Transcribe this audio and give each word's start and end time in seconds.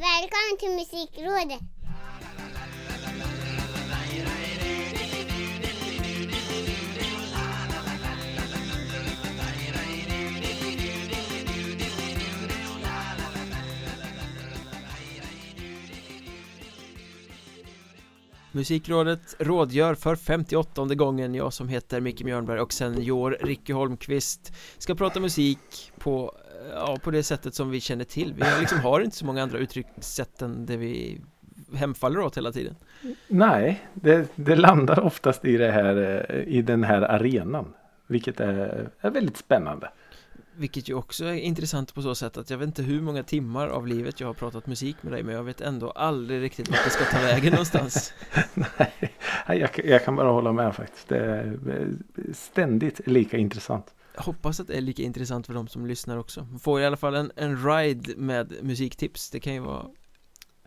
Välkommen 0.00 0.56
till 0.58 0.70
Musikrådet! 0.70 1.60
Musikrådet 18.52 19.36
rådgör 19.38 19.94
för 19.94 20.16
58 20.16 20.84
gången 20.84 21.34
Jag 21.34 21.52
som 21.52 21.68
heter 21.68 22.00
Micke 22.00 22.22
Mjörnberg 22.22 22.60
och 22.60 22.72
senior 22.72 23.38
Ricky 23.40 23.72
Holmqvist 23.72 24.52
Ska 24.78 24.94
prata 24.94 25.20
musik 25.20 25.92
på, 25.98 26.34
ja, 26.74 26.96
på 27.02 27.10
det 27.10 27.22
sättet 27.22 27.54
som 27.54 27.70
vi 27.70 27.80
känner 27.80 28.04
till. 28.04 28.34
Vi 28.34 28.44
liksom 28.60 28.80
har 28.80 29.00
inte 29.00 29.16
så 29.16 29.26
många 29.26 29.42
andra 29.42 29.58
uttryckssätt 29.58 30.42
än 30.42 30.66
det 30.66 30.76
vi 30.76 31.20
hemfaller 31.74 32.20
åt 32.20 32.36
hela 32.36 32.52
tiden. 32.52 32.76
Nej, 33.28 33.86
det, 33.94 34.28
det 34.34 34.56
landar 34.56 35.00
oftast 35.00 35.44
i 35.44 35.56
det 35.56 35.70
här 35.70 36.26
eh, 36.28 36.36
i 36.56 36.62
den 36.62 36.84
här 36.84 37.02
arenan 37.02 37.74
Vilket 38.06 38.40
är, 38.40 38.90
är 39.00 39.10
väldigt 39.10 39.36
spännande. 39.36 39.90
Vilket 40.56 40.88
ju 40.88 40.94
också 40.94 41.24
är 41.24 41.34
intressant 41.34 41.94
på 41.94 42.02
så 42.02 42.14
sätt 42.14 42.36
att 42.36 42.50
jag 42.50 42.58
vet 42.58 42.66
inte 42.66 42.82
hur 42.82 43.00
många 43.00 43.22
timmar 43.22 43.68
av 43.68 43.86
livet 43.86 44.20
jag 44.20 44.26
har 44.26 44.34
pratat 44.34 44.66
musik 44.66 44.96
med 45.00 45.12
dig 45.12 45.22
Men 45.22 45.34
jag 45.34 45.42
vet 45.42 45.60
ändå 45.60 45.90
aldrig 45.90 46.42
riktigt 46.42 46.68
vart 46.68 46.84
det 46.84 46.90
ska 46.90 47.04
ta 47.04 47.18
vägen 47.18 47.50
någonstans. 47.50 48.14
Nej, 48.54 49.12
jag, 49.46 49.70
jag 49.84 50.04
kan 50.04 50.16
bara 50.16 50.30
hålla 50.30 50.52
med 50.52 50.74
faktiskt. 50.74 51.08
Det 51.08 51.18
är 51.18 51.58
ständigt 52.32 53.06
lika 53.06 53.36
intressant 53.36 53.94
jag 54.14 54.22
hoppas 54.22 54.60
att 54.60 54.66
det 54.66 54.76
är 54.76 54.80
lika 54.80 55.02
intressant 55.02 55.46
för 55.46 55.54
de 55.54 55.68
som 55.68 55.86
lyssnar 55.86 56.16
också 56.16 56.46
Man 56.50 56.58
får 56.58 56.80
i 56.80 56.84
alla 56.84 56.96
fall 56.96 57.14
en, 57.14 57.32
en 57.36 57.64
ride 57.64 58.16
med 58.16 58.54
musiktips 58.62 59.30
Det 59.30 59.40
kan 59.40 59.54
ju 59.54 59.60
vara 59.60 59.86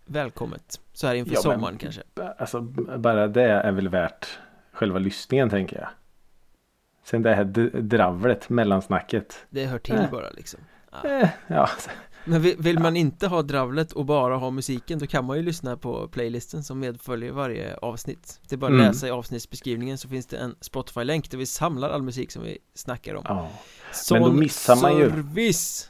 välkommet 0.06 0.80
Så 0.94 1.08
här 1.08 1.16
inför 1.16 1.34
ja, 1.34 1.42
sommaren 1.42 1.78
kanske 1.78 2.02
Alltså 2.38 2.62
bara 2.98 3.28
det 3.28 3.44
är 3.44 3.72
väl 3.72 3.90
värt 3.90 4.40
själva 4.72 5.00
lyssningen 5.00 5.50
tänker 5.50 5.80
jag 5.80 5.90
Sen 7.04 7.22
det 7.22 7.36
här 7.36 7.44
dravlet, 7.82 8.50
mellansnacket 8.50 9.46
Det 9.50 9.66
hör 9.66 9.80
till 9.80 9.96
äh. 9.96 10.12
bara 10.12 10.30
liksom 10.30 10.60
ja. 10.92 11.10
Äh, 11.10 11.30
ja. 11.48 11.70
Men 12.26 12.42
vill, 12.42 12.56
vill 12.58 12.80
man 12.80 12.98
inte 12.98 13.28
ha 13.28 13.42
dravlet 13.42 13.92
och 13.92 14.06
bara 14.06 14.36
ha 14.36 14.50
musiken 14.50 15.00
Då 15.00 15.08
kan 15.08 15.26
man 15.26 15.38
ju 15.38 15.44
lyssna 15.44 15.78
på 15.78 16.08
playlisten 16.08 16.64
som 16.64 16.80
medföljer 16.80 17.32
varje 17.32 17.78
avsnitt 17.78 18.40
Det 18.50 18.56
är 18.56 18.58
bara 18.58 18.68
att 18.68 18.74
mm. 18.74 18.88
läsa 18.88 19.08
i 19.08 19.12
avsnittsbeskrivningen 19.12 19.98
så 19.98 20.10
finns 20.10 20.26
det 20.26 20.38
en 20.38 20.56
Spotify-länk 20.62 21.32
där 21.32 21.38
vi 21.38 21.46
samlar 21.46 21.90
all 21.90 22.02
musik 22.02 22.32
som 22.32 22.44
vi 22.44 22.58
snackar 22.74 23.16
om 23.16 23.24
ja. 23.28 23.50
Sån 23.92 24.20
Men 24.22 24.32
då 24.32 24.38
missar 24.38 24.76
man 24.76 24.98
ju 24.98 25.10
service! 25.10 25.90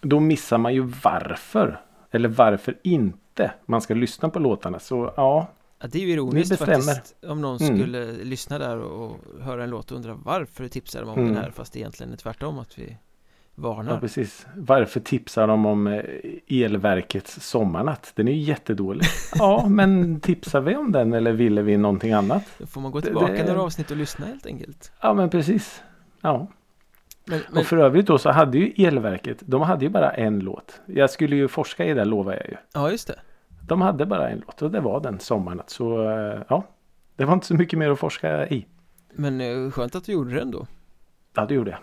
Då 0.00 0.20
missar 0.20 0.58
man 0.58 0.74
ju 0.74 0.80
varför 0.80 1.80
Eller 2.10 2.28
varför 2.28 2.78
inte 2.82 3.52
man 3.66 3.80
ska 3.80 3.94
lyssna 3.94 4.28
på 4.28 4.38
låtarna 4.38 4.78
så 4.78 5.12
ja 5.16 5.48
Ja, 5.82 5.88
det 5.92 5.98
är 5.98 6.02
ju 6.02 6.12
ironiskt 6.12 6.58
faktiskt 6.58 7.14
Om 7.26 7.40
någon 7.40 7.56
mm. 7.56 7.76
skulle 7.76 8.12
lyssna 8.12 8.58
där 8.58 8.78
och, 8.78 9.16
höra 9.40 9.64
en 9.64 9.70
låt 9.70 9.90
och 9.90 9.96
undra 9.96 10.14
varför 10.14 10.68
tipsar 10.68 11.00
de 11.00 11.08
om 11.08 11.18
mm. 11.18 11.34
den 11.34 11.42
här 11.42 11.50
Fast 11.50 11.76
egentligen 11.76 12.12
är 12.12 12.16
tvärtom 12.16 12.58
att 12.58 12.78
vi 12.78 12.96
varnar 13.54 13.92
Ja 13.92 14.00
precis 14.00 14.46
Varför 14.56 15.00
tipsar 15.00 15.46
de 15.46 15.66
om 15.66 15.86
eh, 15.86 16.02
elverkets 16.48 17.40
sommarnatt? 17.40 18.12
Den 18.14 18.28
är 18.28 18.32
ju 18.32 18.38
jättedålig 18.38 19.06
Ja 19.38 19.66
men 19.68 20.20
tipsar 20.20 20.60
vi 20.60 20.76
om 20.76 20.92
den 20.92 21.12
eller 21.12 21.32
ville 21.32 21.62
vi 21.62 21.76
någonting 21.76 22.12
annat? 22.12 22.42
Då 22.58 22.66
får 22.66 22.80
man 22.80 22.92
gå 22.92 23.00
tillbaka 23.00 23.32
det, 23.32 23.38
det... 23.38 23.44
några 23.44 23.62
avsnitt 23.62 23.90
och 23.90 23.96
lyssna 23.96 24.26
helt 24.26 24.46
enkelt 24.46 24.92
Ja 25.00 25.14
men 25.14 25.30
precis 25.30 25.82
Ja 26.20 26.48
men, 27.24 27.40
men... 27.50 27.58
Och 27.58 27.66
för 27.66 27.76
övrigt 27.76 28.06
då 28.06 28.18
så 28.18 28.30
hade 28.30 28.58
ju 28.58 28.86
elverket 28.86 29.38
De 29.40 29.62
hade 29.62 29.84
ju 29.84 29.90
bara 29.90 30.10
en 30.10 30.38
låt 30.38 30.80
Jag 30.86 31.10
skulle 31.10 31.36
ju 31.36 31.48
forska 31.48 31.84
i 31.84 31.94
det 31.94 32.04
lovar 32.04 32.32
jag 32.32 32.46
ju 32.48 32.56
Ja 32.72 32.90
just 32.90 33.06
det 33.06 33.18
de 33.66 33.80
hade 33.80 34.06
bara 34.06 34.28
en 34.28 34.42
låt 34.46 34.62
och 34.62 34.70
det 34.70 34.80
var 34.80 35.00
den 35.00 35.20
sommaren. 35.20 35.62
Så 35.66 36.10
eh, 36.10 36.42
ja, 36.48 36.64
det 37.16 37.24
var 37.24 37.34
inte 37.34 37.46
så 37.46 37.54
mycket 37.54 37.78
mer 37.78 37.90
att 37.90 37.98
forska 37.98 38.48
i. 38.48 38.66
Men 39.12 39.40
eh, 39.40 39.70
skönt 39.70 39.94
att 39.94 40.04
du 40.04 40.12
gjorde 40.12 40.34
det 40.34 40.40
ändå. 40.40 40.66
Ja, 41.34 41.46
det 41.46 41.54
gjorde 41.54 41.70
jag. 41.70 41.78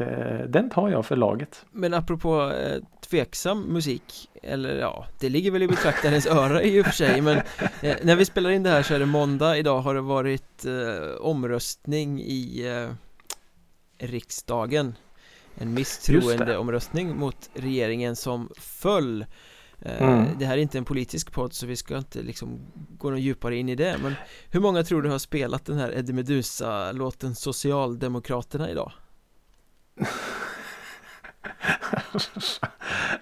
Det, 0.00 0.46
den 0.48 0.70
tar 0.70 0.88
jag 0.88 1.06
för 1.06 1.16
laget. 1.16 1.64
Men 1.70 1.94
apropå 1.94 2.52
eh, 2.52 2.82
tveksam 3.10 3.62
musik, 3.62 4.30
eller 4.42 4.78
ja, 4.78 5.06
det 5.20 5.28
ligger 5.28 5.50
väl 5.50 5.62
i 5.62 5.68
betraktarens 5.68 6.26
öra 6.30 6.62
i 6.62 6.80
och 6.80 6.86
för 6.86 6.92
sig, 6.92 7.20
men 7.20 7.36
eh, 7.82 7.96
när 8.02 8.16
vi 8.16 8.24
spelar 8.24 8.50
in 8.50 8.62
det 8.62 8.70
här 8.70 8.82
så 8.82 8.94
är 8.94 8.98
det 8.98 9.06
måndag, 9.06 9.58
idag 9.58 9.80
har 9.80 9.94
det 9.94 10.00
varit 10.00 10.64
eh, 10.64 11.20
omröstning 11.20 12.20
i 12.20 12.66
eh, 12.66 12.94
riksdagen. 14.06 14.94
En 15.54 15.74
misstroendeomröstning 15.74 17.16
mot 17.16 17.50
regeringen 17.54 18.16
som 18.16 18.50
föll 18.58 19.24
Eh, 19.82 20.02
mm. 20.02 20.38
Det 20.38 20.46
här 20.46 20.58
är 20.58 20.62
inte 20.62 20.78
en 20.78 20.84
politisk 20.84 21.32
podd 21.32 21.52
så 21.52 21.66
vi 21.66 21.76
ska 21.76 21.98
inte 21.98 22.22
liksom 22.22 22.60
gå 22.98 23.10
något 23.10 23.20
djupare 23.20 23.56
in 23.56 23.68
i 23.68 23.74
det 23.74 23.98
Men 24.02 24.14
hur 24.50 24.60
många 24.60 24.82
tror 24.82 25.02
du 25.02 25.08
har 25.08 25.18
spelat 25.18 25.64
den 25.64 25.78
här 25.78 25.98
Eddie 25.98 26.12
Meduza-låten 26.12 27.34
Socialdemokraterna 27.34 28.70
idag? 28.70 28.92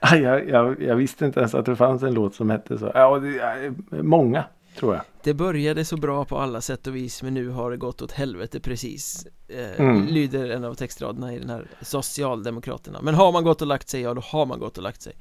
Jag, 0.00 0.48
jag, 0.48 0.82
jag, 0.82 0.96
visste 0.96 1.24
inte 1.24 1.40
ens 1.40 1.54
att 1.54 1.66
det 1.66 1.76
fanns 1.76 2.02
en 2.02 2.14
låt 2.14 2.34
som 2.34 2.50
hette 2.50 2.78
så. 2.78 2.90
Ja, 2.94 3.18
det, 3.18 3.74
många 3.90 4.44
tror 4.78 4.94
jag. 4.94 5.04
Det 5.22 5.34
började 5.34 5.84
så 5.84 5.96
bra 5.96 6.24
på 6.24 6.38
alla 6.38 6.60
sätt 6.60 6.86
och 6.86 6.96
vis 6.96 7.22
men 7.22 7.34
nu 7.34 7.48
har 7.48 7.70
det 7.70 7.76
gått 7.76 8.02
åt 8.02 8.12
helvete 8.12 8.60
precis. 8.60 9.26
Eh, 9.48 9.80
mm. 9.80 10.06
Lyder 10.06 10.50
en 10.50 10.64
av 10.64 10.74
textraderna 10.74 11.34
i 11.34 11.38
den 11.38 11.50
här 11.50 11.66
Socialdemokraterna. 11.82 13.00
Men 13.02 13.14
har 13.14 13.32
man 13.32 13.44
gått 13.44 13.60
och 13.62 13.68
lagt 13.68 13.88
sig, 13.88 14.00
ja 14.00 14.14
då 14.14 14.20
har 14.20 14.46
man 14.46 14.58
gått 14.58 14.76
och 14.76 14.82
lagt 14.82 15.02
sig. 15.02 15.16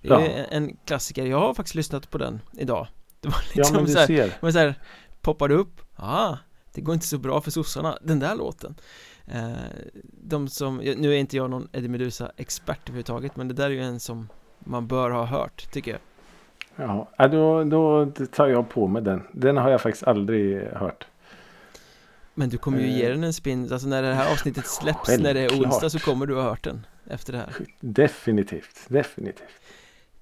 Det 0.00 0.08
är 0.08 0.20
ja. 0.20 0.44
en 0.50 0.76
klassiker, 0.84 1.26
jag 1.26 1.40
har 1.40 1.54
faktiskt 1.54 1.74
lyssnat 1.74 2.10
på 2.10 2.18
den 2.18 2.40
idag. 2.52 2.86
Det 3.20 3.28
var 3.28 3.42
liksom 3.54 3.74
ja, 3.74 3.80
men 3.80 3.84
du 3.84 3.92
så 3.92 3.98
här, 3.98 4.06
ser. 4.06 4.34
Men 4.40 4.52
så 4.52 4.58
här, 4.58 4.74
poppade 5.20 5.54
upp, 5.54 5.80
ah, 5.96 6.36
det 6.74 6.80
går 6.80 6.94
inte 6.94 7.06
så 7.06 7.18
bra 7.18 7.40
för 7.40 7.50
sossarna, 7.50 7.98
den 8.02 8.18
där 8.18 8.34
låten 8.34 8.74
De 10.22 10.48
som, 10.48 10.76
nu 10.76 11.12
är 11.12 11.16
inte 11.16 11.36
jag 11.36 11.50
någon 11.50 11.68
Eddie 11.72 11.88
Meduza 11.88 12.32
expert 12.36 12.80
överhuvudtaget 12.88 13.36
men 13.36 13.48
det 13.48 13.54
där 13.54 13.64
är 13.64 13.70
ju 13.70 13.82
en 13.82 14.00
som 14.00 14.28
man 14.58 14.86
bör 14.86 15.10
ha 15.10 15.24
hört, 15.24 15.72
tycker 15.72 15.90
jag. 15.90 16.00
Ja, 17.16 17.28
då, 17.28 17.64
då 17.64 18.12
tar 18.32 18.46
jag 18.46 18.68
på 18.68 18.86
mig 18.86 19.02
den. 19.02 19.22
Den 19.32 19.56
har 19.56 19.70
jag 19.70 19.80
faktiskt 19.80 20.04
aldrig 20.04 20.62
hört. 20.62 21.06
Men 22.34 22.48
du 22.48 22.58
kommer 22.58 22.80
ju 22.80 22.88
ge 22.88 23.04
eh. 23.04 23.10
den 23.10 23.24
en 23.24 23.32
spin, 23.32 23.72
alltså 23.72 23.88
när 23.88 24.02
det 24.02 24.14
här 24.14 24.32
avsnittet 24.32 24.66
släpps 24.66 25.06
Självklart. 25.06 25.34
när 25.34 25.34
det 25.34 25.40
är 25.40 25.62
onsdag 25.62 25.90
så 25.90 25.98
kommer 25.98 26.26
du 26.26 26.34
ha 26.34 26.42
hört 26.42 26.64
den 26.64 26.86
efter 27.06 27.32
det 27.32 27.38
här. 27.38 27.52
Definitivt, 27.80 28.78
definitivt. 28.88 29.60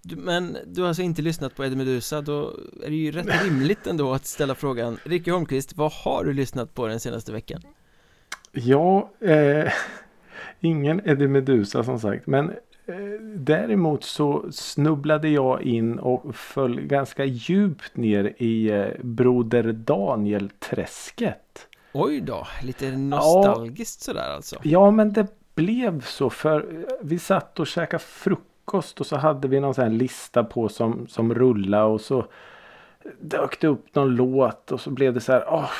Men 0.02 0.56
du 0.66 0.80
har 0.80 0.88
alltså 0.88 1.02
inte 1.02 1.22
lyssnat 1.22 1.56
på 1.56 1.64
Eddie 1.64 1.76
Meduza, 1.76 2.20
då 2.20 2.54
är 2.82 2.90
det 2.90 2.96
ju 2.96 3.12
rätt 3.12 3.44
rimligt 3.44 3.86
ändå 3.86 4.12
att 4.12 4.26
ställa 4.26 4.54
frågan. 4.54 4.98
Ricky 5.04 5.30
Holmqvist, 5.30 5.76
vad 5.76 5.92
har 5.92 6.24
du 6.24 6.32
lyssnat 6.32 6.74
på 6.74 6.86
den 6.86 7.00
senaste 7.00 7.32
veckan? 7.32 7.62
Ja, 8.56 9.10
eh, 9.20 9.72
ingen 10.60 11.08
Eddie 11.08 11.28
Meduza 11.28 11.84
som 11.84 12.00
sagt, 12.00 12.26
men 12.26 12.50
eh, 12.86 12.96
däremot 13.36 14.04
så 14.04 14.44
snubblade 14.52 15.28
jag 15.28 15.62
in 15.62 15.98
och 15.98 16.36
föll 16.36 16.80
ganska 16.80 17.24
djupt 17.24 17.96
ner 17.96 18.34
i 18.36 18.70
eh, 18.70 18.86
Broder 19.02 19.72
Daniel-träsket. 19.72 21.68
Oj 21.92 22.20
då, 22.20 22.46
lite 22.62 22.90
nostalgiskt 22.90 24.02
ja, 24.08 24.12
sådär 24.12 24.34
alltså. 24.34 24.56
Ja, 24.62 24.90
men 24.90 25.12
det 25.12 25.26
blev 25.54 26.00
så 26.00 26.30
för 26.30 26.86
vi 27.00 27.18
satt 27.18 27.60
och 27.60 27.66
käkade 27.66 28.02
frukost 28.02 29.00
och 29.00 29.06
så 29.06 29.16
hade 29.16 29.48
vi 29.48 29.60
någon 29.60 29.74
sån 29.74 29.84
här 29.84 29.90
lista 29.90 30.44
på 30.44 30.68
som, 30.68 31.06
som 31.08 31.34
rulla 31.34 31.84
och 31.84 32.00
så 32.00 32.26
dök 33.20 33.60
det 33.60 33.66
upp 33.68 33.94
någon 33.94 34.16
låt 34.16 34.72
och 34.72 34.80
så 34.80 34.90
blev 34.90 35.14
det 35.14 35.20
så 35.20 35.32
här. 35.32 35.44
Åh, 35.48 35.70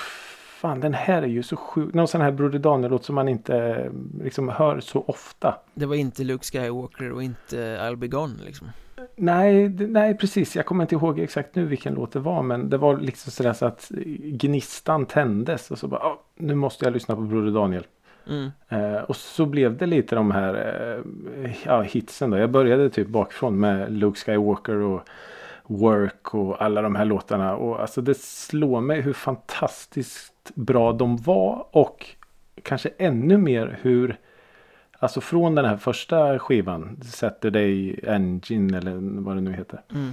fan 0.56 0.80
den 0.80 0.94
här 0.94 1.22
är 1.22 1.26
ju 1.26 1.42
så 1.42 1.56
sjuk. 1.56 1.94
Någon 1.94 2.08
sån 2.08 2.20
här 2.20 2.32
Broder 2.32 2.58
Daniel-låt 2.58 3.04
som 3.04 3.14
man 3.14 3.28
inte 3.28 3.86
liksom 4.22 4.48
hör 4.48 4.80
så 4.80 5.04
ofta. 5.06 5.54
Det 5.74 5.86
var 5.86 5.94
inte 5.94 6.24
Luke 6.24 6.44
Skywalker 6.44 7.12
och 7.12 7.22
inte 7.22 7.56
I'll 7.56 7.96
Be 7.96 8.08
Gone 8.08 8.34
liksom. 8.44 8.68
Nej, 9.16 9.68
nej 9.68 10.16
precis. 10.16 10.56
Jag 10.56 10.66
kommer 10.66 10.84
inte 10.84 10.94
ihåg 10.94 11.18
exakt 11.18 11.54
nu 11.54 11.64
vilken 11.64 11.94
låt 11.94 12.12
det 12.12 12.18
var. 12.18 12.42
Men 12.42 12.70
det 12.70 12.76
var 12.76 12.96
liksom 12.96 13.32
sådär 13.32 13.52
så 13.52 13.66
att 13.66 13.90
gnistan 14.18 15.06
tändes. 15.06 15.70
Och 15.70 15.78
så 15.78 15.88
bara, 15.88 16.12
nu 16.36 16.54
måste 16.54 16.84
jag 16.84 16.92
lyssna 16.92 17.16
på 17.16 17.22
Broder 17.22 17.52
Daniel. 17.52 17.86
Mm. 18.28 18.50
Eh, 18.68 19.02
och 19.02 19.16
så 19.16 19.46
blev 19.46 19.76
det 19.76 19.86
lite 19.86 20.14
de 20.14 20.30
här 20.30 20.54
eh, 20.54 21.56
ja, 21.64 21.82
hitsen 21.82 22.30
då. 22.30 22.38
Jag 22.38 22.50
började 22.50 22.90
typ 22.90 23.08
bakifrån 23.08 23.60
med 23.60 23.92
Luke 23.92 24.20
Skywalker 24.20 24.76
och 24.76 25.08
Work 25.66 26.34
och 26.34 26.62
alla 26.62 26.82
de 26.82 26.96
här 26.96 27.04
låtarna. 27.04 27.56
Och 27.56 27.80
alltså 27.80 28.00
det 28.00 28.18
slår 28.18 28.80
mig 28.80 29.00
hur 29.00 29.12
fantastiskt 29.12 30.32
bra 30.54 30.92
de 30.92 31.16
var. 31.16 31.66
Och 31.70 32.06
kanske 32.62 32.90
ännu 32.98 33.38
mer 33.38 33.78
hur 33.82 34.16
Alltså 34.98 35.20
från 35.20 35.54
den 35.54 35.64
här 35.64 35.76
första 35.76 36.38
skivan 36.38 37.00
Saturday 37.02 38.00
Engine 38.06 38.78
eller 38.78 39.20
vad 39.20 39.36
det 39.36 39.40
nu 39.40 39.52
heter. 39.52 39.80
Mm. 39.94 40.12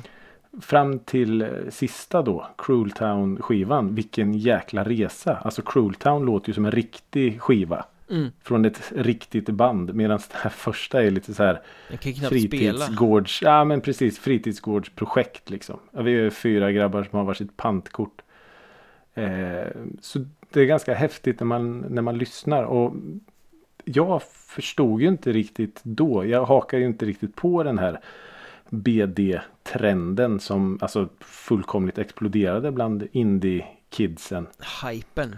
Fram 0.61 0.99
till 0.99 1.47
sista 1.69 2.21
då 2.21 2.47
Cruel 2.57 2.91
Town 2.91 3.41
skivan. 3.41 3.95
Vilken 3.95 4.33
jäkla 4.33 4.83
resa. 4.83 5.35
Alltså 5.35 5.61
Cruel 5.61 5.93
Town 5.93 6.25
låter 6.25 6.49
ju 6.49 6.53
som 6.53 6.65
en 6.65 6.71
riktig 6.71 7.41
skiva. 7.41 7.85
Mm. 8.09 8.29
Från 8.43 8.65
ett 8.65 8.91
riktigt 8.95 9.49
band. 9.49 9.95
Medan 9.95 10.17
det 10.17 10.37
här 10.37 10.49
första 10.49 11.03
är 11.03 11.11
lite 11.11 11.33
så 11.33 11.43
här 11.43 11.61
spela. 11.97 12.29
fritidsgårds, 12.29 13.41
ja 13.41 13.63
men 13.63 13.81
precis 13.81 14.19
fritidsgårdsprojekt 14.19 15.49
liksom. 15.49 15.79
Vi 15.91 16.19
är 16.19 16.29
fyra 16.29 16.71
grabbar 16.71 17.03
som 17.03 17.17
har 17.17 17.25
varsitt 17.25 17.57
pantkort. 17.57 18.21
Eh, 19.13 19.67
så 20.01 20.19
det 20.49 20.61
är 20.61 20.65
ganska 20.65 20.93
häftigt 20.93 21.39
när 21.39 21.47
man, 21.47 21.79
när 21.79 22.01
man 22.01 22.17
lyssnar 22.17 22.63
och 22.63 22.95
jag 23.85 24.23
förstod 24.23 25.01
ju 25.01 25.07
inte 25.07 25.31
riktigt 25.31 25.79
då. 25.83 26.25
Jag 26.25 26.45
hakar 26.45 26.77
ju 26.77 26.85
inte 26.85 27.05
riktigt 27.05 27.35
på 27.35 27.63
den 27.63 27.79
här 27.79 27.99
BD-trenden 28.69 30.39
som 30.39 30.77
alltså 30.81 31.09
fullkomligt 31.19 31.97
exploderade 31.97 32.71
bland 32.71 33.07
indie-kidsen. 33.11 34.47
Hypen. 34.83 35.35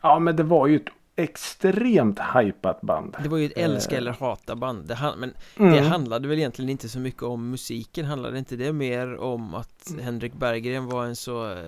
Ja 0.00 0.18
men 0.18 0.36
det 0.36 0.42
var 0.42 0.66
ju 0.66 0.76
ett 0.76 0.88
extremt 1.16 2.18
hypat 2.34 2.80
band. 2.80 3.16
Det 3.22 3.28
var 3.28 3.38
ju 3.38 3.46
ett 3.46 3.52
älska 3.58 3.96
eller 3.96 4.12
hata 4.12 4.56
band. 4.56 4.88
Det, 4.88 4.98
men 5.18 5.34
Mm. 5.56 5.72
det 5.72 5.80
handlade 5.80 6.28
väl 6.28 6.38
egentligen 6.38 6.68
inte 6.70 6.88
så 6.88 6.98
mycket 6.98 7.22
om 7.22 7.50
musiken. 7.50 8.04
Handlade 8.06 8.38
inte 8.38 8.56
det 8.56 8.72
mer 8.72 9.16
om 9.16 9.54
att 9.54 9.92
Henrik 10.00 10.34
Berggren 10.34 10.86
var 10.86 11.04
en 11.04 11.16
så 11.16 11.52
eh, 11.52 11.58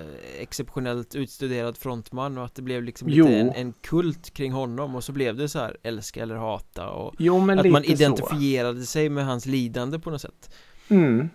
exceptionellt 0.40 1.14
utstuderad 1.14 1.76
frontman 1.76 2.38
och 2.38 2.44
att 2.44 2.54
det 2.54 2.62
blev 2.62 2.82
liksom 2.82 3.08
lite 3.08 3.34
en, 3.36 3.50
en 3.50 3.72
kult 3.72 4.30
kring 4.34 4.52
honom 4.52 4.94
och 4.94 5.04
så 5.04 5.12
blev 5.12 5.36
det 5.36 5.48
så 5.48 5.58
här 5.58 5.76
älska 5.82 6.22
eller 6.22 6.36
hata 6.36 6.88
och 6.90 7.14
Jo 7.18 7.36
att 7.50 7.66
man 7.70 7.82
så. 7.84 7.90
identifierade 7.90 8.82
sig 8.82 9.08
med 9.08 9.26
hans 9.26 9.46
lidande 9.46 9.98
på 9.98 10.10
något 10.10 10.20
sätt. 10.20 10.54
Mm. 10.88 11.28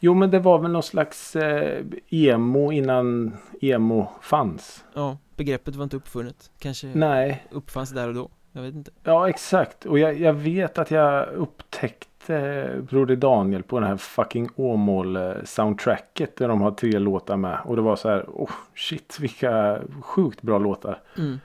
Jo 0.00 0.14
men 0.14 0.30
det 0.30 0.38
var 0.38 0.58
väl 0.58 0.70
någon 0.70 0.82
slags 0.82 1.36
eh, 1.36 1.84
emo 2.10 2.72
innan 2.72 3.36
emo 3.60 4.08
fanns. 4.22 4.84
Ja, 4.94 5.18
begreppet 5.44 5.76
var 5.76 5.84
inte 5.84 5.96
uppfunnet. 5.96 6.50
Kanske 6.58 6.86
Nej, 6.94 7.46
uppfanns 7.50 7.90
där 7.90 8.08
och 8.08 8.14
då. 8.14 8.28
Jag 8.52 8.62
vet 8.62 8.74
inte. 8.74 8.90
ja 9.02 9.28
exakt. 9.28 9.86
Och 9.86 9.98
jag, 9.98 10.20
jag 10.20 10.32
vet 10.32 10.78
att 10.78 10.90
jag 10.90 11.28
upptäckte 11.28 12.68
Broder 12.90 13.16
Daniel 13.16 13.62
på 13.62 13.80
den 13.80 13.88
här 13.88 13.96
fucking 13.96 14.48
Åmål 14.56 15.16
eh, 15.16 15.32
soundtracket 15.44 16.36
där 16.36 16.48
de 16.48 16.60
har 16.60 16.70
tre 16.70 16.98
låtar 16.98 17.36
med. 17.36 17.58
Och 17.64 17.76
det 17.76 17.82
var 17.82 17.96
så 17.96 18.08
här, 18.08 18.24
oh 18.28 18.50
shit 18.74 19.18
vilka 19.20 19.78
sjukt 20.00 20.42
bra 20.42 20.58
låtar. 20.58 21.00
Mm. 21.18 21.40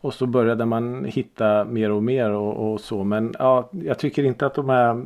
Och 0.00 0.14
så 0.14 0.26
började 0.26 0.64
man 0.64 1.04
hitta 1.04 1.64
mer 1.64 1.90
och 1.90 2.02
mer 2.02 2.30
och, 2.30 2.72
och 2.72 2.80
så. 2.80 3.04
Men 3.04 3.34
ja, 3.38 3.68
jag 3.72 3.98
tycker 3.98 4.24
inte 4.24 4.46
att 4.46 4.54
de 4.54 4.70
är 4.70 5.04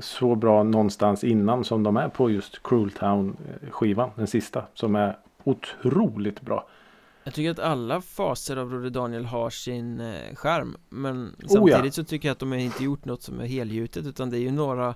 så 0.00 0.34
bra 0.34 0.62
någonstans 0.62 1.24
innan 1.24 1.64
som 1.64 1.82
de 1.82 1.96
är 1.96 2.08
på 2.08 2.30
just 2.30 2.62
Cruel 2.62 2.90
Town 2.90 3.36
skivan. 3.70 4.10
Den 4.14 4.26
sista. 4.26 4.64
Som 4.74 4.96
är 4.96 5.16
otroligt 5.44 6.40
bra. 6.40 6.66
Jag 7.24 7.34
tycker 7.34 7.50
att 7.50 7.58
alla 7.58 8.00
faser 8.00 8.56
av 8.56 8.68
Broder 8.68 8.90
Daniel 8.90 9.24
har 9.24 9.50
sin 9.50 10.00
eh, 10.00 10.34
charm 10.34 10.76
Men 10.88 11.26
Oh, 11.26 11.30
ja. 11.40 11.48
samtidigt 11.48 11.94
så 11.94 12.04
tycker 12.04 12.28
jag 12.28 12.32
att 12.32 12.38
de 12.38 12.50
har 12.50 12.58
inte 12.58 12.84
gjort 12.84 13.04
något 13.04 13.22
som 13.22 13.40
är 13.40 13.46
helgjutet 13.46 14.06
Utan 14.06 14.30
det 14.30 14.36
är 14.36 14.40
ju 14.40 14.50
några 14.50 14.94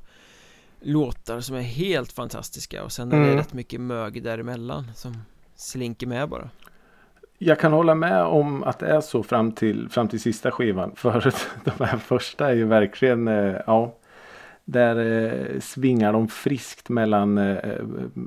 låtar 0.80 1.40
som 1.40 1.56
är 1.56 1.60
helt 1.62 2.12
fantastiska 2.12 2.84
Och 2.84 2.92
sen 2.92 3.12
är 3.12 3.16
det 3.20 3.24
Mm. 3.26 3.36
rätt 3.36 3.52
mycket 3.52 3.80
mög 3.80 4.22
däremellan 4.22 4.90
som 4.94 5.16
slinker 5.56 6.06
med 6.06 6.28
bara 6.28 6.50
Jag 7.38 7.60
kan 7.60 7.72
hålla 7.72 7.94
med 7.94 8.22
om 8.22 8.64
att 8.64 8.78
det 8.78 8.86
är 8.86 9.00
så 9.00 9.22
fram 9.22 9.52
till, 9.52 9.88
fram 9.88 10.08
till 10.08 10.20
sista 10.20 10.50
skivan. 10.50 10.92
För 10.96 11.32
de 11.64 11.84
här 11.84 11.98
första 11.98 12.50
är 12.50 12.54
ju 12.54 12.64
verkligen, 12.64 13.28
eh, 13.28 13.56
ja. 13.66 13.96
Där 14.64 14.96
eh, 14.96 15.60
svingar 15.60 16.12
de 16.12 16.28
friskt 16.28 16.88
mellan 16.88 17.38
eh, 17.38 17.56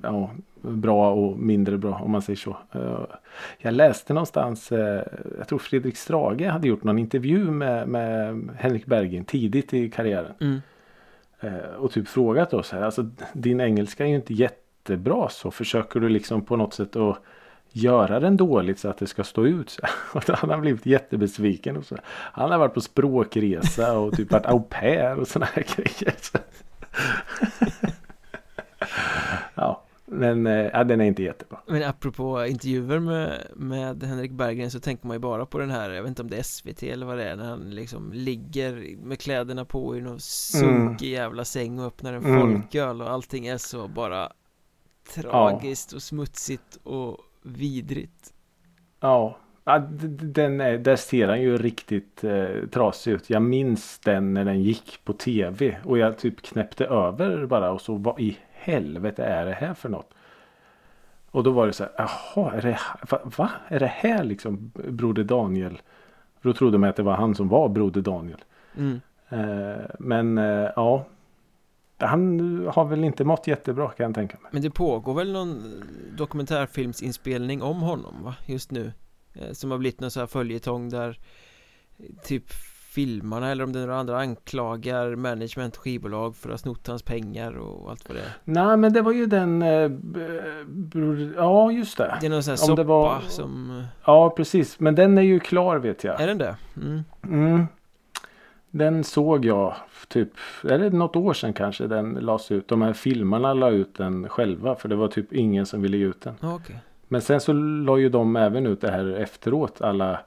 ja, 0.03 0.31
bra 0.67 1.11
och 1.11 1.39
mindre 1.39 1.77
bra 1.77 1.95
om 1.95 2.11
man 2.11 2.21
säger 2.21 2.37
så. 2.37 2.57
Eh, 2.71 3.05
jag 3.57 3.73
läste 3.73 4.13
någonstans, 4.13 4.71
eh, 4.71 5.03
jag 5.37 5.47
tror 5.47 5.59
Fredrik 5.59 5.97
Strage 5.97 6.41
hade 6.41 6.67
gjort 6.67 6.83
någon 6.83 6.99
intervju 6.99 7.51
med, 7.51 7.87
med 7.87 8.49
Henrik 8.57 8.85
Berggren 8.85 9.25
tidigt 9.25 9.73
i 9.73 9.89
karriären. 9.89 10.33
mm. 10.39 10.61
Eh, 11.39 11.75
och 11.77 11.91
typ 11.91 12.07
frågat 12.07 12.53
oss 12.53 12.71
här, 12.71 12.81
alltså 12.81 13.09
din 13.33 13.61
engelska 13.61 14.03
är 14.03 14.09
ju 14.09 14.15
inte 14.15 14.33
jättebra 14.33 15.29
så 15.29 15.51
försöker 15.51 15.99
du 15.99 16.09
liksom 16.09 16.41
på 16.41 16.55
något 16.55 16.73
sätt 16.73 16.95
att 16.95 17.17
göra 17.71 18.19
den 18.19 18.37
dåligt 18.37 18.79
så 18.79 18.89
att 18.89 18.97
det 18.97 19.07
ska 19.07 19.23
stå 19.23 19.45
ut. 19.45 19.69
Så. 19.69 19.81
Och 20.17 20.23
då 20.27 20.33
hade 20.33 20.53
han 20.53 20.61
blivit 20.61 20.85
jättebesviken. 20.85 21.77
Och 21.77 21.85
så. 21.85 21.97
Han 22.09 22.51
har 22.51 22.57
varit 22.57 22.73
på 22.73 22.81
språkresa 22.81 23.97
och 23.97 24.13
typ 24.13 24.31
varit 24.31 24.45
au 24.45 24.59
pair 24.59 25.19
och 25.19 25.27
sådana 25.27 25.51
här 25.53 25.63
grejer. 25.75 26.15
Så. 26.21 26.37
ja, 29.55 29.83
men 30.11 30.47
eh, 30.47 30.53
ja, 30.53 30.83
den 30.83 31.01
är 31.01 31.05
inte 31.05 31.23
jättebra. 31.23 31.59
Men 31.67 31.83
apropå 31.83 32.45
intervjuer 32.45 32.99
med, 32.99 33.47
med 33.55 34.03
Henrik 34.03 34.31
Berggren 34.31 34.71
så 34.71 34.79
tänker 34.79 35.07
man 35.07 35.15
ju 35.15 35.19
bara 35.19 35.45
på 35.45 35.57
den 35.59 35.71
här 35.71 35.89
Jag 35.89 36.01
vet 36.03 36.09
inte 36.09 36.21
om 36.21 36.29
det 36.29 36.37
är 36.37 36.43
SVT 36.43 36.83
eller 36.83 37.05
vad 37.05 37.17
det 37.17 37.23
är 37.29 37.35
När 37.35 37.45
han 37.49 37.69
liksom 37.69 38.13
ligger 38.13 38.97
med 39.05 39.19
kläderna 39.19 39.65
på 39.65 39.97
i 39.97 40.01
någon 40.01 40.19
sunkig 40.19 41.09
jävla 41.09 41.45
säng 41.45 41.79
och 41.79 41.85
öppnar 41.85 42.13
en 42.13 42.25
Mm. 42.25 42.41
folköl 42.61 43.01
och 43.01 43.09
allting 43.09 43.47
är 43.47 43.57
så 43.57 43.87
bara 43.87 44.31
Tragiskt 45.15 45.93
och 45.93 46.01
smutsigt 46.01 46.79
och 46.83 47.17
vidrigt 47.43 48.33
Ja, 48.99 49.37
ja 49.63 49.79
den 49.79 50.61
är, 50.61 50.77
där 50.77 50.95
ser 50.95 51.27
han 51.27 51.41
ju 51.41 51.57
riktigt 51.57 52.23
eh, 52.23 52.67
trasig 52.71 53.11
ut. 53.11 53.29
Jag 53.29 53.41
minns 53.41 53.99
den 53.99 54.33
när 54.33 54.45
den 54.45 54.61
gick 54.63 54.99
på 55.03 55.13
tv. 55.13 55.77
Och 55.83 55.97
jag 55.97 56.17
typ 56.17 56.41
knäppte 56.41 56.85
över 56.85 57.45
bara 57.45 57.71
och 57.71 57.81
så 57.81 57.95
vad 57.95 58.19
i 58.19 58.37
helvete 58.67 59.23
är 59.23 59.45
det 59.45 59.53
här 59.53 59.73
för 59.73 59.89
något? 59.89 60.13
Och 61.31 61.43
då 61.43 61.51
var 61.51 61.67
det 61.67 61.73
så 61.73 61.83
här, 61.83 61.91
jaha, 61.97 62.53
är 62.53 62.61
det, 62.61 62.79
va, 63.09 63.19
va? 63.37 63.51
Är 63.67 63.79
det 63.79 63.87
här 63.87 64.23
liksom 64.23 64.71
Broder 64.73 65.23
Daniel? 65.23 65.81
Då 66.41 66.53
trodde 66.53 66.77
man 66.77 66.89
att 66.89 66.95
det 66.95 67.03
var 67.03 67.15
han 67.15 67.35
som 67.35 67.47
var 67.47 67.69
Broder 67.69 68.01
Daniel. 68.01 68.43
mm. 68.77 69.01
Eh, 69.29 69.85
men 69.99 70.37
eh, 70.37 70.69
ja, 70.75 71.05
han 71.97 72.39
har 72.73 72.85
väl 72.85 73.03
inte 73.03 73.23
mått 73.23 73.47
jättebra 73.47 73.89
kan 73.89 74.05
jag 74.05 74.15
tänka 74.15 74.37
mig. 74.41 74.49
Men 74.53 74.61
det 74.61 74.69
pågår 74.69 75.13
väl 75.13 75.31
någon 75.31 75.83
dokumentärfilmsinspelning 76.17 77.61
om 77.61 77.81
honom 77.81 78.23
va? 78.23 78.35
Just 78.45 78.71
nu 78.71 78.91
Eh, 79.41 79.51
Som 79.51 79.71
har 79.71 79.77
blivit 79.77 79.99
någon 79.99 80.11
så 80.11 80.19
här 80.19 80.27
följetong 80.27 80.89
där 80.89 81.19
eh, 81.97 82.05
Typ 82.23 82.43
filmarna 82.97 83.51
eller 83.51 83.63
om 83.63 83.73
det 83.73 83.79
är 83.79 83.85
några 83.85 83.99
andra 83.99 84.19
anklagar 84.19 85.15
management 85.15 85.75
och 85.77 85.83
skivbolag 85.83 86.35
för 86.35 86.49
att 86.49 86.53
ha 86.53 86.57
snott 86.57 86.87
hans 86.87 87.03
pengar 87.03 87.57
och 87.57 87.89
allt 87.91 88.09
vad 88.09 88.17
det 88.17 88.21
är 88.21 88.31
Nej 88.43 88.77
men 88.77 88.93
det 88.93 89.01
var 89.01 89.11
ju 89.11 89.25
den, 89.25 89.61
eh, 89.61 89.91
ja 91.35 91.71
just 91.71 91.97
det. 91.97 92.17
Det 92.21 92.25
är 92.25 92.29
någon 92.29 92.43
sån 92.43 92.51
här 92.51 92.63
Om 92.63 92.67
soppa 92.67 92.83
var- 92.83 93.19
som... 93.27 93.79
eh, 93.79 93.85
Ja 94.05 94.29
precis, 94.29 94.79
men 94.79 94.95
den 94.95 95.17
är 95.17 95.21
ju 95.21 95.39
klar 95.39 95.77
vet 95.77 96.03
jag. 96.03 96.21
Är 96.21 96.27
den 96.27 96.37
det? 96.37 96.55
Mm. 96.77 97.03
Mm. 97.23 97.67
Den 98.71 99.03
såg 99.03 99.45
jag 99.45 99.75
typ, 100.07 100.29
det 100.63 100.89
något 100.89 101.15
år 101.15 101.33
sedan 101.33 101.53
kanske 101.53 101.87
den 101.87 102.13
lades 102.13 102.51
ut. 102.51 102.67
De 102.67 102.81
här 102.81 102.93
filmerna 102.93 103.53
la 103.53 103.69
ut 103.69 103.97
den 103.97 104.29
själva 104.29 104.75
för 104.75 104.89
det 104.89 104.95
var 104.95 105.07
typ 105.07 105.33
ingen 105.33 105.65
som 105.65 105.81
ville 105.81 105.97
ge 105.97 106.05
ut 106.05 106.21
den. 106.21 106.35
Okej 106.41 106.79
Men 107.07 107.21
sen 107.21 107.39
så 107.39 107.53
la 107.53 107.97
ju 107.97 108.09
de 108.09 108.35
även 108.35 108.67
ut 108.67 108.81
det 108.81 108.91
här 108.91 109.05
efteråt. 109.09 109.81
Alla 109.81 110.19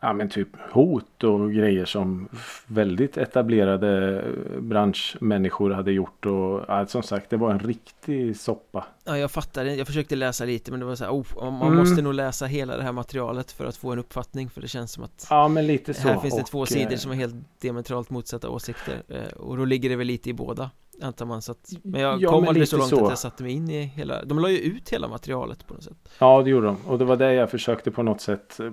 ja, 0.00 0.12
men 0.12 0.28
typ 0.28 0.48
hot 0.72 1.24
och 1.24 1.52
grejer 1.52 1.84
som 1.84 2.28
väldigt 2.66 3.16
etablerade 3.16 4.24
branschmänniskor 4.60 5.70
hade 5.70 5.92
gjort. 5.92 6.26
Och 6.26 6.64
ja, 6.68 6.86
som 6.86 7.02
sagt 7.02 7.30
det 7.30 7.36
var 7.36 7.50
en 7.50 7.58
riktig 7.58 8.36
soppa. 8.36 8.86
Ja, 9.04 9.18
jag 9.18 9.30
fattar 9.30 9.64
det. 9.64 9.74
Jag 9.74 9.86
försökte 9.86 10.16
läsa 10.16 10.44
lite 10.44 10.70
men 10.70 10.80
det 10.80 10.86
var 10.86 10.94
så 10.94 11.04
här, 11.04 11.10
oh, 11.12 11.50
man 11.52 11.62
Mm. 11.62 11.78
måste 11.78 12.02
nog 12.02 12.14
läsa 12.14 12.46
hela 12.46 12.76
det 12.76 12.82
här 12.82 12.92
materialet 12.92 13.52
för 13.52 13.64
att 13.64 13.76
få 13.76 13.92
en 13.92 13.98
uppfattning 13.98 14.50
för 14.50 14.60
det 14.60 14.68
känns 14.68 14.92
som 14.92 15.04
att 15.04 15.26
Ja 15.30 15.48
men 15.48 15.66
lite 15.66 15.94
så. 15.94 16.08
här 16.08 16.18
finns 16.20 16.34
det 16.34 16.40
Och, 16.42 16.46
två 16.48 16.60
eh, 16.62 16.66
sidor 16.66 16.96
som 16.96 17.10
har 17.10 17.16
helt 17.16 17.34
diametralt 17.60 18.10
motsatta 18.10 18.48
åsikter 18.50 19.02
eh, 19.08 19.32
och 19.36 19.56
då 19.56 19.64
ligger 19.64 19.88
det 19.88 19.96
väl 19.96 20.06
lite 20.06 20.30
i 20.30 20.32
båda 20.32 20.70
antar 21.02 21.26
man 21.26 21.42
så 21.42 21.52
att 21.52 21.70
Men 21.82 22.00
jag 22.00 22.22
Ja, 22.22 22.30
kom 22.30 22.40
men 22.40 22.48
aldrig 22.48 22.68
så 22.68 22.76
långt 22.76 22.88
så. 22.90 23.04
att 23.04 23.10
jag 23.10 23.18
satte 23.18 23.42
mig 23.42 23.52
in 23.52 23.70
i 23.70 23.82
hela 23.82 24.24
De 24.24 24.38
la 24.38 24.50
ju 24.50 24.58
ut 24.58 24.90
hela 24.90 25.08
materialet 25.08 25.66
på 25.66 25.74
något 25.74 25.82
sätt 25.84 25.96
Ja 26.18 26.42
det 26.42 26.50
gjorde 26.50 26.66
de. 26.66 26.76
Och 26.86 26.98
det 26.98 27.04
var 27.04 27.16
det 27.16 27.32
jag 27.34 27.50
försökte 27.50 27.90
på 27.90 28.02
något 28.02 28.20
sätt 28.20 28.60
eh, 28.60 28.70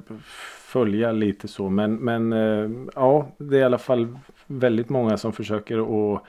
följa 0.77 1.12
lite 1.12 1.48
så. 1.48 1.69
Men, 1.69 1.96
men 1.96 2.34
eh, 2.34 2.69
ja 2.96 3.27
det 3.38 3.55
är 3.57 3.62
i 3.62 3.63
alla 3.63 3.77
fall 3.77 4.17
väldigt 4.48 4.89
många 4.89 5.17
som 5.17 5.34
försöker 5.34 5.77
att 5.77 6.22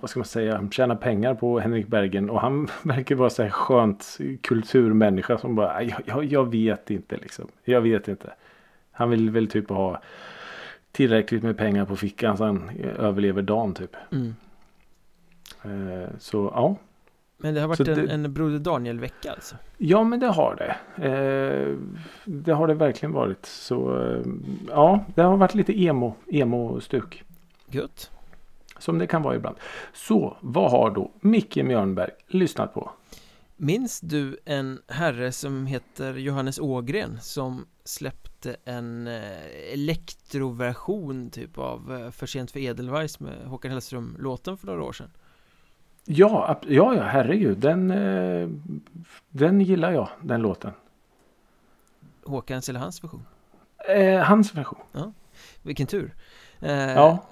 vad 0.00 0.10
ska 0.10 0.18
man 0.20 0.26
säga, 0.26 0.68
tjäna 0.70 0.96
pengar 0.96 1.34
på 1.34 1.60
Henrik 1.60 1.86
Bergen. 1.86 2.30
Och 2.30 2.40
han 2.40 2.68
verkar 2.82 3.14
vara 3.14 3.30
så 3.30 3.42
här 3.42 3.50
skönt 3.50 4.18
kulturmänniska 4.42 5.38
som 5.38 5.54
bara, 5.54 5.82
jag, 5.82 6.00
jag, 6.04 6.24
jag 6.24 6.50
vet 6.50 6.90
inte 6.90 7.16
liksom. 7.16 7.48
Jag 7.64 7.80
vet 7.80 8.08
inte. 8.08 8.32
Han 8.92 9.10
vill 9.10 9.30
väl 9.30 9.48
typ 9.48 9.68
ha 9.68 10.02
tillräckligt 10.92 11.42
med 11.42 11.56
pengar 11.56 11.84
på 11.84 11.96
fickan 11.96 12.36
så 12.36 12.44
han 12.44 12.70
överlever 12.98 13.42
dagen 13.42 13.74
typ. 13.74 13.96
mm. 14.12 14.34
Eh, 15.64 16.08
så 16.18 16.52
ja. 16.54 16.76
Men 17.42 17.54
det 17.54 17.60
har 17.60 17.68
varit 17.68 17.80
en, 17.88 18.06
det- 18.06 18.12
en 18.12 18.32
Broder 18.32 18.58
Daniel-vecka 18.58 19.32
alltså 19.32 19.56
Ja 19.78 20.04
men 20.04 20.20
det 20.20 20.26
har 20.26 20.54
det. 20.56 20.76
Eh, 21.08 21.76
det 22.24 22.52
har 22.52 22.66
det 22.66 22.74
verkligen 22.74 23.12
varit. 23.12 23.46
Så 23.46 24.02
eh, 24.02 24.22
ja, 24.68 25.04
det 25.14 25.22
har 25.22 25.36
varit 25.36 25.54
lite 25.54 25.80
emo, 25.82 26.14
emo-stuk. 26.26 27.24
Gött 27.68 28.10
Som 28.78 28.98
det 28.98 29.06
kan 29.06 29.22
vara 29.22 29.36
ibland. 29.36 29.56
Så 29.94 30.36
vad 30.40 30.70
har 30.70 30.90
då 30.90 31.10
Micke 31.20 31.56
Mjörnberg 31.56 32.10
lyssnat 32.26 32.74
på? 32.74 32.90
Minns 33.56 34.00
du 34.00 34.38
en 34.44 34.80
herre 34.88 35.32
som 35.32 35.66
heter 35.66 36.14
Johannes 36.14 36.58
Ågren 36.58 37.18
som 37.20 37.66
släppte 37.84 38.56
en 38.64 39.06
eh, 39.06 39.72
elektroversion 39.72 41.30
typ 41.30 41.58
av 41.58 41.92
eh, 42.04 42.10
För 42.10 42.26
sent 42.26 42.50
för 42.50 42.60
Edelweiss 42.60 43.20
med 43.20 43.46
Håkan 43.46 43.70
Hellström-låten 43.70 44.56
för 44.56 44.66
några 44.66 44.82
år 44.82 44.92
sedan? 44.92 45.10
Ja, 46.12 46.60
ja, 46.68 46.94
ja, 46.94 47.02
herregud. 47.02 47.58
Den, 47.58 47.90
eh, 47.90 48.48
den 49.28 49.60
gillar 49.60 49.92
jag, 49.92 50.08
den 50.22 50.42
låten. 50.42 50.72
Håkans 52.24 52.68
eller 52.68 52.80
hans 52.80 53.04
version? 53.04 53.26
Eh, 53.88 54.20
hans 54.20 54.54
version. 54.54 54.80
Ja, 54.92 55.12
vilken 55.62 55.86
tur. 55.86 56.14
Eh, 56.60 56.72
ja. 56.72 57.26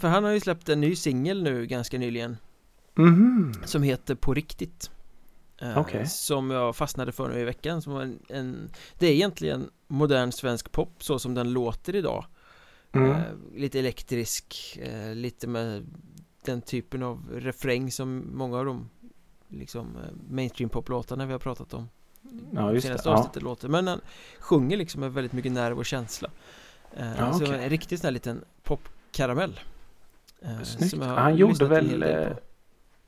För 0.00 0.08
han 0.08 0.24
har 0.24 0.30
ju 0.30 0.40
släppt 0.40 0.68
en 0.68 0.80
ny 0.80 0.96
singel 0.96 1.42
nu 1.42 1.66
ganska 1.66 1.98
nyligen. 1.98 2.36
Mm. 2.98 3.52
Som 3.64 3.82
heter 3.82 4.14
På 4.14 4.34
riktigt. 4.34 4.90
Eh, 5.60 5.78
okay. 5.78 6.06
Som 6.06 6.50
jag 6.50 6.76
fastnade 6.76 7.12
för 7.12 7.28
nu 7.28 7.40
i 7.40 7.44
veckan. 7.44 7.82
Som 7.82 7.96
en, 7.96 8.18
en, 8.28 8.70
det 8.98 9.06
är 9.06 9.12
egentligen 9.12 9.70
modern 9.86 10.32
svensk 10.32 10.72
pop 10.72 11.02
så 11.02 11.18
som 11.18 11.34
den 11.34 11.52
låter 11.52 11.94
idag. 11.94 12.24
Mm. 12.92 13.10
Eh, 13.10 13.22
lite 13.54 13.78
elektrisk, 13.78 14.78
eh, 14.82 15.14
lite 15.14 15.46
med 15.46 15.86
den 16.44 16.62
typen 16.62 17.02
av 17.02 17.30
refräng 17.32 17.90
som 17.90 18.24
många 18.32 18.58
av 18.58 18.64
de 18.64 18.90
liksom 19.48 19.96
eh, 19.96 20.12
mainstream 20.30 20.70
poplåtarna 20.70 21.26
vi 21.26 21.32
har 21.32 21.38
pratat 21.38 21.74
om 21.74 21.88
Ja 22.52 22.72
just 22.72 22.86
senaste 22.86 23.08
det, 23.08 23.14
avsnittet 23.14 23.42
ja. 23.42 23.48
låter 23.48 23.68
Men 23.68 23.86
han 23.86 24.00
sjunger 24.40 24.76
liksom 24.76 25.00
med 25.00 25.12
väldigt 25.12 25.32
mycket 25.32 25.52
nerv 25.52 25.78
och 25.78 25.86
känsla 25.86 26.30
eh, 26.92 27.18
ja, 27.18 27.32
Så 27.32 27.44
okay. 27.44 27.64
en 27.64 27.70
riktigt 27.70 28.00
sån 28.00 28.06
här 28.06 28.12
liten 28.12 28.44
popkaramell 28.62 29.60
eh, 30.40 30.62
Snyggt, 30.62 31.04
han 31.04 31.36
gjorde 31.36 31.64
väl 31.64 32.04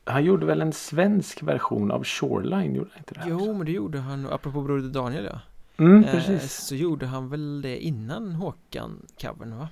Han 0.05 0.23
gjorde 0.23 0.45
väl 0.45 0.61
en 0.61 0.73
svensk 0.73 1.43
version 1.43 1.91
av 1.91 2.03
Shoreline, 2.03 2.75
gjorde 2.75 2.89
han 2.93 2.99
inte 2.99 3.13
det? 3.13 3.23
Jo 3.27 3.53
men 3.53 3.65
det 3.65 3.71
gjorde 3.71 3.99
han, 3.99 4.27
apropå 4.27 4.61
Broder 4.61 4.89
Daniel 4.89 5.25
ja 5.25 5.39
mm, 5.77 6.03
eh, 6.03 6.11
precis. 6.11 6.53
Så 6.53 6.75
gjorde 6.75 7.05
han 7.05 7.29
väl 7.29 7.61
det 7.61 7.77
innan 7.77 8.31
Håkan-covern 8.35 9.57
va? 9.57 9.69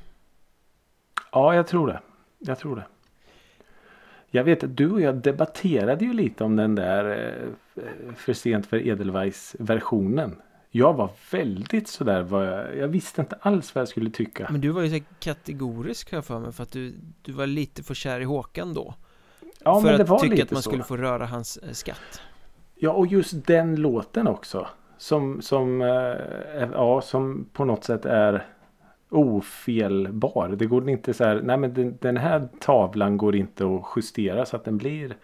Ja 1.32 1.56
jag 1.56 1.68
tror 1.68 1.88
det 1.88 2.02
Jag 2.40 2.60
tror 2.60 2.76
det 2.76 2.86
jag 4.36 4.44
vet 4.44 4.64
att 4.64 4.78
du 4.78 4.92
och 4.92 5.02
jag 5.02 5.16
debatterade 5.16 6.06
ju 6.06 6.14
lite 6.14 6.44
om 6.44 6.56
den 6.56 6.76
där 6.76 7.34
eh, 7.76 7.84
för 8.16 8.34
sent 8.34 8.66
för 8.66 8.88
Edelweiss 8.88 9.56
versionen. 9.60 10.36
Jag 10.72 10.94
var 10.94 11.10
väldigt 11.32 11.88
sådär, 11.88 12.22
vad 12.22 12.48
jag, 12.48 12.78
jag 12.78 12.88
visste 12.88 13.22
inte 13.22 13.36
alls 13.42 13.76
vad 13.76 13.82
jag 13.82 13.88
skulle 13.88 14.10
tycka. 14.10 14.48
Men 14.52 14.62
du 14.62 14.70
var 14.70 14.82
ju 14.82 15.00
så 15.00 15.06
kategorisk 15.20 16.12
här 16.12 16.22
för 16.22 16.40
mig 16.40 16.52
för 16.52 16.64
att 16.64 16.72
du, 16.72 16.94
du 17.22 17.32
var 17.32 17.48
lite 17.48 17.84
för 17.84 17.94
kär 17.94 18.20
i 18.20 18.24
Håkan 18.24 18.74
då. 18.74 18.94
Ja, 19.64 19.82
för 19.82 19.88
men 19.88 19.98
det 19.98 20.04
var 20.04 20.16
att 20.16 20.22
tycka 20.22 20.36
lite 20.36 20.44
att 20.44 20.52
man 20.52 20.62
så. 20.62 20.70
skulle 20.70 20.84
få 20.84 20.98
röra 20.98 21.26
hans 21.26 21.58
eh, 21.58 21.72
skatt. 21.72 22.22
Ja, 22.76 22.92
och 22.92 23.08
just 23.08 23.46
den 23.46 23.76
låten 23.76 24.28
också. 24.28 24.68
Som, 24.98 25.42
som, 25.42 25.82
eh, 25.82 26.68
ja, 26.74 27.02
som 27.02 27.50
på 27.54 27.66
något 27.66 27.84
sätt 27.84 28.06
är 28.06 28.46
ofelbar. 29.10 30.50
Det 30.50 30.66
går 30.66 30.90
inte 30.90 31.14
så 31.14 31.24
här, 31.24 31.42
nej 31.42 31.58
men 31.58 31.74
den, 31.74 31.98
den, 32.02 32.18
här 32.18 32.48
tavlan 32.60 33.18
går 33.18 33.36
inte 33.36 33.66
att 33.66 33.84
justera 33.96 34.46
så 34.46 34.56
att 34.56 34.66
den 34.66 34.78
blir 34.78 35.18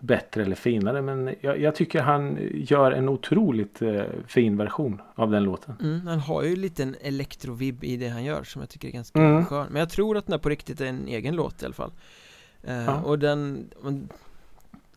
bättre 0.00 0.42
eller 0.42 0.56
finare. 0.56 1.02
Men 1.02 1.34
jag, 1.40 1.60
jag 1.60 1.74
tycker 1.74 2.00
han 2.02 2.38
gör 2.52 2.92
en 2.92 3.08
otroligt 3.08 3.82
eh, 3.82 4.02
fin 4.26 4.56
version 4.56 5.02
av 5.14 5.30
den 5.30 5.44
låten. 5.44 5.74
Mm, 5.82 6.06
han 6.06 6.20
har 6.20 6.42
ju 6.42 6.52
en 6.52 6.60
liten 6.60 6.96
elektrovibb 7.00 7.84
i 7.84 7.96
det 7.96 8.08
han 8.08 8.24
gör 8.24 8.44
som 8.44 8.62
jag 8.62 8.68
tycker 8.68 8.88
är 8.88 8.92
ganska 8.92 9.18
Mm. 9.20 9.44
skön. 9.44 9.66
Men 9.70 9.80
jag 9.80 9.90
tror 9.90 10.16
att 10.16 10.26
den 10.26 10.32
här 10.32 10.38
på 10.38 10.48
riktigt 10.48 10.80
är 10.80 10.86
en 10.86 11.08
egen 11.08 11.34
låt 11.36 11.62
i 11.62 11.64
alla 11.64 11.74
fall. 11.74 11.92
Eh, 12.62 12.84
Ja. 12.84 13.00
Och 13.02 13.18
den, 13.18 13.68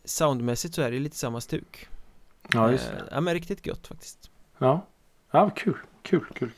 soundmässigt 0.03 0.73
så 0.75 0.81
är 0.81 0.91
det 0.91 0.99
lite 0.99 1.15
samma 1.15 1.41
stuk. 1.41 1.87
Ja, 2.53 2.71
just 2.71 2.89
Eh, 2.91 2.97
det. 2.97 3.03
Ja 3.11 3.21
men 3.21 3.33
riktigt 3.33 3.67
gött 3.67 3.87
faktiskt. 3.87 4.29
Ja, 4.57 4.85
ja 5.31 5.49
kul, 5.55 5.77
kul, 6.01 6.25
kul. 6.33 6.51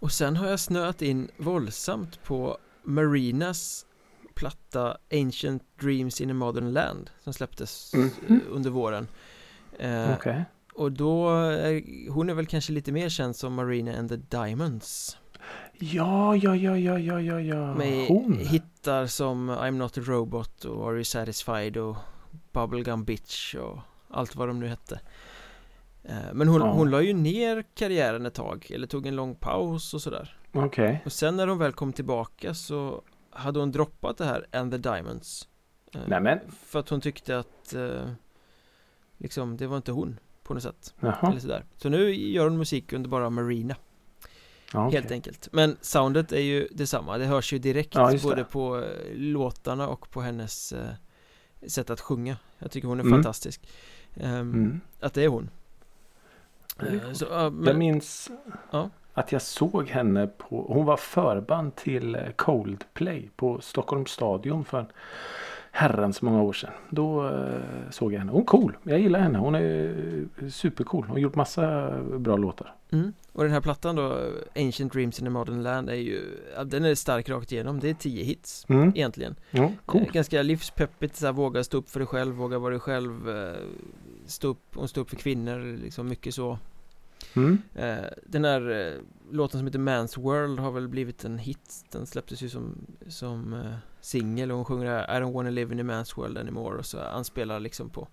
Och 0.00 0.12
sen 0.12 0.36
har 0.36 0.48
jag 0.48 0.60
snöat 0.60 1.02
in 1.02 1.28
våldsamt 1.36 2.22
på 2.24 2.58
Marinas 2.84 3.86
platta 4.34 4.96
Ancient 5.12 5.62
Dreams 5.80 6.20
in 6.20 6.30
a 6.30 6.34
Modern 6.34 6.72
Land 6.72 7.10
som 7.24 7.32
släpptes 7.32 7.92
Mhm. 7.94 8.10
eh, 8.28 8.36
under 8.50 8.70
våren. 8.70 9.06
Eh, 9.78 10.12
Okej. 10.14 10.44
Och 10.74 10.92
då, 10.92 11.30
är, 11.30 12.10
hon 12.10 12.30
är 12.30 12.34
väl 12.34 12.46
kanske 12.46 12.72
lite 12.72 12.92
mer 12.92 13.08
känd 13.08 13.36
som 13.36 13.54
Marina 13.54 13.98
and 13.98 14.08
the 14.08 14.16
Diamonds. 14.16 15.16
Ja, 15.78 16.36
ja, 16.36 16.56
ja, 16.56 16.76
ja, 16.78 16.98
ja, 16.98 17.20
ja, 17.20 17.40
ja. 17.40 17.74
Med 17.74 18.08
Hon. 18.08 18.38
hittar 18.38 19.06
som 19.06 19.50
I'm 19.50 19.70
not 19.70 19.98
a 19.98 20.00
robot 20.04 20.64
och 20.64 20.86
Are 20.88 20.94
you 20.94 21.04
satisfied 21.04 21.76
och 21.76 21.96
Bubblegum 22.52 23.04
bitch 23.04 23.54
och 23.54 23.78
allt 24.10 24.36
vad 24.36 24.48
de 24.48 24.60
nu 24.60 24.68
hette. 24.68 25.00
Eh, 26.04 26.14
Men 26.32 26.48
hon, 26.48 26.60
Ja. 26.60 26.72
hon 26.72 26.90
la 26.90 27.02
ju 27.02 27.12
ner 27.12 27.64
karriären 27.74 28.26
ett 28.26 28.34
tag, 28.34 28.70
eller 28.70 28.86
tog 28.86 29.06
en 29.06 29.16
lång 29.16 29.34
paus 29.34 29.94
och 29.94 30.02
sådär. 30.02 30.36
Okej. 30.52 31.02
Och 31.04 31.12
sen 31.12 31.36
när 31.36 31.46
hon 31.46 31.58
väl 31.58 31.72
kom 31.72 31.92
tillbaka 31.92 32.54
så 32.54 33.02
hade 33.30 33.60
hon 33.60 33.70
droppat 33.72 34.18
det 34.18 34.24
här 34.24 34.46
And 34.52 34.72
the 34.72 34.78
Diamonds. 34.78 35.48
Eh, 35.94 36.00
Nämen. 36.06 36.38
För 36.66 36.78
att 36.80 36.88
hon 36.88 37.00
tyckte 37.00 37.38
att 37.38 37.74
eh, 37.74 38.10
liksom, 39.18 39.56
det 39.56 39.66
var 39.66 39.76
inte 39.76 39.92
hon 39.92 40.18
på 40.42 40.54
något 40.54 40.62
sätt. 40.62 40.94
Jaha. 41.00 41.28
Eller 41.30 41.40
sådär. 41.40 41.64
Så 41.76 41.88
nu 41.88 42.14
gör 42.14 42.44
hon 42.44 42.58
musik 42.58 42.92
under 42.92 43.10
bara 43.10 43.30
Marina. 43.30 43.76
Ja, 44.72 44.86
okej. 44.86 45.00
Helt 45.00 45.12
enkelt. 45.12 45.48
Men 45.52 45.76
soundet 45.80 46.32
är 46.32 46.40
ju 46.40 46.68
detsamma. 46.70 47.18
Det 47.18 47.24
hörs 47.24 47.52
ju 47.52 47.58
direkt 47.58 47.94
Ja, 47.94 48.12
både 48.22 48.44
på 48.44 48.84
låtarna 49.14 49.88
och 49.88 50.10
på 50.10 50.20
hennes 50.20 50.74
sätt 51.66 51.90
att 51.90 52.00
sjunga. 52.00 52.36
Jag 52.58 52.70
tycker 52.70 52.88
hon 52.88 53.00
är 53.00 53.04
Mm. 53.04 53.12
fantastisk. 53.18 53.68
Ehm, 54.14 54.40
Mm. 54.40 54.80
Att 55.00 55.14
det 55.14 55.24
är 55.24 55.28
hon. 55.28 55.50
Eh, 56.86 57.12
så, 57.12 57.24
Jag 57.30 57.52
men, 57.52 57.78
minns 57.78 58.30
Ja. 58.70 58.90
att 59.14 59.32
jag 59.32 59.42
såg 59.42 59.88
henne 59.88 60.26
på, 60.26 60.64
hon 60.68 60.86
var 60.86 60.96
förband 60.96 61.76
till 61.76 62.14
eh, 62.14 62.22
Coldplay 62.36 63.30
på 63.36 63.60
Stockholms 63.60 64.10
stadion 64.10 64.64
för 64.64 64.86
herrans 65.72 66.22
många 66.22 66.42
år 66.42 66.52
sedan. 66.52 66.70
Då 66.90 67.28
eh, 67.28 67.60
såg 67.90 68.12
jag 68.12 68.18
henne. 68.18 68.32
Hon 68.32 68.40
är 68.40 68.44
cool. 68.46 68.76
Jag 68.82 69.00
gillar 69.00 69.20
henne. 69.20 69.38
Hon 69.38 69.54
är 69.54 69.94
supercool. 70.50 71.04
Hon 71.04 71.10
har 71.10 71.18
gjort 71.18 71.34
massa 71.34 71.90
bra 72.02 72.36
låtar. 72.36 72.74
mm. 72.90 73.12
Och 73.32 73.42
den 73.42 73.52
här 73.52 73.60
plattan 73.60 73.96
då, 73.96 74.18
Ancient 74.56 74.92
Dreams 74.92 75.20
in 75.20 75.26
a 75.26 75.30
Modern 75.30 75.62
Land 75.62 75.88
är 75.90 75.94
ju, 75.94 76.22
den 76.64 76.84
är 76.84 76.94
stark 76.94 77.28
rakt 77.28 77.52
igenom. 77.52 77.80
Det 77.80 77.90
är 77.90 77.94
tio 77.94 78.24
hits 78.24 78.66
Mm. 78.68 78.88
egentligen. 78.88 79.36
Ja, 79.50 79.72
cool. 79.86 80.06
Ganska 80.12 80.42
livspeppigt, 80.42 81.16
så 81.16 81.26
här, 81.26 81.32
våga 81.32 81.64
stå 81.64 81.78
upp 81.78 81.90
för 81.90 82.00
dig 82.00 82.06
själv, 82.06 82.34
våga 82.34 82.58
vara 82.58 82.70
dig 82.70 82.80
själv, 82.80 83.12
stå 84.26 84.48
upp, 84.48 84.62
hon 84.74 84.88
står 84.88 85.02
upp 85.02 85.10
för 85.10 85.16
kvinnor, 85.16 85.78
liksom 85.82 86.08
mycket 86.08 86.34
så. 86.34 86.58
Mm. 87.36 87.58
Eh, 87.74 88.04
Den 88.26 88.44
här 88.44 88.70
eh, 88.70 89.00
låten 89.32 89.60
som 89.60 89.66
heter 89.66 89.78
Man's 89.78 90.20
World 90.22 90.58
har 90.58 90.70
väl 90.70 90.88
blivit 90.88 91.24
en 91.24 91.38
hit 91.38 91.84
Den 91.90 92.06
släpptes 92.06 92.42
ju 92.42 92.48
som, 92.48 92.86
som 93.08 93.52
eh, 93.54 93.74
singel 94.00 94.50
och 94.50 94.56
hon 94.56 94.64
sjunger 94.64 95.02
I 95.02 95.20
don't 95.22 95.32
wanna 95.32 95.50
live 95.50 95.74
in 95.74 95.90
a 95.90 95.92
man's 96.02 96.16
world 96.16 96.38
anymore 96.38 96.78
och 96.78 96.86
så 96.86 97.00
anspelar 97.00 97.60
liksom 97.60 97.90
på 97.90 98.08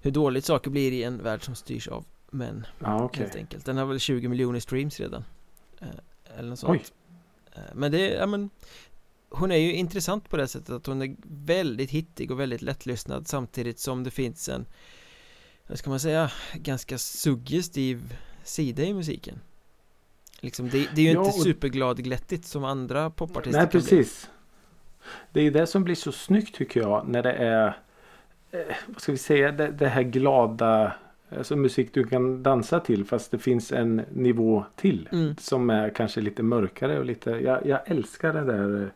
hur 0.00 0.10
dåligt 0.10 0.44
saker 0.44 0.70
blir 0.70 0.92
i 0.92 1.02
en 1.02 1.22
värld 1.22 1.44
som 1.44 1.54
styrs 1.54 1.88
av 1.88 2.04
män 2.30 2.66
Ja, 2.78 3.04
okej. 3.04 3.22
helt 3.22 3.36
enkelt 3.36 3.64
Den 3.64 3.76
har 3.76 3.86
väl 3.86 3.98
20 4.00 4.28
miljoner 4.28 4.60
streams 4.60 5.00
redan 5.00 5.24
Eller 6.38 6.48
något 6.50 6.64
Oj. 6.64 6.78
sånt 6.78 6.92
Eh, 7.54 7.62
Men 7.74 7.92
det, 7.92 8.08
ja 8.10 8.26
men 8.26 8.50
Hon 9.28 9.52
är 9.52 9.56
ju 9.56 9.72
intressant 9.74 10.28
på 10.28 10.36
det 10.36 10.48
sättet 10.48 10.70
att 10.70 10.86
hon 10.86 11.02
är 11.02 11.16
väldigt 11.28 11.90
hittig 11.90 12.30
och 12.30 12.40
väldigt 12.40 12.62
lättlyssnad 12.62 13.28
samtidigt 13.28 13.78
som 13.78 14.04
det 14.04 14.10
finns 14.10 14.48
en 14.48 14.66
Vad 15.72 15.78
ska 15.78 15.90
man 15.90 16.00
säga 16.00 16.30
Ganska 16.54 16.98
suggestiv 16.98 18.16
sida 18.44 18.82
i 18.82 18.94
musiken 18.94 19.40
Liksom 20.40 20.68
det, 20.68 20.88
det 20.94 21.00
är 21.00 21.04
ju 21.04 21.10
Ja, 21.12 21.18
inte 21.24 21.36
och- 21.38 21.42
supergladglättigt 21.42 22.44
som 22.44 22.64
andra 22.64 23.10
popartister 23.10 23.58
Nej, 23.60 23.70
kan 23.70 23.80
bli. 23.80 23.88
precis. 23.90 24.30
Det 25.32 25.40
är 25.40 25.50
det 25.50 25.66
som 25.66 25.84
blir 25.84 25.94
så 25.94 26.12
snyggt 26.12 26.54
tycker 26.54 26.80
jag 26.80 27.08
när 27.08 27.22
det 27.22 27.32
är 27.32 27.66
eh, 28.50 28.60
vad 28.86 29.00
ska 29.02 29.12
vi 29.12 29.18
säga, 29.18 29.52
det, 29.52 29.68
det 29.68 29.88
här 29.88 30.02
glada 30.02 30.92
alltså 31.36 31.56
musik 31.56 31.94
du 31.94 32.04
kan 32.06 32.42
dansa 32.42 32.80
till 32.80 33.04
fast 33.04 33.30
det 33.30 33.38
finns 33.38 33.72
en 33.72 33.96
nivå 34.12 34.64
till 34.76 35.08
Mm. 35.12 35.36
som 35.38 35.70
är 35.70 35.90
kanske 35.90 36.20
lite 36.20 36.42
mörkare 36.42 36.98
och 36.98 37.04
lite 37.04 37.30
jag, 37.30 37.66
jag 37.66 37.80
älskar 37.90 38.32
den 38.32 38.46
där 38.46 38.82
eh, 38.82 38.88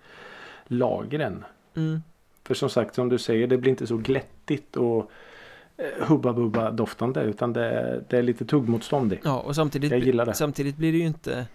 lagren. 0.67 1.45
Mm. 1.77 2.03
För 2.45 2.55
som 2.55 2.71
sagt 2.71 2.95
som 2.95 3.09
du 3.09 3.19
säger 3.19 3.47
det 3.47 3.59
blir 3.59 3.71
inte 3.71 3.87
så 3.87 3.97
glättigt 3.97 4.77
och 4.77 5.11
hubba 6.01 6.33
bubba 6.33 6.71
doftande 6.71 7.23
utan 7.23 7.53
det, 7.53 8.05
det 8.09 8.19
är 8.19 8.23
lite 8.23 8.45
tuggmotståndigt. 8.45 9.23
Ja 9.25 9.41
och 9.41 9.55
samtidigt, 9.55 9.91
Jag 9.91 10.01
gillar 10.01 10.27
det. 10.27 10.35
samtidigt 10.35 10.77
blir 10.77 10.93
det 10.93 10.99
ju 10.99 11.07
inte 11.07 11.47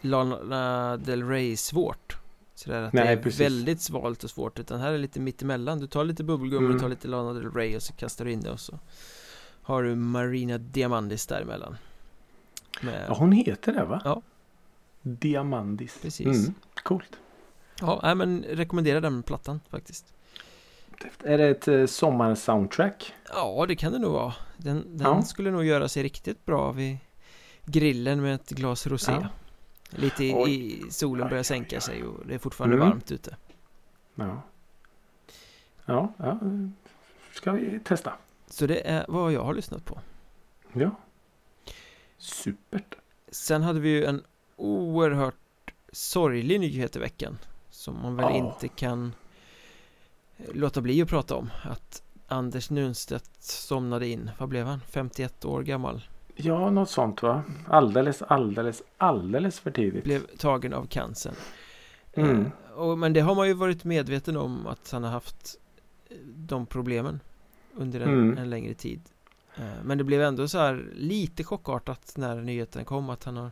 Lana 0.00 0.96
Del 0.96 1.28
Rey 1.28 1.56
svårt 1.56 2.16
Sådär 2.54 2.82
att 2.82 2.92
Nej, 2.92 3.04
det 3.04 3.10
är 3.12 3.16
precis. 3.22 3.40
väldigt 3.40 3.80
svalt 3.80 4.24
och 4.24 4.30
svårt 4.30 4.58
Utan 4.58 4.80
här 4.80 4.92
är 4.92 4.98
lite 4.98 5.20
mittemellan 5.20 5.78
Du 5.78 5.86
tar 5.86 6.04
lite 6.04 6.24
bubbelgum 6.24 6.56
och 6.58 6.62
Mm. 6.64 6.72
du 6.76 6.80
tar 6.80 6.88
lite 6.88 7.08
Lana 7.08 7.32
Del 7.32 7.50
Rey 7.52 7.76
och 7.76 7.82
så 7.82 7.92
kastar 7.92 8.24
du 8.24 8.32
in 8.32 8.40
det 8.40 8.50
och 8.50 8.60
så 8.60 8.78
Har 9.62 9.82
du 9.82 9.94
Marina 9.94 10.58
Diamandis 10.58 11.26
däremellan 11.26 11.76
Med, 12.82 13.04
Ja, 13.08 13.14
hon 13.14 13.32
heter 13.32 13.72
det 13.72 13.84
va? 13.84 14.00
Ja. 14.04 14.22
Diamandis. 15.02 15.98
Precis. 16.02 16.26
Mm, 16.26 16.54
coolt. 16.82 17.16
Ja, 17.80 18.00
nej, 18.02 18.14
men 18.14 18.42
rekommenderar 18.48 19.00
den 19.00 19.22
plattan 19.22 19.60
faktiskt 19.70 20.14
Är 21.24 21.38
det 21.38 21.48
ett 21.48 21.68
eh, 21.68 21.86
sommarsoundtrack? 21.86 23.14
Ja, 23.32 23.64
det 23.68 23.76
kan 23.76 23.92
det 23.92 23.98
nog 23.98 24.12
vara. 24.12 24.34
Den, 24.56 24.96
den 24.98 25.06
Ja. 25.06 25.22
skulle 25.22 25.50
nog 25.50 25.64
göra 25.64 25.88
sig 25.88 26.02
riktigt 26.02 26.44
bra 26.46 26.72
vid 26.72 26.96
grillen 27.64 28.22
med 28.22 28.34
ett 28.34 28.50
glas 28.50 28.86
rosé. 28.86 29.12
Ja. 29.12 29.28
Lite 29.90 30.24
i, 30.24 30.30
i 30.30 30.90
solen 30.90 31.28
börjar 31.28 31.42
sänka 31.42 31.80
sig 31.80 32.04
och 32.04 32.26
det 32.26 32.34
är 32.34 32.38
fortfarande 32.38 32.76
Mm. 32.76 32.88
varmt 32.88 33.12
ute. 33.12 33.36
Ja. 34.14 34.42
Ja, 35.84 36.12
ja. 36.16 36.38
Ska 37.32 37.52
vi 37.52 37.80
testa? 37.84 38.12
Så 38.46 38.66
det 38.66 38.88
är 38.88 39.04
vad 39.08 39.32
jag 39.32 39.44
har 39.44 39.54
lyssnat 39.54 39.84
på. 39.84 39.98
Ja. 40.72 40.90
Supert. 42.18 42.94
Sen 43.30 43.62
hade 43.62 43.80
vi 43.80 43.88
ju 43.88 44.04
en 44.04 44.22
oerhört 44.56 45.34
sorglig 45.92 46.60
nyhet 46.60 46.96
i 46.96 46.98
veckan 46.98 47.38
Som 47.70 48.02
man 48.02 48.16
väl 48.16 48.24
Ja. 48.30 48.36
inte 48.36 48.68
kan 48.68 49.14
låta 50.54 50.80
bli 50.80 51.02
att 51.02 51.08
prata 51.08 51.36
om 51.36 51.50
Att 51.62 52.02
Anders 52.28 52.70
Nunstedt 52.70 53.42
somnade 53.42 54.06
in, 54.06 54.30
vad 54.38 54.48
blev 54.48 54.66
han? 54.66 54.80
51 54.90 55.44
år 55.44 55.62
gammal 55.62 56.02
Ja, 56.36 56.70
något 56.70 56.90
sånt 56.90 57.22
va? 57.22 57.42
Alldeles, 57.68 58.22
alldeles, 58.22 58.82
alldeles 58.98 59.60
för 59.60 59.70
tidigt. 59.70 60.04
Blev 60.04 60.26
tagen 60.38 60.72
av 60.72 60.86
cancern 60.86 61.34
Mm. 62.14 62.40
eh, 62.40 62.72
och, 62.72 62.98
Men 62.98 63.12
det 63.12 63.20
har 63.20 63.34
man 63.34 63.46
ju 63.48 63.54
varit 63.54 63.84
medveten 63.84 64.36
om 64.36 64.66
att 64.66 64.90
han 64.92 65.04
har 65.04 65.10
haft 65.10 65.56
eh, 66.10 66.16
de 66.26 66.66
problemen 66.66 67.20
Under 67.74 68.00
en, 68.00 68.08
Mm. 68.08 68.38
en 68.38 68.50
längre 68.50 68.74
tid 68.74 69.00
eh, 69.56 69.64
Men 69.84 69.98
det 69.98 70.04
blev 70.04 70.22
ändå 70.22 70.48
så 70.48 70.58
här 70.58 70.84
lite 70.94 71.44
chockartat 71.44 72.12
när 72.16 72.40
nyheten 72.40 72.84
kom 72.84 73.10
att 73.10 73.24
han 73.24 73.36
har 73.36 73.50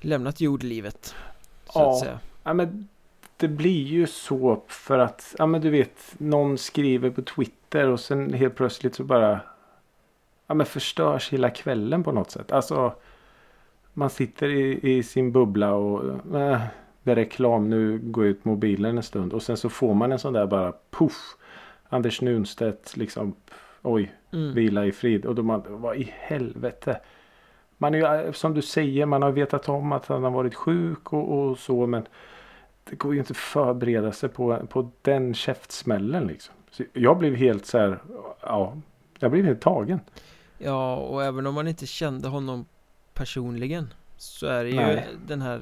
Lämnat 0.00 0.40
jordlivet 0.40 1.14
Så 1.66 1.78
Ja. 1.80 1.92
att 1.92 1.98
säga 2.00 2.20
Ja, 2.42 2.54
men 2.54 2.88
det 3.36 3.48
blir 3.48 3.82
ju 3.82 4.06
så 4.06 4.62
för 4.68 4.98
att, 4.98 5.34
ja 5.38 5.46
men 5.46 5.60
du 5.60 5.70
vet, 5.70 6.14
någon 6.18 6.58
skriver 6.58 7.10
på 7.10 7.22
Twitter 7.22 7.88
och 7.88 8.00
sen 8.00 8.32
helt 8.32 8.54
plötsligt 8.54 8.94
så 8.94 9.04
bara, 9.04 9.40
ja 10.46 10.54
men 10.54 10.66
förstörs 10.66 11.32
hela 11.32 11.50
kvällen 11.50 12.04
på 12.04 12.12
något 12.12 12.30
sätt. 12.30 12.52
Alltså, 12.52 12.94
man 13.92 14.10
sitter 14.10 14.48
i, 14.48 14.96
i 14.98 15.02
sin 15.02 15.32
bubbla 15.32 15.74
och, 15.74 16.04
äh, 16.40 16.60
det 17.02 17.10
är 17.10 17.16
reklam, 17.16 17.70
nu 17.70 17.98
går 17.98 18.24
jag 18.24 18.30
ut 18.30 18.44
mobilen 18.44 18.96
en 18.96 19.02
stund 19.02 19.32
och 19.32 19.42
sen 19.42 19.56
så 19.56 19.68
får 19.68 19.94
man 19.94 20.12
en 20.12 20.18
sån 20.18 20.32
där 20.32 20.46
bara, 20.46 20.72
puff, 20.90 21.36
Anders 21.88 22.20
Nunstedt 22.20 22.96
liksom, 22.96 23.34
oj, 23.82 24.12
mm. 24.32 24.54
vila 24.54 24.86
i 24.86 24.92
frid. 24.92 25.26
Och 25.26 25.34
då 25.34 25.42
man, 25.42 25.62
vad 25.68 25.96
i 25.96 26.12
helvete. 26.18 27.00
Man 27.78 27.94
är 27.94 28.26
ju, 28.26 28.32
som 28.32 28.54
du 28.54 28.62
säger, 28.62 29.06
man 29.06 29.22
har 29.22 29.30
vetat 29.30 29.68
om 29.68 29.92
att 29.92 30.06
han 30.06 30.24
har 30.24 30.30
varit 30.30 30.54
sjuk 30.54 31.12
och, 31.12 31.38
och 31.38 31.58
så. 31.58 31.86
Men 31.86 32.06
det 32.90 32.96
går 32.96 33.12
ju 33.14 33.18
inte 33.20 33.30
att 33.30 33.36
förbereda 33.36 34.12
sig 34.12 34.28
på, 34.28 34.66
på 34.66 34.90
den 35.02 35.34
käftsmällen 35.34 36.26
liksom. 36.26 36.54
Så 36.70 36.84
jag 36.92 37.18
blev 37.18 37.34
helt 37.34 37.66
så 37.66 37.78
här, 37.78 37.98
ja, 38.40 38.76
jag 39.18 39.30
blev 39.30 39.44
helt 39.44 39.60
tagen. 39.60 40.00
Ja, 40.58 40.96
och 40.96 41.24
även 41.24 41.46
om 41.46 41.54
man 41.54 41.68
inte 41.68 41.86
kände 41.86 42.28
honom 42.28 42.64
personligen 43.14 43.94
Så 44.16 44.46
är 44.46 44.64
det 44.64 44.70
ju 44.70 44.76
Nej. 44.76 45.06
den 45.26 45.42
här 45.42 45.60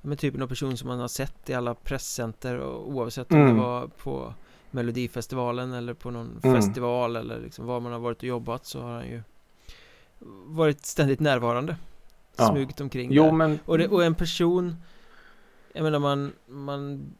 men 0.00 0.16
typen 0.16 0.42
av 0.42 0.46
person 0.46 0.76
som 0.76 0.88
man 0.88 1.00
har 1.00 1.08
sett 1.08 1.50
i 1.50 1.54
alla 1.54 1.74
presscenter 1.74 2.58
och 2.58 2.88
oavsett 2.90 3.32
om 3.32 3.38
Mm. 3.40 3.54
det 3.56 3.62
var 3.62 3.86
på 3.86 4.34
Melodifestivalen 4.70 5.72
eller 5.72 5.94
på 5.94 6.10
någon 6.10 6.40
Mm. 6.44 6.56
festival 6.56 7.16
eller 7.16 7.40
liksom 7.40 7.66
var 7.66 7.80
man 7.80 7.92
har 7.92 7.98
varit 7.98 8.18
och 8.18 8.24
jobbat 8.24 8.66
så 8.66 8.80
har 8.82 8.92
han 8.94 9.06
ju 9.06 9.22
varit 10.46 10.86
ständigt 10.86 11.20
närvarande 11.20 11.76
Ja. 12.36 12.46
Smugit 12.46 12.80
omkring 12.80 13.08
Jo 13.12 13.24
där. 13.24 13.32
men, 13.32 13.58
Och, 13.66 13.78
det, 13.78 13.88
och 13.88 14.04
en 14.04 14.14
person 14.14 14.76
Jag 15.76 15.82
menar 15.84 15.98
man, 15.98 16.32
man 16.46 17.12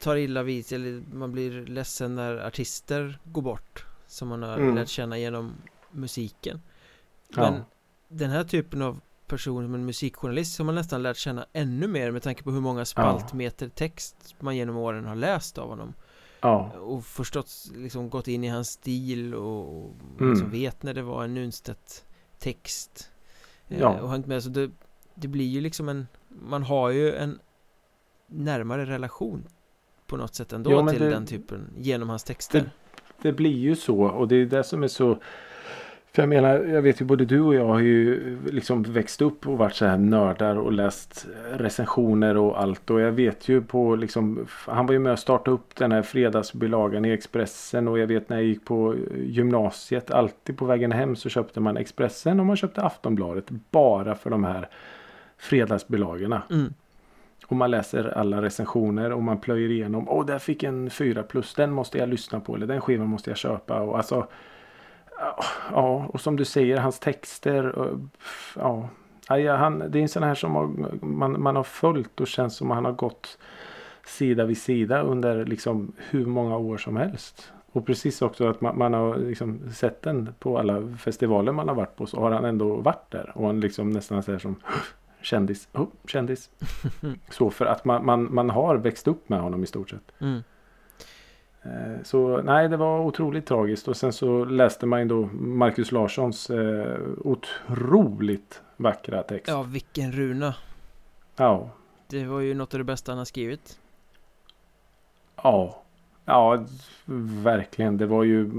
tar 0.00 0.16
illa 0.16 0.42
vid 0.42 0.66
sig 0.66 0.76
eller 0.76 1.02
man 1.12 1.32
blir 1.32 1.66
ledsen 1.66 2.14
när 2.14 2.46
artister 2.46 3.18
går 3.24 3.42
bort 3.42 3.84
Som 4.06 4.28
man 4.28 4.42
har 4.42 4.56
Mm. 4.58 4.74
lärt 4.74 4.88
känna 4.88 5.18
genom 5.18 5.52
musiken 5.90 6.60
ja, 7.28 7.50
Men 7.50 7.62
den 8.08 8.30
här 8.30 8.44
typen 8.44 8.82
av 8.82 9.00
person 9.26 9.64
som 9.64 9.74
en 9.74 9.86
musikjournalist 9.86 10.54
som 10.56 10.66
man 10.66 10.74
nästan 10.74 11.02
lärt 11.02 11.16
känna 11.16 11.46
ännu 11.52 11.86
mer 11.86 12.10
med 12.10 12.22
tanke 12.22 12.42
på 12.42 12.50
hur 12.50 12.60
många 12.60 12.84
spaltmeter 12.84 13.68
text 13.68 14.34
man 14.38 14.56
genom 14.56 14.76
åren 14.76 15.04
har 15.04 15.16
läst 15.16 15.58
av 15.58 15.68
honom 15.68 15.94
ja, 16.40 16.70
och 16.70 17.04
förstått, 17.04 17.50
liksom 17.74 18.10
gått 18.10 18.28
in 18.28 18.44
i 18.44 18.48
hans 18.48 18.68
stil 18.70 19.34
och, 19.34 19.76
och 19.78 19.94
Mm. 20.18 20.30
liksom 20.30 20.50
vet 20.50 20.82
när 20.82 20.94
det 20.94 21.02
var 21.02 21.24
en 21.24 21.34
Nunstedt 21.34 22.04
text 22.38 23.10
eh, 23.68 23.80
Ja. 23.80 24.00
och 24.00 24.10
hängt 24.10 24.26
med 24.26 24.42
så 24.42 24.48
det, 24.48 24.70
det 25.14 25.28
blir 25.28 25.46
ju 25.48 25.60
liksom 25.60 25.88
en 25.88 26.06
man 26.28 26.62
har 26.62 26.90
ju 26.90 27.14
en 27.14 27.38
närmare 28.30 28.84
relation 28.84 29.44
på 30.06 30.16
något 30.16 30.34
sätt 30.34 30.52
ändå 30.52 30.70
Jo, 30.72 30.88
till 30.88 30.98
det- 31.00 31.10
den 31.10 31.26
typen 31.26 31.68
genom 31.76 32.08
hans 32.08 32.24
texter 32.24 32.70
det 33.22 33.32
blir 33.32 33.56
ju 33.58 33.76
så 33.76 34.00
och 34.02 34.28
det 34.28 34.36
är 34.36 34.46
det 34.46 34.64
som 34.64 34.82
är 34.82 34.88
så 34.88 35.18
för 36.12 36.22
jag 36.22 36.28
menar, 36.28 36.58
jag 36.58 36.82
vet 36.82 37.00
ju 37.00 37.04
både 37.04 37.24
du 37.24 37.40
och 37.40 37.54
jag 37.54 37.66
har 37.66 37.80
ju 37.80 38.38
liksom 38.50 38.82
växt 38.82 39.22
upp 39.22 39.46
och 39.46 39.58
varit 39.58 39.74
så 39.74 39.86
här 39.86 39.98
nördar 39.98 40.56
och 40.56 40.72
läst 40.72 41.26
recensioner 41.52 42.36
och 42.36 42.60
allt 42.62 42.90
och 42.90 43.00
jag 43.00 43.12
vet 43.12 43.48
ju 43.48 43.62
på 43.62 43.96
liksom 43.96 44.46
Han 44.50 44.86
var 44.86 44.92
ju 44.92 44.98
med 44.98 45.12
och 45.12 45.18
startade 45.18 45.50
upp 45.54 45.76
den 45.76 45.92
här 45.92 46.02
fredagsbilagan 46.02 47.04
i 47.04 47.10
Expressen 47.10 47.88
och 47.88 47.98
jag 47.98 48.06
vet 48.06 48.28
när 48.28 48.36
jag 48.36 48.46
gick 48.46 48.64
på 48.64 48.94
gymnasiet 49.16 50.10
alltid 50.10 50.56
på 50.58 50.64
vägen 50.64 50.92
hem 50.92 51.16
så 51.16 51.28
köpte 51.28 51.60
man 51.60 51.76
Expressen 51.76 52.40
och 52.40 52.46
man 52.46 52.56
köpte 52.56 52.82
Aftonbladet 52.82 53.44
bara 53.70 54.14
för 54.14 54.30
de 54.30 54.44
här 54.44 54.68
fredagsbilagorna. 55.38 56.42
mm. 56.50 56.74
Och 57.50 57.56
man 57.56 57.70
läser 57.70 58.18
alla 58.18 58.42
recensioner 58.42 59.12
och 59.12 59.22
man 59.22 59.40
plöjer 59.40 59.70
igenom. 59.70 60.08
Åh, 60.08 60.26
där 60.26 60.38
fick 60.38 60.62
en 60.62 60.90
4 60.90 61.22
plus. 61.22 61.54
Den 61.54 61.72
måste 61.72 61.98
jag 61.98 62.08
lyssna 62.08 62.40
på. 62.40 62.54
Eller 62.54 62.66
den 62.66 62.80
skivan 62.80 63.06
måste 63.08 63.30
jag 63.30 63.36
köpa. 63.36 63.80
Och 63.80 63.96
alltså. 63.96 64.26
Ja, 65.72 66.06
och 66.08 66.20
som 66.20 66.36
du 66.36 66.44
säger, 66.44 66.76
hans 66.76 66.98
texter. 66.98 67.64
Eh, 67.64 67.98
ja, 68.56 68.88
Ja, 69.28 69.56
han, 69.56 69.78
det 69.78 69.98
är 69.98 70.02
en 70.02 70.08
sån 70.08 70.22
här 70.22 70.34
som 70.34 70.86
man, 71.02 71.42
man 71.42 71.56
har 71.56 71.62
följt 71.62 72.20
och 72.20 72.26
känns 72.26 72.56
som 72.56 72.70
han 72.70 72.84
har 72.84 72.92
gått 72.92 73.38
sida 74.06 74.44
vid 74.44 74.58
sida 74.58 75.02
under 75.02 75.44
liksom 75.44 75.92
hur 75.96 76.26
många 76.26 76.56
år 76.56 76.78
som 76.78 76.96
helst. 76.96 77.52
Och 77.72 77.86
precis 77.86 78.22
också 78.22 78.48
att 78.48 78.60
man, 78.60 78.78
man 78.78 78.94
har 78.94 79.16
liksom 79.16 79.60
sett 79.72 80.02
den 80.02 80.34
på 80.38 80.58
alla 80.58 80.96
festivaler 80.98 81.52
man 81.52 81.68
har 81.68 81.74
varit 81.74 81.96
på 81.96 82.06
så 82.06 82.20
har 82.20 82.30
han 82.30 82.44
ändå 82.44 82.76
varit 82.76 83.10
där. 83.10 83.32
Och 83.34 83.46
han 83.46 83.60
liksom 83.60 83.90
nästan 83.90 84.22
säger 84.22 84.38
som 84.38 84.56
kändis, 85.22 85.68
oh, 85.72 85.86
kändis. 86.06 86.50
Så 87.30 87.50
för 87.50 87.66
att 87.66 87.84
man, 87.84 88.06
man, 88.06 88.34
man 88.34 88.50
har 88.50 88.76
växt 88.76 89.08
upp 89.08 89.28
med 89.28 89.40
honom 89.40 89.62
i 89.62 89.66
stort 89.66 89.90
sett. 89.90 90.12
Mm. 90.20 90.42
Eh, 91.62 92.02
Så 92.04 92.42
nej, 92.42 92.68
det 92.68 92.76
var 92.76 93.00
otroligt 93.00 93.46
tragiskt. 93.46 93.88
Och 93.88 93.96
sen 93.96 94.12
så 94.12 94.44
läste 94.44 94.86
man 94.86 95.00
ju 95.00 95.06
då 95.08 95.26
Marcus 95.32 95.92
Larssons 95.92 96.50
eh, 96.50 96.98
otroligt 97.18 98.62
vackra 98.76 99.22
text. 99.22 99.48
ja 99.48 99.62
vilken 99.62 100.12
runa 100.12 100.54
Ja. 101.36 101.70
det 102.06 102.24
var 102.26 102.40
ju 102.40 102.54
något 102.54 102.74
av 102.74 102.78
det 102.78 102.84
bästa 102.84 103.12
han 103.12 103.18
har 103.18 103.24
skrivit 103.24 103.78
Ja. 105.42 105.82
Ja, 106.30 106.64
verkligen. 107.44 107.96
Det 107.96 108.06
var 108.06 108.24
ju 108.24 108.50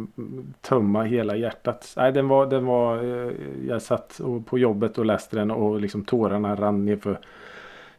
tömma 0.62 1.04
hela 1.04 1.36
hjärtat. 1.36 1.94
Nej, 1.98 2.12
den 2.12 2.28
var, 2.28 2.46
den 2.46 2.66
var, 2.66 2.98
eh, 3.04 3.32
jag 3.68 3.82
satt 3.82 4.22
på 4.46 4.60
jobbet 4.60 4.98
och 4.98 5.06
läste 5.06 5.36
den 5.36 5.52
och 5.52 5.82
liksom 5.82 6.04
tårarna 6.06 6.56
rann 6.56 6.86
ner 6.86 6.98
för 6.98 7.20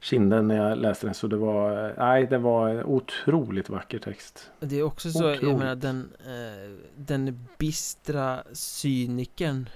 kinden 0.01 0.49
när 0.49 0.57
jag 0.69 0.79
läste 0.79 1.07
den. 1.07 1.15
Så 1.15 1.27
det 1.27 1.37
var, 1.37 1.87
eh, 1.89 1.93
nej, 1.99 2.27
det 2.27 2.39
var 2.39 2.69
en 2.69 2.85
otroligt 2.85 3.69
vacker 3.69 3.99
text. 3.99 4.51
Det 4.61 4.79
är 4.79 4.83
också 4.83 5.11
så, 5.11 5.25
jag 5.25 5.33
Otroligt. 5.35 5.59
menar 5.59 5.75
den, 5.75 6.09
eh, 6.27 6.71
den 6.97 7.47
bistra 7.59 8.39
cynikern 8.53 9.69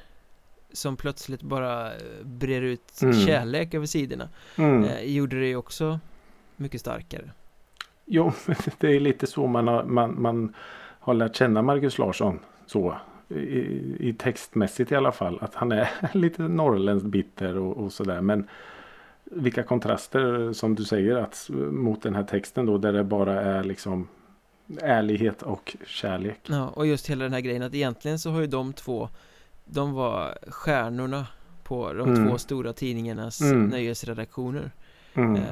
som 0.72 0.96
plötsligt 0.96 1.42
bara 1.42 1.90
brer 2.22 2.62
ut 2.62 3.02
Mm. 3.02 3.14
kärlek 3.26 3.74
över 3.74 3.86
sidorna 3.86 4.28
Mm. 4.58 4.88
gjorde 5.14 5.40
det 5.40 5.46
ju 5.46 5.56
också 5.56 6.00
mycket 6.56 6.80
starkare. 6.80 7.30
Jo, 8.06 8.32
det 8.78 8.96
är 8.96 9.00
lite 9.00 9.26
så 9.26 9.46
man 9.46 9.68
har, 9.68 9.84
man, 9.84 10.22
man 10.22 10.54
har 11.00 11.14
lärt 11.14 11.36
känna 11.36 11.62
Marcus 11.62 11.98
Larsson. 11.98 12.38
Så. 12.66 12.96
I, 13.28 13.38
I 14.08 14.14
textmässigt 14.18 14.92
i 14.92 14.94
alla 14.94 15.12
fall. 15.12 15.38
Att 15.40 15.54
han 15.54 15.72
är 15.72 15.88
lite 16.12 16.42
norrländskt 16.42 17.08
bitter 17.08 17.56
och, 17.58 17.76
och 17.76 17.92
sådär. 17.92 18.20
Men 18.20 18.48
vilka 19.24 19.62
kontraster 19.62 20.52
som 20.52 20.74
du 20.74 20.84
säger 20.84 21.16
att 21.16 21.50
mot 21.70 22.02
den 22.02 22.14
här 22.14 22.22
texten 22.22 22.66
då 22.66 22.78
där 22.78 22.92
det 22.92 23.04
bara 23.04 23.40
är 23.40 23.64
liksom 23.64 24.08
ärlighet 24.82 25.42
och 25.42 25.76
kärlek. 25.86 26.40
Ja, 26.46 26.68
och 26.68 26.86
just 26.86 27.10
hela 27.10 27.24
den 27.24 27.32
här 27.32 27.40
grejen 27.40 27.62
att 27.62 27.74
egentligen 27.74 28.18
så 28.18 28.30
har 28.30 28.40
ju 28.40 28.46
de 28.46 28.72
två 28.72 29.08
De 29.64 29.92
var 29.92 30.38
stjärnorna 30.48 31.26
på 31.64 31.92
de 31.92 32.08
Mm. 32.08 32.28
två 32.28 32.38
stora 32.38 32.72
tidningarnas 32.72 33.40
Mm. 33.40 33.66
nöjesredaktioner 33.66 34.70
Mm. 35.14 35.34
eh, 35.36 35.42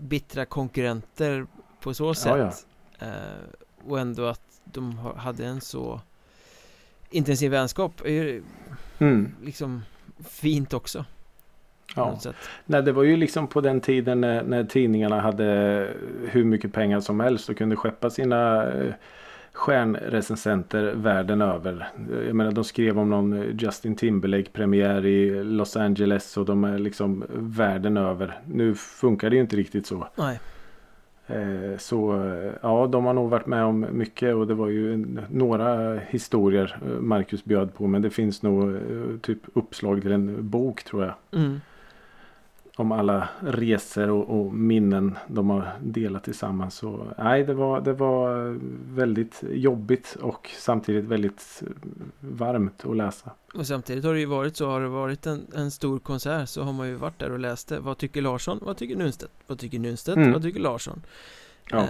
Bittra 0.00 0.44
konkurrenter 0.44 1.46
på 1.84 1.94
så 1.94 2.14
sätt 2.14 2.66
eh, 2.98 3.08
Och 3.88 3.98
ändå 4.00 4.26
att 4.26 4.40
de 4.64 4.98
hade 5.16 5.46
en 5.46 5.60
så 5.60 6.00
intensiv 7.10 7.50
vänskap 7.50 8.00
är 8.04 8.10
ju 8.10 8.42
Mm. 8.98 9.34
liksom 9.42 9.82
fint 10.24 10.74
också 10.74 11.04
Ja. 11.96 12.18
Nej, 12.66 12.82
det 12.82 12.92
var 12.92 13.02
ju 13.02 13.16
liksom 13.16 13.46
på 13.46 13.60
den 13.60 13.80
tiden 13.80 14.20
när, 14.20 14.42
när, 14.42 14.64
tidningarna 14.64 15.20
hade 15.20 15.44
hur 16.30 16.44
mycket 16.44 16.72
pengar 16.72 17.00
som 17.00 17.20
helst 17.20 17.48
och 17.48 17.56
kunde 17.56 17.76
skeppa 17.76 18.10
sina 18.10 18.72
eh, 18.72 18.94
stjärnrecensenter 19.52 20.92
världen 20.94 21.42
över. 21.42 21.88
Jag 22.26 22.36
menar 22.36 22.52
de 22.52 22.64
skrev 22.64 22.98
om 22.98 23.10
någon 23.10 23.58
Justin 23.58 23.96
Timberlake 23.96 24.50
premiär 24.50 25.06
i 25.06 25.44
Los 25.44 25.76
Angeles 25.76 26.36
och 26.36 26.44
de 26.44 26.64
är 26.64 26.78
liksom 26.78 27.24
världen 27.34 27.96
över. 27.96 28.40
Nu 28.46 28.74
funkar 28.74 29.30
det 29.30 29.36
ju 29.36 29.42
inte 29.42 29.56
riktigt 29.56 29.86
så. 29.86 30.08
Nej. 30.16 30.40
Eh, 31.26 31.78
så 31.78 32.22
eh, 32.24 32.52
ja, 32.62 32.86
de 32.86 33.04
har 33.04 33.12
nog 33.12 33.30
varit 33.30 33.46
med 33.46 33.64
om 33.64 33.86
mycket 33.92 34.34
och 34.34 34.46
det 34.46 34.54
var 34.54 34.68
ju 34.68 35.06
några 35.30 35.98
historier 35.98 36.76
eh, 36.86 37.00
Marcus 37.00 37.44
bjöd 37.44 37.74
på. 37.74 37.86
Men 37.86 38.02
det 38.02 38.10
finns 38.10 38.42
nog 38.42 38.78
typ 39.22 39.38
uppslag 39.54 40.02
till 40.02 40.12
en 40.12 40.50
bok 40.50 40.82
tror 40.84 41.04
jag. 41.04 41.40
Mm 41.40 41.60
om 42.76 42.92
alla 42.92 43.28
resor 43.40 44.10
och, 44.10 44.40
och, 44.40 44.54
minnen 44.54 45.18
de 45.26 45.50
har 45.50 45.72
delat 45.80 46.24
tillsammans. 46.24 46.74
Så, 46.74 47.06
nej, 47.18 47.44
det 47.44 47.54
var, 47.54 47.80
det 47.80 47.92
var 47.92 48.58
väldigt 48.94 49.42
jobbigt 49.50 50.16
och 50.20 50.50
samtidigt 50.58 51.04
väldigt 51.04 51.62
varmt 52.20 52.84
att 52.84 52.96
läsa. 52.96 53.30
Och 53.54 53.66
samtidigt 53.66 54.04
har 54.04 54.14
det 54.14 54.20
ju 54.20 54.26
varit 54.26 54.56
så, 54.56 54.70
har 54.70 54.80
det 54.80 54.88
varit 54.88 55.26
en, 55.26 55.46
en 55.54 55.70
stor 55.70 55.98
konsert 55.98 56.48
så 56.48 56.62
har 56.62 56.72
man 56.72 56.88
ju 56.88 56.94
varit 56.94 57.18
där 57.18 57.30
och 57.30 57.38
läst 57.38 57.68
det. 57.68 57.80
Vad 57.80 57.98
tycker 57.98 58.22
Larsson? 58.22 58.60
Vad 58.62 58.76
tycker 58.76 58.96
Nunstedt? 58.96 59.32
Vad 59.46 59.58
tycker 59.58 59.78
Nunstedt? 59.78 60.16
Mm. 60.16 60.32
Vad 60.32 60.42
tycker 60.42 60.60
Larsson? 60.60 61.02
Ja. 61.70 61.78
Eh, 61.78 61.86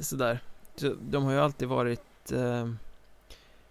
sådär. 0.00 0.38
Så 0.76 0.94
de 1.10 1.24
har 1.24 1.32
ju 1.32 1.38
alltid 1.38 1.68
varit 1.68 2.32
eh, 2.32 2.68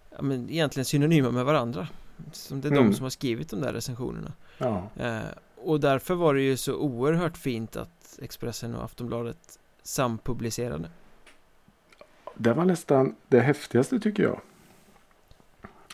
ja, 0.09 0.21
men 0.21 0.49
egentligen 0.49 0.85
synonyma 0.85 1.31
med 1.31 1.45
varandra. 1.45 1.87
Som 2.31 2.61
det 2.61 2.67
är 2.67 2.71
mm. 2.71 2.83
de 2.83 2.93
som 2.93 3.03
har 3.03 3.09
skrivit 3.09 3.49
de 3.49 3.61
där 3.61 3.73
recensionerna. 3.73 4.33
Ja. 4.57 4.89
Eh, 4.95 5.19
och 5.63 5.79
därför 5.79 6.15
var 6.15 6.33
det 6.33 6.41
ju 6.41 6.57
så 6.57 6.75
oerhört 6.75 7.37
fint 7.37 7.75
att 7.75 8.19
Expressen 8.21 8.75
och 8.75 8.83
Aftonbladet 8.83 9.59
sampublicerade. 9.83 10.89
Det 12.35 12.53
var 12.53 12.65
nästan 12.65 13.15
det 13.27 13.39
häftigaste 13.39 13.99
tycker 13.99 14.23
jag. 14.23 14.39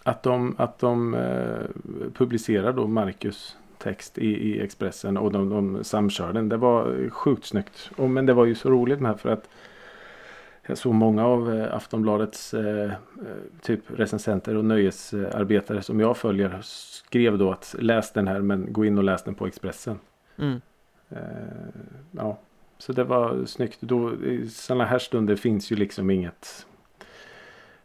Att 0.03 0.23
de, 0.23 0.55
att 0.57 0.79
de 0.79 1.13
eh, 1.13 2.11
publicerade 2.13 2.71
då 2.71 2.87
Marcus 2.87 3.57
text 3.77 4.17
i, 4.17 4.27
i 4.27 4.61
Expressen 4.61 5.17
och 5.17 5.31
de, 5.31 5.49
de 5.49 5.83
samkörde 5.83 6.33
den. 6.33 6.49
Det 6.49 6.57
var 6.57 7.09
sjukt 7.09 7.45
snyggt. 7.45 7.91
Och, 7.95 8.09
men 8.09 8.25
det 8.25 8.33
var 8.33 8.45
ju 8.45 8.55
så 8.55 8.69
roligt 8.69 8.99
med 8.99 9.11
här 9.11 9.17
för 9.17 9.29
att 9.29 9.49
jag 10.67 10.77
såg 10.77 10.93
många 10.93 11.25
av 11.25 11.53
eh, 11.53 11.75
Aftonbladets 11.75 12.53
eh, 12.53 12.91
eh, 12.91 12.91
typ 13.61 13.81
recensenter 13.87 14.55
och 14.55 14.65
nöjesarbetare 14.65 15.81
som 15.81 15.99
jag 15.99 16.17
följer 16.17 16.59
skrev 16.61 17.37
då 17.37 17.51
att 17.51 17.75
läs 17.79 18.13
den 18.13 18.27
här 18.27 18.41
men 18.41 18.73
gå 18.73 18.85
in 18.85 18.97
och 18.97 19.03
läs 19.03 19.23
den 19.23 19.35
på 19.35 19.47
Expressen. 19.47 19.99
Mm. 20.37 20.61
Eh, 21.09 21.17
ja, 22.11 22.39
så 22.77 22.93
det 22.93 23.03
var 23.03 23.45
snyggt. 23.45 23.81
Då, 23.81 24.13
I 24.13 24.49
sådana 24.49 24.85
här 24.85 24.99
stunder 24.99 25.35
finns 25.35 25.71
ju 25.71 25.75
liksom 25.75 26.09
inget 26.09 26.65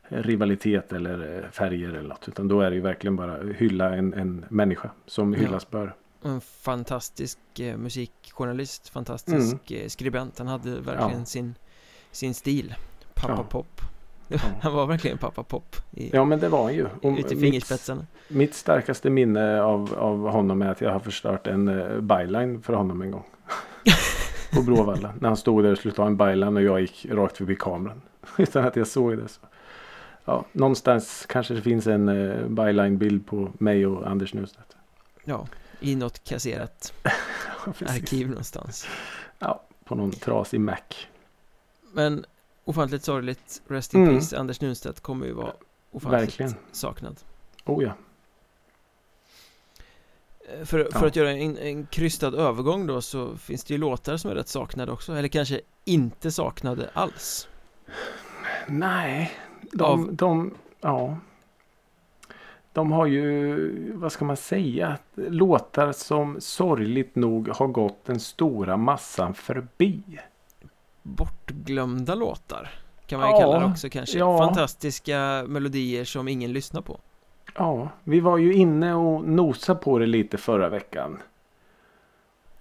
rivalitet 0.09 0.93
eller 0.93 1.49
färger 1.53 1.89
eller 1.89 2.09
något. 2.09 2.29
Utan 2.29 2.49
då 2.49 2.61
är 2.61 2.71
det 2.71 2.77
ju 2.77 2.83
verkligen 2.83 3.17
bara 3.17 3.43
hylla 3.43 3.97
en, 3.97 4.15
en 4.15 4.45
människa 4.49 4.91
som 5.07 5.35
hyllas 5.35 5.67
ja. 5.71 5.79
bör. 5.79 5.95
En 6.25 6.41
fantastisk 6.41 7.39
eh, 7.61 7.77
musikjournalist, 7.77 8.89
fantastisk 8.89 9.71
mm. 9.71 9.91
skribent. 9.91 10.39
Han 10.39 10.49
hade 10.49 10.71
verkligen 10.71 11.19
ja. 11.19 11.25
sin 11.25 11.55
sin 12.13 12.35
stil. 12.35 12.75
Pappa 13.15 13.35
ja. 13.37 13.43
Pop. 13.43 13.81
Ja. 14.29 14.39
Han 14.63 14.73
var 14.73 14.87
verkligen 14.87 15.19
pappa 15.19 15.43
Pop 15.43 15.77
i, 15.91 16.11
Ja 16.13 16.25
men 16.25 16.41
det 16.41 16.49
var 16.49 16.63
han 16.65 16.75
ju. 16.75 16.87
Och 17.03 17.19
Ut 17.19 17.33
i 17.33 17.37
fingerspetsarna. 17.37 18.07
mitt, 18.29 18.37
mitt 18.37 18.55
starkaste 18.55 19.11
minne 19.11 19.63
av, 19.63 19.95
av 19.99 20.29
honom 20.31 20.63
är 20.63 20.69
att 20.69 20.81
jag 20.81 20.93
har 20.93 21.01
förstört 21.01 21.47
en 21.47 21.69
uh, 21.69 22.01
byline 22.01 22.63
för 22.63 22.73
honom 22.73 23.03
en 23.03 23.11
gång. 23.11 23.25
På 24.53 24.63
Bråvalla. 24.63 25.15
När 25.21 25.29
han 25.29 25.37
stod 25.37 25.65
där 25.65 25.73
och 25.73 25.79
skulle 25.79 25.95
ta 25.95 26.07
en 26.07 26.17
byline 26.17 26.57
och 26.57 26.63
jag 26.63 26.81
gick 26.81 27.07
rakt 27.11 27.37
förbi 27.37 27.57
kameran. 27.57 28.03
Utan 28.39 28.65
att 28.65 28.77
jag 28.77 28.87
såg 28.87 29.19
det. 29.19 29.29
Så 29.29 29.41
Ja, 30.25 30.45
någonstans 30.53 31.27
kanske 31.29 31.55
det 31.55 31.63
finns 31.63 31.87
en 31.87 32.09
uh, 32.09 32.49
byline-bild 32.49 33.27
på 33.27 33.51
mig 33.59 33.87
och 33.87 34.07
Anders 34.11 34.35
Nusstedt 34.35 34.77
Ja, 35.25 35.47
i 35.81 35.97
något 35.97 36.25
kasserat 36.25 36.93
arkiv 37.87 38.29
någonstans. 38.29 38.87
Ja, 39.39 39.63
på 39.85 39.95
någon 39.95 40.11
trasig 40.11 40.61
Mac 40.61 40.77
men 41.93 42.25
ofantligt 42.65 43.05
sorgligt 43.05 43.63
Rest 43.67 43.95
in 43.95 44.03
mm. 44.03 44.15
peace. 44.15 44.39
Anders 44.39 44.61
Nunstedt 44.61 45.01
kommer 45.01 45.27
ju 45.27 45.33
vara 45.33 45.53
ofantligt 45.91 46.41
Verkligen. 46.41 46.55
saknad. 46.73 47.21
Oh 47.65 47.85
ja. 47.85 47.93
Eh, 50.49 50.65
för, 50.65 50.85
för 50.85 51.01
ja. 51.01 51.07
att 51.07 51.17
göra 51.17 51.31
en, 51.31 51.59
en 51.59 51.87
krystad 51.87 52.35
övergång 52.35 52.87
då 52.87 53.01
så 53.01 53.37
finns 53.37 53.65
det 53.65 53.75
ju 53.75 53.79
låtar 53.79 54.17
som 54.17 54.31
är 54.31 54.35
rätt 54.35 54.49
saknade 54.49 54.93
också. 54.93 55.13
Eller 55.13 55.29
kanske 55.29 55.61
inte 55.85 56.33
saknade 56.33 56.91
alls. 56.93 57.49
Nej 58.67 59.33
De, 59.73 59.85
Av... 59.85 60.15
de 60.15 60.55
ja. 60.81 61.17
De 62.73 62.93
har 62.93 63.07
ju, 63.07 63.93
vad 63.97 64.13
ska 64.13 64.25
man 64.25 64.37
säga, 64.37 64.99
låtar 65.15 65.93
som 65.93 66.41
sorgligt 66.41 67.15
nog 67.15 67.49
har 67.49 67.67
gått 67.67 68.05
den 68.05 68.21
stora 68.21 68.77
massan 68.77 69.35
förbi 69.35 70.03
bortglömda 71.03 72.15
låtar 72.15 72.71
Kan 73.07 73.21
man 73.21 73.29
ju 73.29 73.35
ja, 73.35 73.41
kalla 73.41 73.61
det 73.61 73.67
också 73.67 73.89
kanske 73.89 74.19
ja. 74.19 74.39
Fantastiska 74.39 75.45
melodier 75.49 76.05
som 76.05 76.29
ingen 76.29 76.53
lyssnar 76.53 76.83
på 76.83 77.01
Ja, 77.55 77.89
vi 78.05 78.21
var 78.21 78.39
ju 78.39 78.55
inne 78.55 78.95
och 78.95 79.25
nosade 79.25 79.79
på 79.79 79.99
det 79.99 80.07
lite 80.07 80.39
förra 80.39 80.69
veckan 80.69 81.19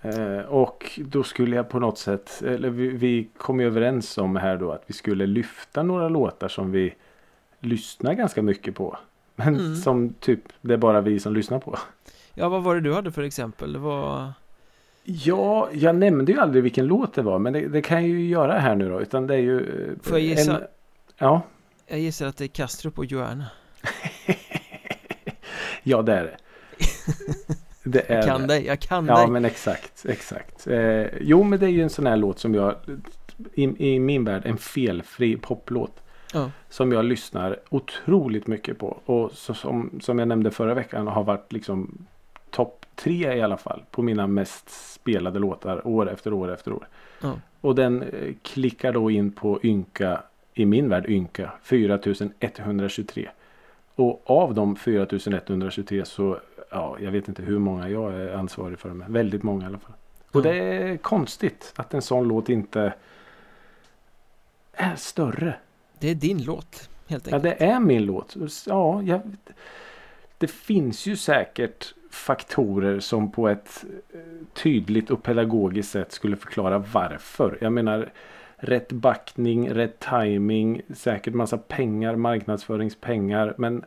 eh, 0.01 0.39
Och 0.39 0.99
då 1.05 1.23
skulle 1.23 1.55
jag 1.55 1.69
på 1.69 1.79
något 1.79 1.97
sätt 1.97 2.41
Eller 2.45 2.69
vi, 2.69 2.87
vi 2.87 3.27
kom 3.37 3.59
ju 3.59 3.67
överens 3.67 4.17
om 4.17 4.35
här 4.35 4.57
då 4.57 4.71
att 4.71 4.83
vi 4.87 4.93
skulle 4.93 5.25
lyfta 5.25 5.83
några 5.83 6.09
låtar 6.09 6.47
som 6.47 6.71
vi 6.71 6.95
Lyssnar 7.63 8.13
ganska 8.13 8.41
mycket 8.41 8.75
på 8.75 8.97
Men 9.35 9.59
mm. 9.59 9.75
som 9.75 10.13
typ 10.13 10.41
det 10.61 10.73
är 10.73 10.77
bara 10.77 11.01
vi 11.01 11.19
som 11.19 11.33
lyssnar 11.33 11.59
på 11.59 11.77
Ja, 12.33 12.49
vad 12.49 12.63
var 12.63 12.75
det 12.75 12.81
du 12.81 12.93
hade 12.93 13.11
för 13.11 13.23
exempel? 13.23 13.73
Det 13.73 13.79
var 13.79 14.33
Ja, 15.03 15.69
jag 15.73 15.95
nämnde 15.95 16.31
ju 16.31 16.39
aldrig 16.39 16.63
vilken 16.63 16.85
låt 16.85 17.13
det 17.13 17.21
var. 17.21 17.39
Men 17.39 17.53
det, 17.53 17.67
det, 17.67 17.81
kan 17.81 18.01
jag 18.01 18.09
ju 18.09 18.27
göra 18.27 18.59
här 18.59 18.75
nu 18.75 18.89
då. 18.89 19.01
Utan 19.01 19.27
det 19.27 19.33
är 19.33 19.39
ju... 19.39 19.65
Får 20.03 20.19
jag 20.19 20.27
gissa? 20.27 20.57
En, 20.57 20.63
ja. 21.17 21.41
Jag 21.87 21.99
gissar 21.99 22.27
att 22.27 22.37
det 22.37 22.45
är 22.45 22.47
Kastrup 22.47 22.97
och 22.97 23.05
Joanna. 23.05 23.45
ja, 25.83 26.01
det 26.01 26.13
är 26.13 26.23
det. 26.23 26.37
det 27.83 27.99
är 28.09 28.15
jag 28.15 28.25
kan 28.25 28.47
dig, 28.47 28.65
jag 28.65 28.79
kan 28.79 29.05
ja, 29.05 29.15
dig. 29.15 29.23
Ja, 29.23 29.27
men 29.27 29.45
exakt, 29.45 30.05
exakt. 30.05 30.67
Eh, 30.67 31.05
jo, 31.21 31.43
men 31.43 31.59
det 31.59 31.65
är 31.65 31.69
ju 31.69 31.83
en 31.83 31.89
sån 31.89 32.07
här 32.07 32.17
låt 32.17 32.39
som 32.39 32.55
jag... 32.55 32.75
I, 33.53 33.63
i 33.63 33.99
min 33.99 34.25
värld 34.25 34.41
en 34.45 34.57
felfri 34.57 35.37
poplåt. 35.37 36.03
Ja. 36.33 36.51
Som 36.69 36.91
jag 36.91 37.05
lyssnar 37.05 37.59
otroligt 37.69 38.47
mycket 38.47 38.79
på. 38.79 38.99
Och 39.05 39.31
så, 39.31 39.53
som, 39.53 39.99
som 40.01 40.19
jag 40.19 40.27
nämnde 40.27 40.51
förra 40.51 40.73
veckan 40.73 41.07
har 41.07 41.23
varit 41.23 41.53
liksom 41.53 42.07
topp 42.51 42.85
tre 43.01 43.35
i 43.35 43.41
alla 43.41 43.57
fall 43.57 43.83
på 43.91 44.01
mina 44.01 44.27
mest 44.27 44.93
spelade 44.93 45.39
låtar 45.39 45.87
år 45.87 46.09
efter 46.09 46.33
år 46.33 46.53
efter 46.53 46.73
år. 46.73 46.87
Ja. 47.21 47.39
Och 47.61 47.75
den 47.75 48.01
eh, 48.03 48.33
klickar 48.41 48.93
då 48.93 49.11
in 49.11 49.31
på 49.31 49.59
ynka, 49.63 50.23
i 50.53 50.65
min 50.65 50.89
värld 50.89 51.05
ynka, 51.09 51.51
4123. 51.63 53.29
Och 53.95 54.21
av 54.25 54.53
de 54.53 54.75
4123 54.75 56.05
så, 56.05 56.39
ja, 56.69 56.97
jag 56.99 57.11
vet 57.11 57.27
inte 57.27 57.41
hur 57.41 57.59
många 57.59 57.89
jag 57.89 58.13
är 58.13 58.33
ansvarig 58.33 58.79
för, 58.79 58.89
men 58.89 59.13
väldigt 59.13 59.43
många 59.43 59.63
i 59.63 59.67
alla 59.67 59.79
fall. 59.79 59.93
Och 60.31 60.43
det 60.43 60.55
är 60.55 60.97
konstigt 60.97 61.73
att 61.75 61.93
en 61.93 62.01
sån 62.01 62.27
låt 62.27 62.49
inte 62.49 62.93
är 64.73 64.95
större. 64.95 65.55
Det 65.99 66.09
är 66.09 66.15
din 66.15 66.43
låt, 66.43 66.89
helt 67.07 67.27
enkelt. 67.27 67.43
Ja, 67.45 67.49
det 67.49 67.65
är 67.65 67.79
min 67.79 68.05
låt. 68.05 68.35
Ja, 68.67 69.01
jag, 69.01 69.21
det 70.37 70.47
finns 70.47 71.05
ju 71.05 71.15
säkert 71.17 71.93
faktorer 72.11 72.99
som 72.99 73.31
på 73.31 73.49
ett 73.49 73.85
eh, 74.13 74.19
tydligt 74.53 75.11
och 75.11 75.23
pedagogiskt 75.23 75.91
sätt 75.91 76.11
skulle 76.11 76.35
förklara 76.35 76.77
varför. 76.77 77.57
Jag 77.61 77.73
menar 77.73 78.11
rätt 78.55 78.91
backning, 78.91 79.69
rätt 79.69 79.99
timing, 79.99 80.81
säkert 80.95 81.33
massa 81.33 81.57
pengar, 81.57 82.15
marknadsföringspengar. 82.15 83.55
Men 83.57 83.85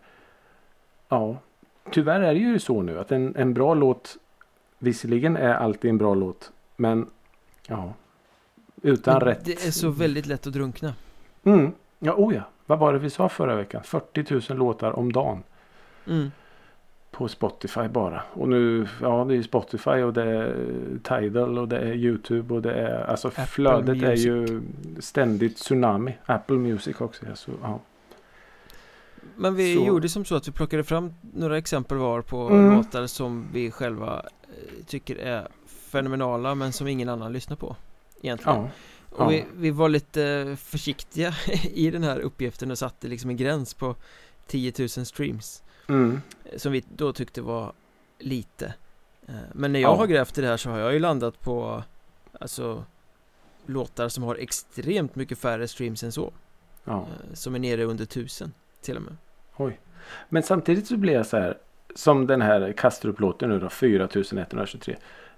ja, 1.09 1.37
tyvärr 1.91 2.21
är 2.21 2.35
det 2.35 2.41
ju 2.41 2.59
så 2.59 2.83
nu 2.83 2.99
att 2.99 3.13
en, 3.13 3.37
en 3.37 3.55
bra 3.55 3.75
låt 3.75 4.17
visserligen 4.79 5.37
är 5.37 5.55
alltid 5.55 5.91
en 5.91 5.99
bra 5.99 6.15
låt. 6.15 6.53
Men 6.77 7.11
ja, 7.67 7.93
utan 8.83 9.15
men 9.15 9.21
rätt. 9.21 9.45
Det 9.45 9.67
är 9.67 9.71
så 9.71 9.91
väldigt 9.91 10.27
lätt 10.27 10.47
att 10.47 10.53
drunkna. 10.53 10.95
Mm. 11.45 11.73
Ja, 11.99 12.15
oh 12.15 12.35
ja. 12.35 12.43
Vad 12.67 12.79
var 12.79 12.93
det 12.93 12.99
vi 12.99 13.11
sa 13.11 13.29
förra 13.29 13.57
veckan? 13.57 13.83
40 13.85 14.53
000 14.53 14.59
låtar 14.59 14.99
om 14.99 15.13
dagen. 15.13 15.43
Mm 16.07 16.31
på 17.17 17.29
Spotify 17.29 17.89
bara. 17.89 18.23
Och 18.33 18.49
nu, 18.49 18.89
ja 19.03 19.25
det 19.29 19.37
är 19.37 19.43
Spotify 19.43 19.91
och 19.91 20.13
det 20.13 20.23
är 20.23 20.57
Tidal 21.03 21.59
och 21.59 21.69
det 21.69 21.79
är 21.79 21.93
YouTube 21.95 22.55
och 22.55 22.63
det 22.63 22.73
är 22.75 23.05
alltså 23.05 23.29
Apple 23.29 23.47
flödet 23.47 23.97
Music. 23.97 24.05
är 24.27 24.29
ju 24.31 24.63
ständigt 24.99 25.57
tsunami. 25.57 26.19
Apple 26.27 26.57
Music 26.57 27.01
också. 27.01 27.27
Alltså, 27.31 27.51
ja. 27.63 27.81
Men 29.37 29.55
vi 29.55 29.77
Så- 29.77 29.85
gjorde 29.87 30.09
som 30.09 30.25
så 30.25 30.35
att 30.37 30.49
vi 30.49 30.53
plockade 30.53 30.85
fram 30.85 31.15
några 31.35 31.59
exempel 31.59 31.99
var 31.99 32.23
på 32.23 32.49
Mm. 32.49 32.77
låtar 32.77 33.07
som 33.07 33.47
vi 33.53 33.71
själva 33.71 34.25
eh, 34.43 34.85
tycker 34.87 35.17
är 35.17 35.49
fenomenala 35.67 36.55
men 36.55 36.73
som 36.73 36.87
ingen 36.89 37.09
annan 37.09 37.33
lyssnar 37.33 37.57
på 37.57 37.77
egentligen. 38.23 38.59
Ja. 38.59 38.69
Och 39.25 39.33
vi, 39.33 39.45
vi 39.57 39.71
var 39.71 39.89
lite 39.89 40.57
försiktiga 40.61 41.35
i 41.75 41.91
den 41.91 42.03
här 42.03 42.19
uppgiften 42.21 42.71
och 42.71 42.79
satte 42.79 43.09
liksom 43.09 43.31
en 43.31 43.37
gräns 43.37 43.75
på 43.75 43.95
10 44.47 44.73
000 44.79 44.89
streams 44.89 45.63
Mm. 45.89 46.21
som 46.57 46.73
vi 46.73 46.85
då 46.97 47.13
tyckte 47.13 47.43
var 47.43 47.73
lite. 48.19 48.75
Eh, 49.29 49.35
Men 49.53 49.73
när 49.73 49.81
jag 49.81 49.91
Ja. 49.91 49.97
har 49.97 50.07
grävt 50.07 50.39
i 50.39 50.41
det 50.41 50.47
här 50.47 50.57
så 50.57 50.71
har 50.71 50.79
jag 50.79 50.93
ju 50.93 50.99
landat 50.99 51.41
på 51.41 51.83
alltså 52.41 52.85
låtar 53.67 54.09
som 54.09 54.25
har 54.25 54.35
extremt 54.37 55.15
mycket 55.17 55.39
färre 55.39 55.69
streams 55.69 56.03
än 56.03 56.13
så. 56.13 56.33
ja. 56.85 57.01
eh, 57.01 57.35
Som 57.35 57.55
är 57.55 57.59
nere 57.59 57.85
under 57.85 58.05
1000 58.05 58.53
till 58.83 58.97
och 58.97 59.03
med. 59.03 59.17
Oj. 59.57 59.79
Men 60.29 60.43
samtidigt 60.43 60.87
så 60.87 60.97
blir 60.97 61.13
jag 61.13 61.27
så 61.27 61.37
här. 61.37 61.59
Som 61.95 62.27
den 62.27 62.43
här 62.43 62.73
Kastrup-låten 62.73 63.51
nu 63.51 63.59
då. 63.61 63.69
4123. 63.69 64.97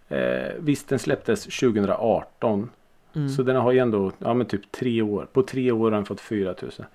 Eh, 0.09 0.53
visst 0.59 0.89
den 0.89 0.99
släpptes 0.99 1.43
2018. 1.45 2.71
Mm. 3.15 3.29
Så 3.29 3.43
den 3.43 3.57
har 3.57 3.73
ju 3.73 3.79
ändå 3.79 4.13
ja, 4.19 4.35
men 4.35 4.47
typ 4.47 4.73
tre 4.73 5.03
år. 5.03 5.29
På 5.33 5.43
tre 5.43 5.73
år 5.73 5.85
har 5.85 5.91
den 5.91 6.05
fått 6.05 6.21
4000. 6.21 6.87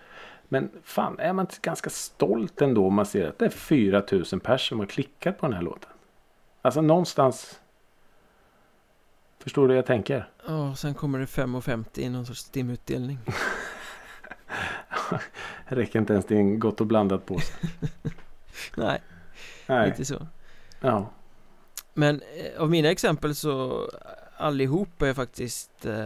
Men 0.54 0.70
fan 0.84 1.20
är 1.20 1.34
man 1.34 1.46
inte 1.46 1.56
ganska 1.62 1.90
stolt 1.90 2.62
ändå 2.62 2.88
om 2.88 2.94
man 2.94 3.06
ser 3.06 3.28
att 3.28 3.40
det 3.40 3.46
är 3.46 3.50
4000 3.50 4.40
pers 4.40 4.70
som 4.70 4.80
har 4.80 4.86
klickat 4.86 5.40
på 5.40 5.46
den 5.46 5.54
här 5.54 5.62
låten. 5.62 5.90
Alltså 6.62 6.82
någonstans. 6.82 7.60
Förstår 9.40 9.62
du 9.62 9.68
vad 9.68 9.78
jag 9.78 9.86
tänker? 9.86 10.30
Ja, 10.48 10.76
sen 10.76 10.94
kommer 10.94 11.20
det 11.20 11.26
5,50 11.26 12.00
i 12.00 12.10
någon 12.10 12.26
sorts 12.26 12.40
stimutdelning. 12.40 13.20
Räcker 15.66 16.00
inte 16.00 16.14
ens 16.14 16.26
till 16.26 16.38
en 16.38 16.60
gott 16.60 16.82
och 16.82 16.88
blandat 16.88 17.26
påse. 17.26 17.54
Nej, 18.78 19.02
Nej. 19.68 19.90
inte 19.90 20.06
så. 20.06 20.28
Ja. 20.82 21.10
Men 21.94 22.22
eh, 22.22 22.62
av 22.62 22.70
mina 22.70 22.90
exempel 22.90 23.36
så 23.36 23.86
allihop 24.38 25.02
är 25.02 25.14
faktiskt 25.14 25.86
eh, 25.86 26.06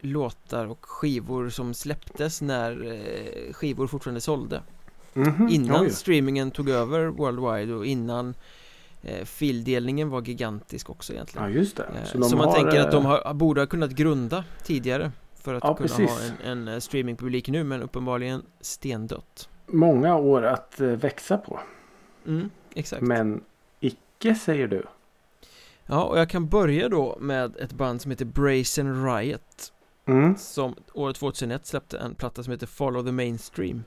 låtar 0.00 0.66
och 0.66 0.84
skivor 0.86 1.48
som 1.48 1.74
släpptes 1.74 2.42
när 2.42 2.84
eh, 2.92 3.52
skivor 3.52 3.86
fortfarande 3.86 4.20
sålde. 4.20 4.62
Mhm, 5.14 5.48
Innan 5.50 5.82
oj. 5.84 5.90
streamingen 5.90 6.50
tog 6.50 6.68
över 6.68 7.06
worldwide 7.06 7.74
och 7.74 7.86
innan 7.86 8.34
eh, 9.02 9.24
fildelningen 9.24 10.10
var 10.10 10.22
gigantisk 10.22 10.90
också 10.90 11.12
egentligen. 11.12 11.46
Ja 11.50 11.54
just 11.58 11.76
det. 11.76 11.82
Eh, 11.82 12.04
Så, 12.04 12.22
Så, 12.22 12.36
man 12.36 12.46
har, 12.48 12.54
tänker 12.54 12.80
att 12.80 12.90
de 12.90 13.04
har, 13.04 13.34
borde 13.34 13.60
ha 13.60 13.66
kunnat 13.66 13.90
grunda 13.90 14.44
tidigare 14.64 15.12
för 15.34 15.54
att 15.54 15.64
Ja, 15.64 15.74
kunna 15.76 15.88
precis. 15.88 16.10
ha 16.10 16.50
en, 16.50 16.68
en 16.68 16.80
streamingpublik 16.80 17.48
nu 17.48 17.64
men 17.64 17.82
uppenbarligen 17.82 18.42
stendött. 18.60 19.48
många 19.66 20.16
år 20.16 20.42
att 20.46 20.80
växa 20.80 21.38
på. 21.38 21.60
Mm, 22.26 22.50
exakt. 22.74 23.02
Men 23.02 23.40
icke 23.80 24.34
säger 24.34 24.68
du. 24.68 24.82
Ja, 25.86 26.04
och 26.04 26.18
jag 26.18 26.28
kan 26.30 26.48
börja 26.48 26.88
då 26.88 27.16
med 27.20 27.56
ett 27.56 27.72
band 27.72 28.00
som 28.02 28.10
heter 28.10 28.24
Brazen 28.24 29.06
Riot 29.06 29.72
Mm. 30.10 30.36
som 30.36 30.74
år 30.94 31.12
2001 31.12 31.66
släppte 31.66 31.98
en 31.98 32.14
platta 32.14 32.42
som 32.42 32.50
heter 32.50 32.66
Follow 32.66 33.04
the 33.04 33.12
Mainstream. 33.12 33.84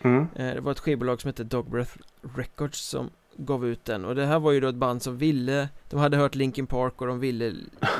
Mm. 0.00 0.26
Eh, 0.36 0.54
Det 0.54 0.60
var 0.60 0.72
ett 0.72 0.78
skivbolag 0.80 1.20
som 1.20 1.28
hette 1.28 1.44
Dog 1.44 1.70
Breath 1.70 1.96
Records 2.36 2.78
som 2.80 3.10
gav 3.36 3.66
ut 3.66 3.84
den 3.84 4.04
och 4.04 4.14
det 4.14 4.26
här 4.26 4.38
var 4.38 4.52
ju 4.52 4.60
då 4.60 4.68
ett 4.68 4.74
band 4.74 5.02
som 5.02 5.18
ville 5.18 5.68
De 5.90 6.00
hade 6.00 6.16
hört 6.16 6.34
Linkin 6.34 6.66
Park 6.66 7.00
och 7.00 7.06
de 7.06 7.20
ville 7.20 7.50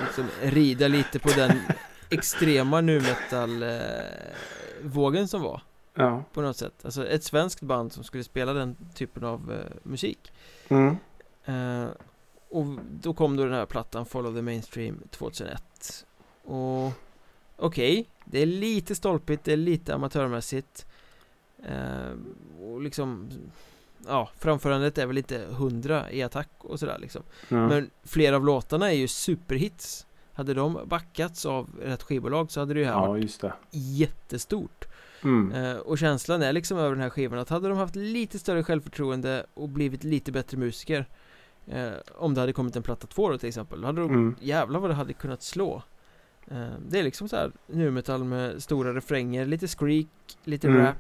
liksom 0.05 0.25
rida 0.43 0.89
lite 0.89 1.19
på 1.19 1.29
den 1.29 1.51
extrema 2.11 2.81
nu 2.81 3.01
metal 3.01 3.65
vågen 4.83 5.29
som 5.29 5.43
var 5.43 5.63
Ja. 5.95 6.25
på 6.33 6.41
något 6.41 6.57
sätt 6.57 6.75
Alltså 6.85 7.07
ett 7.07 7.25
svenskt 7.25 7.61
band 7.61 7.93
som 7.93 8.05
skulle 8.05 8.25
spela 8.25 8.53
den 8.53 8.77
typen 8.95 9.25
av 9.25 9.53
eh, 9.53 9.73
musik 9.83 10.33
Mm. 10.69 10.97
Eh, 11.45 11.89
och 12.51 12.65
då 12.91 13.15
kom 13.15 13.37
då 13.37 13.45
den 13.45 13.53
här 13.55 13.67
plattan 13.67 14.07
Follow 14.07 14.35
the 14.35 14.43
Mainstream 14.43 15.03
2001 15.11 16.07
Och 16.45 16.93
okej, 17.57 18.09
det 18.25 18.43
är 18.43 18.47
lite 18.47 18.95
stolpigt, 18.95 19.45
det 19.45 19.53
är 19.53 19.57
lite 19.57 19.95
amatörmässigt 19.95 20.87
eh, 21.65 22.65
Och 22.65 22.83
liksom 22.83 23.29
Ja, 24.07 24.31
framförandet 24.39 24.99
är 24.99 25.07
väl 25.07 25.19
inte 25.19 25.47
hundra 25.51 26.11
i 26.13 26.23
attack 26.23 26.51
och 26.59 26.81
sådär 26.81 26.99
liksom 26.99 27.23
Ja. 27.49 27.69
Men 27.69 27.91
flera 28.05 28.37
av 28.37 28.45
låtarna 28.45 28.91
är 28.93 28.97
ju 28.97 29.09
superhits 29.09 30.07
Hade 30.33 30.55
de 30.55 30.79
backats 30.87 31.47
av 31.47 31.71
rätt 31.83 32.03
skivbolag 32.03 32.51
så 32.51 32.61
hade 32.61 32.75
det 32.75 32.81
ju 32.81 32.87
här 32.87 32.93
ja, 32.93 33.07
varit 33.07 33.23
jättestort 33.71 34.85
Mm. 35.25 35.53
Eh, 35.53 35.77
och 35.77 35.99
känslan 35.99 36.43
är 36.43 36.53
liksom 36.53 36.79
över 36.79 36.91
den 36.91 37.01
här 37.01 37.11
skivan 37.11 37.39
att 37.39 37.49
hade 37.49 37.69
de 37.69 37.79
haft 37.79 37.97
lite 37.97 38.39
större 38.39 38.65
självförtroende 38.65 39.47
och 39.55 39.69
blivit 39.69 40.05
lite 40.05 40.33
bättre 40.33 40.57
musiker 40.57 41.07
eh, 41.67 41.91
Om 42.15 42.35
det 42.35 42.41
hade 42.41 42.53
kommit 42.53 42.77
en 42.77 42.83
platta 42.83 43.07
två 43.07 43.31
då 43.31 43.39
till 43.39 43.49
exempel, 43.49 43.81
då 43.81 43.87
hade 43.87 44.01
de, 44.01 44.11
Mm. 44.11 44.37
jävlar 44.41 44.81
vad 44.81 44.91
det 44.91 44.95
hade 44.95 45.13
kunnat 45.13 45.43
slå 45.43 45.83
Det 46.89 46.99
är 46.99 47.03
liksom 47.03 47.29
så 47.29 47.37
här 47.37 47.53
nu 47.67 47.91
metall 47.91 48.25
med 48.25 48.63
stora 48.63 48.95
refränger, 48.95 49.47
lite 49.47 49.69
skreak, 49.69 50.07
lite 50.45 50.69
Mm. 50.69 50.81
rap, 50.87 50.97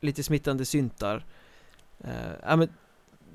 lite 0.00 0.22
smittande 0.22 0.64
syntar 0.64 1.24
eh, 2.04 2.10
Ja 2.42 2.56
men 2.56 2.68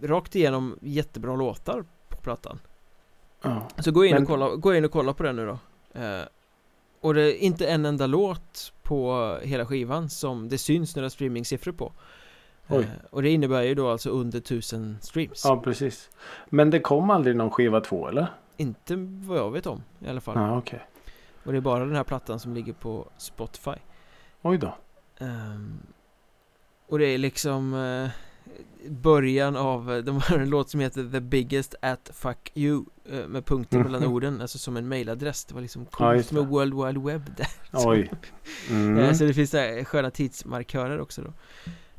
Rakt 0.02 0.36
igenom 0.36 0.78
jättebra 0.82 1.36
låtar 1.36 1.84
på 2.10 2.18
plattan 2.18 2.60
Ja. 3.42 3.68
så 3.80 3.92
gå 3.92 4.06
in, 4.06 4.14
Men- 4.14 4.24
och 4.24 4.30
kolla, 4.30 4.56
gå 4.56 4.76
in 4.76 4.86
och 4.86 4.92
kolla 4.92 5.14
på 5.14 5.24
den 5.24 5.36
nu 5.36 5.46
då 5.46 5.60
eh, 6.02 6.22
Och 7.02 7.14
det 7.14 7.22
är 7.22 7.38
inte 7.44 7.68
en 7.68 7.86
enda 7.86 8.08
låt 8.08 8.74
på 8.82 9.38
hela 9.44 9.66
skivan 9.66 10.10
som 10.10 10.50
det 10.50 10.58
syns 10.58 10.96
några 10.96 11.10
streamingsiffror 11.10 11.72
på 11.72 11.94
Oj. 12.70 12.80
eh, 12.84 12.90
Och 13.10 13.22
det 13.22 13.30
innebär 13.30 13.62
ju 13.62 13.76
då 13.76 13.90
alltså 13.90 14.10
under 14.10 14.40
tusen 14.40 14.98
streams 15.02 15.42
ja, 15.46 15.62
precis. 15.64 16.10
Men 16.50 16.70
det 16.70 16.80
kom 16.80 17.10
aldrig 17.10 17.36
någon 17.36 17.52
skiva 17.52 17.82
två 17.82 18.08
eller? 18.08 18.28
Inte 18.58 18.96
vad 18.98 19.38
jag 19.38 19.52
vet 19.52 19.66
om 19.66 19.84
i 20.00 20.08
alla 20.10 20.22
fall 20.22 20.36
Ja, 20.38 20.58
okej. 20.58 20.82
Och 21.44 21.52
det 21.52 21.58
är 21.58 21.62
bara 21.62 21.86
den 21.86 21.96
här 21.96 22.04
plattan 22.04 22.40
som 22.40 22.54
ligger 22.54 22.74
på 22.74 23.10
Spotify 23.18 23.72
Oj 24.42 24.58
då. 24.58 24.76
Ehm, 25.20 25.80
Och 26.88 27.00
det 27.00 27.06
är 27.06 27.18
liksom 27.18 27.74
eh, 27.74 28.10
Början 28.90 29.56
av, 29.56 30.04
de 30.06 30.22
har 30.22 30.38
en 30.40 30.50
låt 30.50 30.70
som 30.70 30.80
heter 30.80 31.10
The 31.12 31.20
biggest 31.20 31.76
at 31.82 32.10
fuck 32.14 32.52
you 32.56 32.86
eh, 33.12 33.28
Med 33.28 33.46
punkter 33.46 33.78
Mhm. 33.78 33.84
mellan 33.92 34.08
orden, 34.10 34.42
alltså 34.42 34.58
som 34.58 34.78
en 34.78 34.88
mailadress 34.88 35.46
Det 35.46 35.54
var 35.54 35.62
liksom 35.62 35.82
Ja, 35.92 35.98
coolt 36.14 36.30
det. 36.30 36.36
med 36.36 36.48
World 36.48 36.74
Wide 36.74 37.00
Web 37.14 37.36
där 37.38 37.48
Oj. 37.90 38.12
Mm. 38.70 38.98
Eh, 38.98 39.14
Så 39.14 39.24
det 39.24 39.34
finns 39.34 39.52
där 39.52 39.84
sköna 39.84 40.12
tidsmarkörer 40.12 41.00
också 41.00 41.22
då 41.22 41.34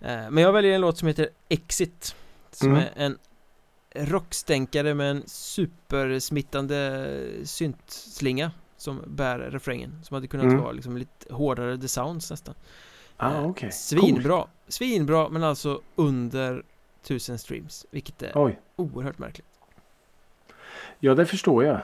Eh, 0.00 0.30
Men 0.30 0.36
jag 0.38 0.52
väljer 0.52 0.74
en 0.74 0.80
låt 0.80 0.98
som 0.98 1.08
heter 1.08 1.28
Exit 1.48 2.16
Som 2.50 2.68
Mm. 2.70 2.78
är 2.82 2.90
en 2.96 3.18
rockstänkare 3.94 4.94
med 4.94 5.10
en 5.10 5.22
supersmittande 5.26 7.08
syntslinga 7.44 8.50
Som 8.84 9.02
bär 9.06 9.38
refrängen 9.38 10.00
Som 10.02 10.14
hade 10.14 10.26
kunnat 10.26 10.46
Mm. 10.46 10.60
vara 10.62 10.72
liksom 10.72 10.96
lite 10.96 11.34
hårdare 11.34 11.78
the 11.78 11.88
sounds 11.88 12.30
nästan 12.30 12.54
Ah, 13.16 13.30
Eh, 13.34 13.46
okej. 13.48 13.72
Svinbra 13.72 14.46
Svinbra 14.68 15.28
men 15.28 15.44
alltså 15.44 15.80
under 15.94 16.62
1000 17.02 17.38
streams 17.38 17.86
Vilket 17.90 18.22
är 18.22 18.32
Oj. 18.34 18.60
oerhört 18.76 19.18
märkligt 19.18 19.46
Ja, 21.00 21.14
det 21.14 21.26
förstår 21.26 21.64
jag. 21.64 21.80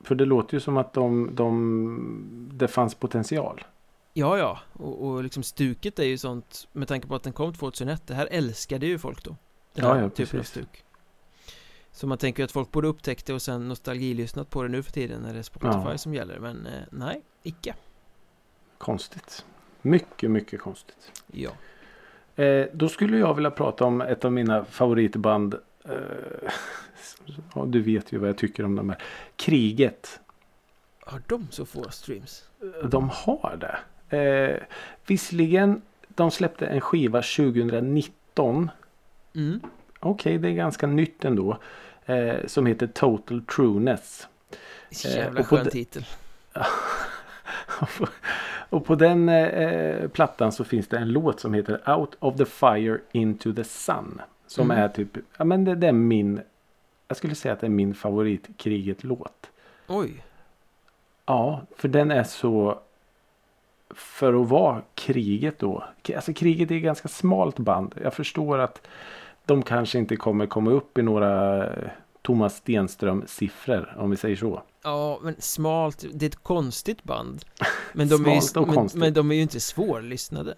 För 0.00 0.14
det 0.14 0.24
låter 0.24 0.54
ju 0.54 0.60
som 0.60 0.76
att 0.76 0.92
de, 0.92 1.30
de, 1.34 2.48
det 2.52 2.68
fanns 2.68 2.94
potential. 2.94 3.64
Ja 4.12 4.38
ja, 4.38 4.58
och, 4.72 5.06
och 5.08 5.22
liksom 5.24 5.42
stuket 5.42 5.98
är 5.98 6.04
ju 6.04 6.18
sånt 6.18 6.68
Med 6.72 6.88
tanke 6.88 7.06
på 7.08 7.14
att 7.14 7.22
den 7.22 7.32
kom 7.32 7.54
2001 7.54 8.06
Det 8.06 8.14
här 8.14 8.28
älskade 8.30 8.86
ju 8.86 8.98
folk 8.98 9.24
då 9.24 9.36
Den 9.74 9.84
Ja, 9.84 9.94
här 9.94 10.02
ja, 10.02 10.08
typen 10.10 10.38
av 10.38 10.42
precis. 10.42 10.48
stuk 10.50 10.83
Så 11.94 12.06
man 12.06 12.18
tänker 12.18 12.44
att 12.44 12.52
folk 12.52 12.70
borde 12.70 12.88
upptäckt 12.88 13.26
det 13.26 13.34
och 13.34 13.42
sen 13.42 13.68
nostalgilyssnat 13.68 14.50
på 14.50 14.62
det 14.62 14.68
nu 14.68 14.82
för 14.82 14.92
tiden 14.92 15.22
När 15.22 15.32
det 15.32 15.38
är 15.38 15.42
Spotify 15.42 15.90
Ja. 15.90 15.98
som 15.98 16.14
gäller 16.14 16.38
Men 16.38 16.66
eh, 16.66 16.82
nej, 16.90 17.22
icke 17.42 17.74
Konstigt. 18.78 19.44
Mycket, 19.82 20.30
mycket 20.30 20.60
konstigt. 20.60 21.22
Ja 21.32 21.50
Eh, 22.36 22.66
då 22.72 22.88
skulle 22.88 23.18
jag 23.18 23.34
vilja 23.34 23.50
prata 23.50 23.84
om 23.84 24.00
ett 24.00 24.24
av 24.24 24.32
mina 24.32 24.64
favoritband. 24.64 25.54
Eh, 25.84 26.50
ja, 27.54 27.64
du 27.66 27.82
vet 27.82 28.12
ju 28.12 28.18
vad 28.18 28.28
jag 28.28 28.38
tycker 28.38 28.64
om 28.64 28.76
de 28.76 28.88
här. 28.90 29.02
Kriget. 29.36 30.20
Har 31.00 31.22
de 31.26 31.46
så 31.50 31.66
få 31.66 31.90
streams? 31.90 32.48
De 32.84 33.08
har 33.12 33.56
det. 33.56 33.78
Eh, 34.18 34.62
visserligen, 35.06 35.82
de 36.08 36.30
släppte 36.30 36.66
en 36.66 36.80
skiva 36.80 37.22
2019. 37.22 38.70
Mm, 39.34 39.60
Okej, 40.04 40.38
det 40.38 40.48
är 40.48 40.52
ganska 40.52 40.86
nytt 40.86 41.24
ändå. 41.24 41.58
Eh, 42.06 42.46
som 42.46 42.66
heter 42.66 42.86
Total 42.86 43.42
Trueness. 43.44 44.28
jävla 44.90 45.42
på 45.42 45.46
skön 45.56 45.66
titel 45.70 46.04
och 48.70 48.84
på 48.86 48.94
den 48.94 49.28
eh, 49.28 50.08
plattan 50.08 50.52
så 50.52 50.64
finns 50.64 50.88
det 50.88 50.98
en 50.98 51.12
låt 51.12 51.40
som 51.40 51.54
heter 51.54 51.90
Out 51.96 52.16
of 52.18 52.36
the 52.36 52.44
Fire 52.44 52.98
Into 53.12 53.52
the 53.54 53.64
Sun. 53.64 54.20
Som 54.46 54.70
Mm. 54.70 54.82
är 54.84 54.88
typ, 54.88 55.08
ja 55.36 55.44
men 55.44 55.64
det, 55.64 55.74
det 55.74 55.86
är 55.88 55.92
min, 55.92 56.40
jag 57.08 57.16
skulle 57.16 57.34
säga 57.34 57.52
att 57.54 57.60
det 57.60 57.66
är 57.66 57.70
min 57.70 57.94
favoritkriget-låt. 57.94 59.50
Oj, 59.86 60.24
Ja, 61.26 61.60
för 61.76 61.88
den 61.88 62.10
är 62.10 62.24
så 62.24 62.78
för 63.94 64.42
att 64.42 64.48
vara 64.48 64.82
kriget 64.94 65.58
då. 65.58 65.84
Alltså 66.16 66.32
kriget 66.34 66.70
är 66.70 66.76
ett 66.76 66.82
ganska 66.82 67.08
smalt 67.08 67.58
band. 67.58 67.94
Jag 68.02 68.14
förstår 68.14 68.58
att 68.58 68.86
de 69.46 69.62
kanske 69.62 69.98
inte 69.98 70.16
kommer 70.16 70.46
komma 70.46 70.70
upp 70.70 70.98
i 70.98 71.02
några 71.02 71.64
eh, 71.66 71.90
Thomas 72.22 72.56
Stenström-siffror 72.56 73.94
om 73.98 74.10
vi 74.10 74.16
säger 74.16 74.36
så. 74.36 74.62
Ja, 74.82 75.20
men 75.22 75.34
smalt, 75.38 76.04
det 76.12 76.24
är 76.24 76.28
ett 76.28 76.42
konstigt 76.42 77.04
band. 77.04 77.44
Men 77.92 78.08
de, 78.08 78.26
är, 78.26 78.34
ju, 78.34 78.66
men, 78.66 78.88
men 78.94 79.12
de 79.12 79.30
är 79.30 79.34
ju 79.34 79.42
inte 79.42 79.60
svårlyssnade. 79.60 80.54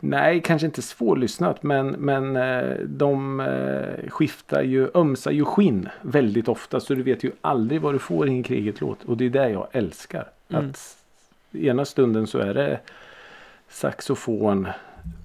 Nej, 0.00 0.42
kanske 0.42 0.66
inte 0.66 0.82
svårlyssnat 0.82 1.62
men, 1.62 1.88
men 1.88 2.36
eh, 2.36 2.78
de 2.78 3.40
eh, 3.40 4.10
skiftar 4.10 4.62
ju, 4.62 4.90
ömsar 4.94 5.30
ju 5.30 5.44
skinn 5.44 5.88
väldigt 6.02 6.48
ofta. 6.48 6.80
Så 6.80 6.94
du 6.94 7.02
vet 7.02 7.24
ju 7.24 7.32
aldrig 7.40 7.80
vad 7.80 7.94
du 7.94 7.98
får 7.98 8.28
i 8.28 8.30
en 8.30 8.42
kriget-låt. 8.42 9.04
Och 9.04 9.16
det 9.16 9.24
är 9.24 9.30
det 9.30 9.50
jag 9.50 9.68
älskar. 9.72 10.28
Mm. 10.48 10.70
Att 10.70 10.96
ena 11.52 11.84
stunden 11.84 12.26
så 12.26 12.38
är 12.38 12.54
det 12.54 12.80
saxofon, 13.68 14.68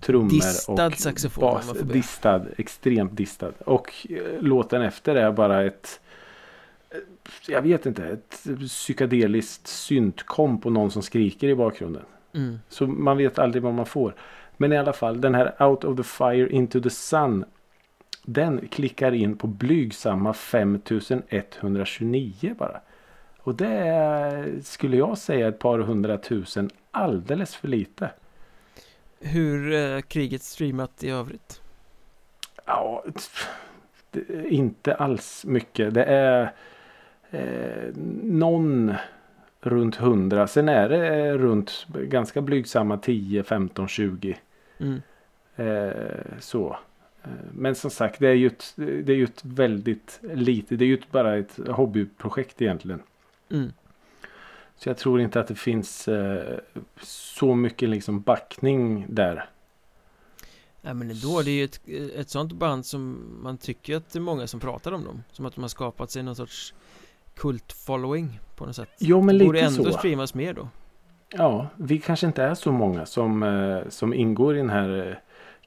trummor 0.02 0.30
Distad 0.30 0.86
och 0.86 0.93
saxofon, 0.93 1.41
bas. 1.41 1.74
Distad, 1.82 2.41
extremt 2.58 3.17
distad. 3.17 3.52
Och 3.65 4.08
eh, 4.10 4.41
låten 4.41 4.82
efter 4.82 5.15
är 5.15 5.32
bara 5.32 5.63
ett 5.63 6.00
eh, 6.89 6.98
jag 7.48 7.62
vet 7.62 7.86
inte, 7.86 8.06
ett 8.06 8.43
psykedeliskt 8.67 9.67
syntkomp 9.67 10.65
och 10.65 10.71
någon 10.71 10.91
som 10.91 11.02
skriker 11.02 11.48
i 11.48 11.56
bakgrunden. 11.56 12.04
Mm. 12.34 12.60
Så 12.69 12.88
man 12.88 13.17
vet 13.17 13.39
aldrig 13.39 13.63
vad 13.63 13.74
man 13.74 13.86
får. 13.86 14.15
Men 14.58 14.74
i 14.74 14.78
alla 14.78 14.93
fall 14.93 15.21
den 15.21 15.36
här 15.36 15.63
Out 15.63 15.84
of 15.84 15.98
the 15.98 16.04
Fire 16.04 16.50
Into 16.50 16.82
the 16.82 16.89
Sun. 16.89 17.45
Den 18.24 18.67
klickar 18.67 19.12
in 19.12 19.38
på 19.38 19.48
blygsamma 19.48 20.34
5129 20.34 22.56
bara. 22.58 22.80
Och 23.39 23.56
det 23.56 23.67
är, 23.67 24.60
skulle 24.63 24.98
jag 24.98 25.17
säga 25.17 25.48
ett 25.48 25.60
par 25.60 25.80
hundratusen 25.80 26.69
alldeles 26.91 27.56
för 27.56 27.67
lite. 27.67 28.10
Hur 29.25 29.73
eh, 29.73 30.01
kriget 30.01 30.41
streamat 30.41 31.03
i 31.03 31.09
övrigt? 31.09 31.61
Ja, 32.65 33.03
inte 34.49 34.95
alls 34.95 35.45
mycket. 35.45 35.93
Det 35.93 36.03
är 36.03 36.53
eh, 37.31 37.93
någon 38.23 38.93
runt 39.61 39.99
100. 39.99 40.47
Sen 40.47 40.69
är 40.69 40.89
det 40.89 41.38
runt 41.38 41.88
ganska 41.89 42.41
blygsamma 42.41 42.97
10, 42.97 43.43
15, 43.43 43.88
20. 43.88 44.38
Mm. 44.77 45.01
Eh, 45.55 46.39
så. 46.39 46.77
Eh, 47.23 47.29
Men 47.51 47.75
som 47.75 47.91
sagt 47.91 48.19
det 48.19 48.27
är 48.27 48.33
ju 48.33 48.47
ett, 48.47 48.73
det 48.75 49.09
är 49.09 49.17
ju 49.17 49.23
ett 49.23 49.45
väldigt 49.45 50.19
lite. 50.21 50.75
Det 50.75 50.85
är 50.85 50.88
ju 50.88 51.01
bara 51.11 51.38
ett 51.38 51.59
hobbyprojekt 51.67 52.61
egentligen. 52.61 53.03
Mm. 53.51 53.71
Så 54.77 54.89
jag 54.89 54.97
tror 54.97 55.21
inte 55.21 55.39
att 55.39 55.47
det 55.47 55.55
finns 55.55 56.07
eh, 56.07 56.59
så 57.01 57.55
mycket 57.55 57.89
liksom 57.89 58.21
backning 58.21 59.05
där. 59.09 59.49
Ja 60.81 60.93
men 60.93 61.11
ändå, 61.11 61.41
det 61.41 61.51
är 61.51 61.55
ju 61.55 61.63
ett, 61.63 61.81
ett 62.15 62.29
sånt 62.29 62.53
band 62.53 62.85
som 62.85 63.25
man 63.43 63.57
tycker 63.57 63.95
att 63.95 64.09
det 64.09 64.19
är 64.19 64.21
många 64.21 64.47
som 64.47 64.59
pratar 64.59 64.91
om 64.91 65.03
dem 65.03 65.23
Som 65.31 65.45
att 65.45 65.55
de 65.55 65.61
har 65.61 65.69
skapat 65.69 66.11
sig 66.11 66.23
någon 66.23 66.35
sorts 66.35 66.73
kult-following 67.35 68.39
på 68.55 68.65
något 68.65 68.75
sätt 68.75 68.89
Jo 68.97 69.21
men 69.21 69.38
det 69.38 69.45
borde 69.45 69.61
lite 69.61 69.67
ändå 69.67 69.91
så. 69.91 69.97
streamas 69.97 70.33
mer 70.33 70.53
då 70.53 70.69
Ja, 71.29 71.67
vi 71.75 71.99
kanske 71.99 72.27
inte 72.27 72.43
är 72.43 72.53
så 72.55 72.71
många 72.71 73.05
som, 73.05 73.43
eh, 73.43 73.89
som 73.89 74.13
ingår 74.13 74.55
i 74.55 74.57
den 74.57 74.69
här 74.69 75.09
eh, 75.09 75.15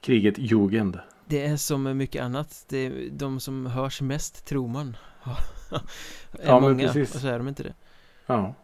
kriget 0.01 0.37
Jugend. 0.37 0.99
Det 1.25 1.45
är 1.45 1.57
som 1.57 1.83
med 1.83 1.97
mycket 1.97 2.23
annat 2.23 2.65
Det 2.69 2.77
är 2.77 3.09
de 3.11 3.39
som 3.39 3.65
hörs 3.65 4.01
mest 4.01 4.45
tror 4.45 4.67
man 4.67 4.97
är 5.23 5.39
Ja, 6.45 6.59
men 6.59 6.61
många 6.61 6.87
precis. 6.87 7.15
och 7.15 7.21
så 7.21 7.27
är 7.27 7.37
de 7.37 7.47
inte 7.47 7.63
det 7.63 7.73
Ja. 8.25 8.55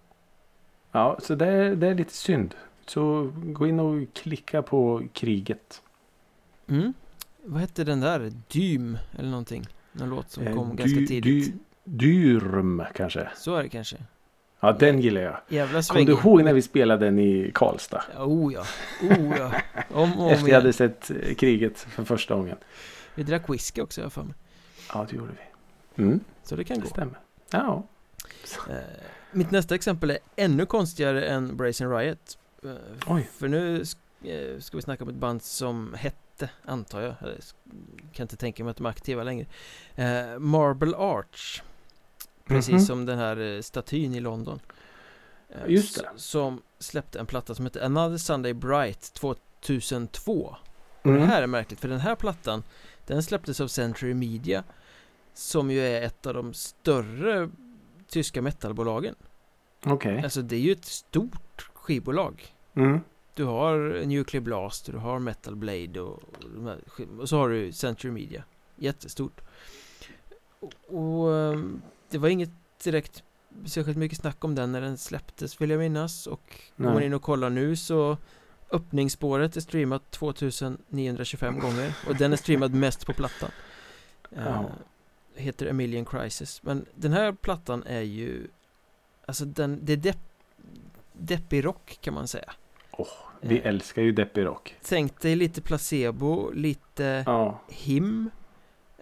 Ja, 0.95 1.17
så 1.21 1.35
det 1.35 1.45
är, 1.47 1.75
det 1.75 1.87
är 1.87 1.93
lite 1.95 2.13
synd. 2.13 2.55
Så 2.85 3.31
gå 3.35 3.67
in 3.67 3.79
och 3.79 4.13
klicka 4.13 4.61
på 4.61 5.03
kriget. 5.13 5.81
mm. 6.67 6.93
Vad 7.43 7.61
hette 7.61 7.83
den 7.83 7.99
där? 8.01 8.31
Dym 8.47 8.97
eller 9.19 9.29
någonting 9.29 9.65
Någon 9.91 10.09
låt 10.09 10.31
som 10.31 10.47
Eh, 10.47 10.55
kom 10.55 10.71
dy- 10.71 10.75
ganska 10.75 10.97
tidigt 11.07 11.25
dy- 11.25 11.53
Dyrm 11.83 12.83
kanske. 12.95 13.29
Så 13.35 13.55
är 13.55 13.63
det 13.63 13.69
kanske 13.69 13.97
Ja, 14.59 14.71
den 14.71 14.99
gillar 15.01 15.21
jag. 15.21 15.37
Jävla 15.47 15.81
Kommer 15.83 16.05
du 16.05 16.11
ihåg 16.11 16.43
när 16.43 16.53
vi 16.53 16.61
spelade 16.61 17.05
den 17.05 17.19
i 17.19 17.51
Karlstad? 17.53 18.03
Oh 18.19 18.53
ja, 18.53 18.63
oh 19.01 19.37
ja 19.39 19.51
Om 19.93 20.13
och 20.19 20.25
om 20.25 20.31
Efter 20.31 20.47
jag 20.49 20.55
hade 20.55 20.73
sett 20.73 21.11
eh, 21.11 21.35
kriget 21.35 21.79
för 21.79 22.03
första 22.03 22.35
gången. 22.35 22.57
Vi 23.15 23.23
drack 23.23 23.49
whisky 23.49 23.81
också 23.81 24.01
jag 24.01 24.13
för 24.13 24.23
mig 24.23 24.33
Ja, 24.93 25.05
det 25.09 25.15
gjorde 25.15 25.31
vi. 25.95 26.03
Mm, 26.03 26.19
Så 26.43 26.55
det 26.55 26.63
kan 26.63 26.75
det 26.77 26.83
gå 26.83 26.89
stämmer. 26.89 27.19
Ja. 27.51 27.83
Eh, 28.69 28.75
Mitt 29.35 29.51
nästa 29.51 29.75
exempel 29.75 30.09
är 30.11 30.17
ännu 30.35 30.65
konstigare 30.65 31.25
än 31.25 31.57
Brazen 31.57 31.89
Riot 31.97 32.37
Eh, 32.63 32.71
Oj. 33.07 33.29
För 33.37 33.47
nu 33.47 33.81
eh, 34.23 34.59
ska 34.59 34.77
vi 34.77 34.81
snacka 34.81 35.03
om 35.03 35.09
ett 35.09 35.15
band 35.15 35.41
som 35.43 35.93
hette, 35.93 36.49
antar 36.65 37.01
jag, 37.01 37.13
sk- 37.21 37.55
kan 38.13 38.23
inte 38.23 38.35
tänka 38.37 38.63
mig 38.63 38.71
att 38.71 38.77
de 38.77 38.85
är 38.85 38.89
aktiva 38.89 39.23
längre 39.23 39.45
eh, 39.95 40.39
Marble 40.39 40.97
Arch 40.97 41.61
Precis 42.45 42.71
Mhm. 42.71 42.79
som 42.79 43.05
den 43.05 43.17
här 43.17 43.61
statyn 43.61 44.15
i 44.15 44.19
London 44.19 44.59
Just 45.67 45.95
det. 45.99 46.09
Som 46.15 46.61
släppte 46.79 47.19
en 47.19 47.25
platta 47.25 47.55
som 47.55 47.65
heter 47.65 47.81
Another 47.85 48.17
Sunday 48.17 48.53
Bright 48.53 49.13
2002 49.13 50.55
och 51.01 51.11
det 51.11 51.17
Mm. 51.17 51.27
här 51.29 51.41
är 51.43 51.47
märkligt 51.47 51.79
för 51.79 51.87
den 51.87 51.99
här 51.99 52.15
plattan 52.15 52.63
Den 53.07 53.23
släpptes 53.23 53.61
av 53.61 53.67
Century 53.67 54.13
Media 54.13 54.63
Som 55.33 55.71
ju 55.71 55.79
är 55.79 56.01
ett 56.01 56.25
av 56.25 56.33
de 56.33 56.53
större 56.53 57.49
tyska 58.07 58.41
metalbolagen. 58.41 59.15
Okej. 59.85 60.21
Alltså 60.23 60.41
det 60.41 60.55
är 60.55 60.59
ju 60.59 60.71
ett 60.71 60.85
stort 60.85 61.69
skivbolag. 61.73 62.53
Mm. 62.73 62.99
Du 63.33 63.43
har 63.43 64.05
Nuclear 64.05 64.41
Blast, 64.41 64.85
du 64.85 64.97
har 64.97 65.19
Metal 65.19 65.55
Blade 65.55 66.01
och, 66.01 66.23
och 67.19 67.29
så 67.29 67.37
har 67.37 67.49
du 67.49 67.71
Century 67.71 68.11
Media. 68.11 68.43
Jättestort. 68.75 69.41
Och, 70.59 70.73
och 70.87 71.35
ehm, 71.35 71.81
det 72.09 72.17
var 72.17 72.29
inget 72.29 72.49
direkt 72.83 73.23
särskilt 73.65 73.97
mycket 73.97 74.17
snack 74.17 74.43
om 74.43 74.55
den 74.55 74.71
när 74.71 74.81
den 74.81 74.97
släpptes 74.97 75.61
vill 75.61 75.69
jag 75.69 75.79
minnas. 75.79 76.27
Och 76.27 76.61
går 76.75 76.93
man 76.93 77.03
in 77.03 77.13
och 77.13 77.21
kollar 77.21 77.49
nu 77.49 77.75
så 77.75 78.17
Öppningsspåret 78.71 79.55
är 79.55 79.61
streamat 79.61 80.11
2925 80.11 81.59
gånger. 81.59 81.97
Och 82.07 82.15
den 82.15 82.33
är 82.33 82.37
streamad 82.37 82.73
mest 82.73 83.05
på 83.05 83.13
plattan. 83.13 83.49
Ja. 84.29 84.65
Eh, 85.35 85.43
Heter 85.43 85.69
A 85.69 85.73
Million 85.73 86.05
Crisis 86.05 86.63
Men 86.63 86.85
den 86.95 87.13
här 87.13 87.31
plattan 87.31 87.83
är 87.83 88.01
ju 88.01 88.47
Alltså 89.27 89.45
den, 89.45 89.79
det 89.83 89.93
är 89.93 89.97
depp, 89.97 90.17
deppig 91.13 91.65
rock 91.65 91.97
kan 92.01 92.13
man 92.13 92.27
säga 92.27 92.53
Vi 93.41 93.59
Eh, 93.59 93.67
älskar 93.67 94.01
ju 94.01 94.11
deppig 94.11 94.45
rock. 94.45 94.75
Tänk 94.83 95.21
dig 95.21 95.35
lite 95.35 95.61
placebo, 95.61 96.51
lite 96.51 97.23
Ja. 97.25 97.61
him 97.69 98.29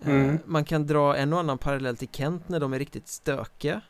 Eh, 0.01 0.09
Mm. 0.09 0.39
Man 0.45 0.65
kan 0.65 0.87
dra 0.87 1.15
en 1.17 1.33
och 1.33 1.39
annan 1.39 1.57
parallell 1.57 1.97
till 1.97 2.07
Kent 2.11 2.49
när 2.49 2.59
de 2.59 2.73
är 2.73 2.79
riktigt 2.79 3.07
stökiga 3.07 3.81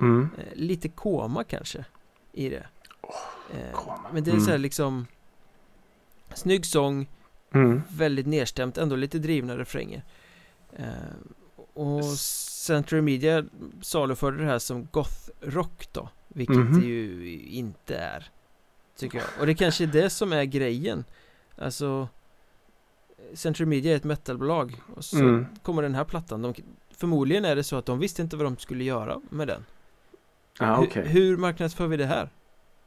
Mm. 0.00 0.28
Eh, 0.38 0.44
Lite 0.54 0.88
koma 0.88 1.44
kanske 1.44 1.84
I 2.32 2.48
det 2.48 2.66
Eh, 3.54 3.72
koma. 3.72 4.10
Men 4.12 4.24
det 4.24 4.30
är 4.30 4.34
så 4.38 4.44
här 4.44 4.50
Mm. 4.50 4.62
liksom 4.62 5.06
Snygg 6.34 6.66
sång, 6.66 7.08
Mm. 7.54 7.82
väldigt 7.88 8.26
nedstämt, 8.26 8.78
ändå 8.78 8.96
lite 8.96 9.18
drivna 9.18 9.58
refränger 9.58 10.02
eh, 10.72 10.84
Och 11.80 12.04
Century 12.04 13.00
Media 13.00 13.44
saluförde 13.82 14.36
det 14.38 14.44
här 14.44 14.58
som 14.58 14.84
goth-rock 14.86 15.88
då 15.92 16.08
Vilket 16.28 16.56
Mhm. 16.56 16.80
det 16.80 16.86
ju 16.86 17.40
inte 17.46 17.96
är 17.96 18.30
Tycker 18.96 19.18
jag 19.18 19.26
Och 19.40 19.46
det 19.46 19.54
kanske 19.54 19.84
är 19.84 19.88
det 19.88 20.10
som 20.10 20.32
är 20.32 20.44
grejen 20.44 21.04
Alltså 21.58 22.08
Century 23.34 23.66
Media 23.66 23.92
är 23.92 23.96
ett 23.96 24.04
metalbolag 24.04 24.80
Och 24.96 25.04
så 25.04 25.18
Mm. 25.18 25.46
kommer 25.62 25.82
den 25.82 25.94
här 25.94 26.04
plattan 26.04 26.42
de, 26.42 26.54
Förmodligen 26.90 27.44
är 27.44 27.56
det 27.56 27.64
så 27.64 27.76
att 27.76 27.86
de 27.86 27.98
visste 27.98 28.22
inte 28.22 28.36
vad 28.36 28.46
de 28.46 28.56
skulle 28.56 28.84
göra 28.84 29.20
med 29.30 29.48
den 29.48 29.64
Ja, 30.58 30.66
Hu- 30.76 30.84
okej. 30.86 31.08
Hur 31.08 31.36
marknadsför 31.36 31.86
vi 31.86 31.96
det 31.96 32.06
här? 32.06 32.28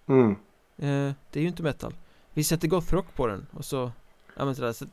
Mm. 0.07 0.31
Eh, 0.77 1.13
det 1.31 1.39
är 1.39 1.41
ju 1.41 1.47
inte 1.47 1.63
metal 1.63 1.93
Vi 2.33 2.43
sätter 2.43 2.67
gothrock 2.67 3.15
på 3.15 3.27
den 3.27 3.45
och 3.51 3.65
så 3.65 3.91
Ja 4.37 4.45
men 4.45 4.55
sådär 4.55 4.71
så 4.73 4.85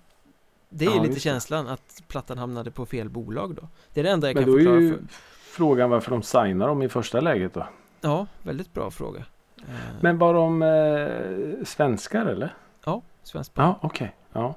Det 0.71 0.85
är 0.85 0.91
Ja, 0.91 0.95
ju 1.03 1.09
lite 1.09 1.21
känslan 1.21 1.69
att 1.69 2.03
plattan 2.09 2.39
hamnade 2.39 2.71
på 2.71 2.87
fel 2.87 3.09
bolag 3.09 3.55
då 3.55 3.69
Det 3.95 4.01
är 4.01 4.05
det 4.05 4.11
enda 4.11 4.27
jag 4.29 4.35
Men 4.35 4.45
kan 4.45 4.53
då 4.53 4.59
är 4.59 4.63
förklara 4.63 4.81
ju 4.81 4.93
för 4.95 5.03
frågan 5.41 5.91
varför 5.91 6.11
de 6.11 6.23
signar 6.23 6.69
dem 6.69 6.83
i 6.83 6.89
första 6.89 7.21
läget 7.21 7.55
då. 7.55 7.67
Ja, 8.01 8.27
väldigt 8.43 8.75
bra 8.75 8.91
fråga 8.91 9.25
eh, 9.59 9.65
Men 10.01 10.19
var 10.19 10.35
de 10.35 10.63
eh, 10.63 11.65
svenskar 11.65 12.27
eller? 12.27 12.55
Ja, 12.85 13.03
svensk 13.23 13.55
band 13.55 13.69
Ja, 13.69 13.79
okej. 13.89 14.15
Eh, 14.35 14.53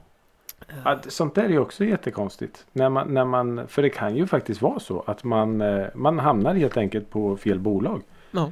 Ja, 0.85 0.95
det- 1.03 1.11
Sånt 1.11 1.35
där 1.35 1.43
är 1.43 1.49
ju 1.49 1.59
också 1.59 1.85
jättekonstigt. 1.85 2.65
När 2.71 2.89
man, 2.89 3.13
när 3.13 3.25
man, 3.25 3.67
för 3.67 3.81
det 3.81 3.89
kan 3.89 4.15
ju 4.15 4.27
faktiskt 4.27 4.61
vara 4.61 4.79
så 4.79 5.03
att 5.07 5.23
man, 5.23 5.61
eh, 5.61 5.87
man 5.95 6.19
hamnar 6.19 6.55
helt 6.55 6.77
enkelt 6.77 7.09
på 7.09 7.37
fel 7.37 7.59
bolag. 7.59 8.01
Ja, 8.31 8.51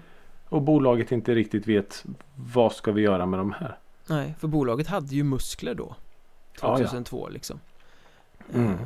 Och 0.50 0.62
bolaget 0.62 1.12
inte 1.12 1.36
riktigt 1.36 1.68
vet 1.68 2.06
vad 2.54 2.74
ska 2.74 2.92
vi 2.92 3.02
göra 3.02 3.26
med 3.26 3.40
de 3.40 3.52
här. 3.52 3.78
nej, 4.08 4.36
för 4.40 4.48
bolaget 4.48 4.88
hade 4.88 5.16
ju 5.16 5.24
muskler 5.24 5.76
då 5.76 5.96
Ja, 6.62 6.68
ja. 6.72 6.78
2002 6.78 7.30
liksom 7.30 7.60
Eh, 8.54 8.56
Mm. 8.60 8.78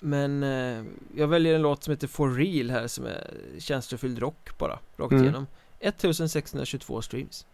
Men 0.00 0.42
eh, 0.42 0.84
jag 1.16 1.28
väljer 1.28 1.54
en 1.54 1.62
låt 1.62 1.84
som 1.84 1.90
heter 1.90 2.08
For 2.08 2.30
Real 2.30 2.70
här 2.70 2.86
som 2.86 3.06
är 3.06 3.30
känslofylld 3.58 4.18
rock 4.18 4.58
bara, 4.58 4.78
rakt 4.96 5.12
Mm. 5.12 5.24
igenom 5.24 5.46
1622 5.80 7.02
streams 7.02 7.46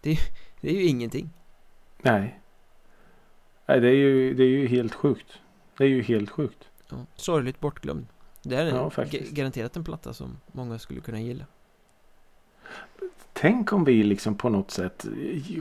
Det, 0.00 0.18
det 0.60 0.68
är 0.68 0.72
ju 0.74 0.82
ingenting. 0.86 1.30
Nej. 2.02 2.40
Nej, 3.66 3.80
det 3.80 3.88
är 3.88 3.94
ju, 3.94 4.34
det 4.34 4.42
är 4.42 4.48
ju 4.48 4.66
helt 4.66 4.94
sjukt. 4.94 5.32
Det 5.76 5.84
är 5.84 5.88
ju 5.88 6.02
helt 6.02 6.30
sjukt. 6.30 6.68
Ja, 6.90 6.96
sorgligt 7.14 7.60
bortglömd. 7.60 8.06
Det 8.42 8.56
här 8.56 8.64
är 8.66 8.70
Ja, 8.70 8.90
en, 8.96 9.08
garanterat 9.34 9.76
en 9.76 9.84
platta 9.84 10.12
som 10.12 10.36
många 10.52 10.78
skulle 10.78 11.00
kunna 11.00 11.20
gilla. 11.20 11.44
Tänk 13.32 13.72
om 13.72 13.84
vi 13.84 14.02
liksom 14.02 14.34
på 14.34 14.48
något 14.48 14.70
sätt 14.70 15.06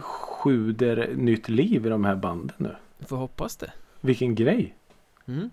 sjuder 0.02 1.14
nytt 1.16 1.50
liv 1.50 1.86
i 1.86 1.90
de 1.90 2.06
här 2.06 2.16
banden 2.16 2.56
nu. 2.58 2.76
Får 3.08 3.18
hoppas 3.18 3.58
det. 3.58 3.72
Vilken 4.02 4.36
grej. 4.36 4.76
Mm. 5.28 5.50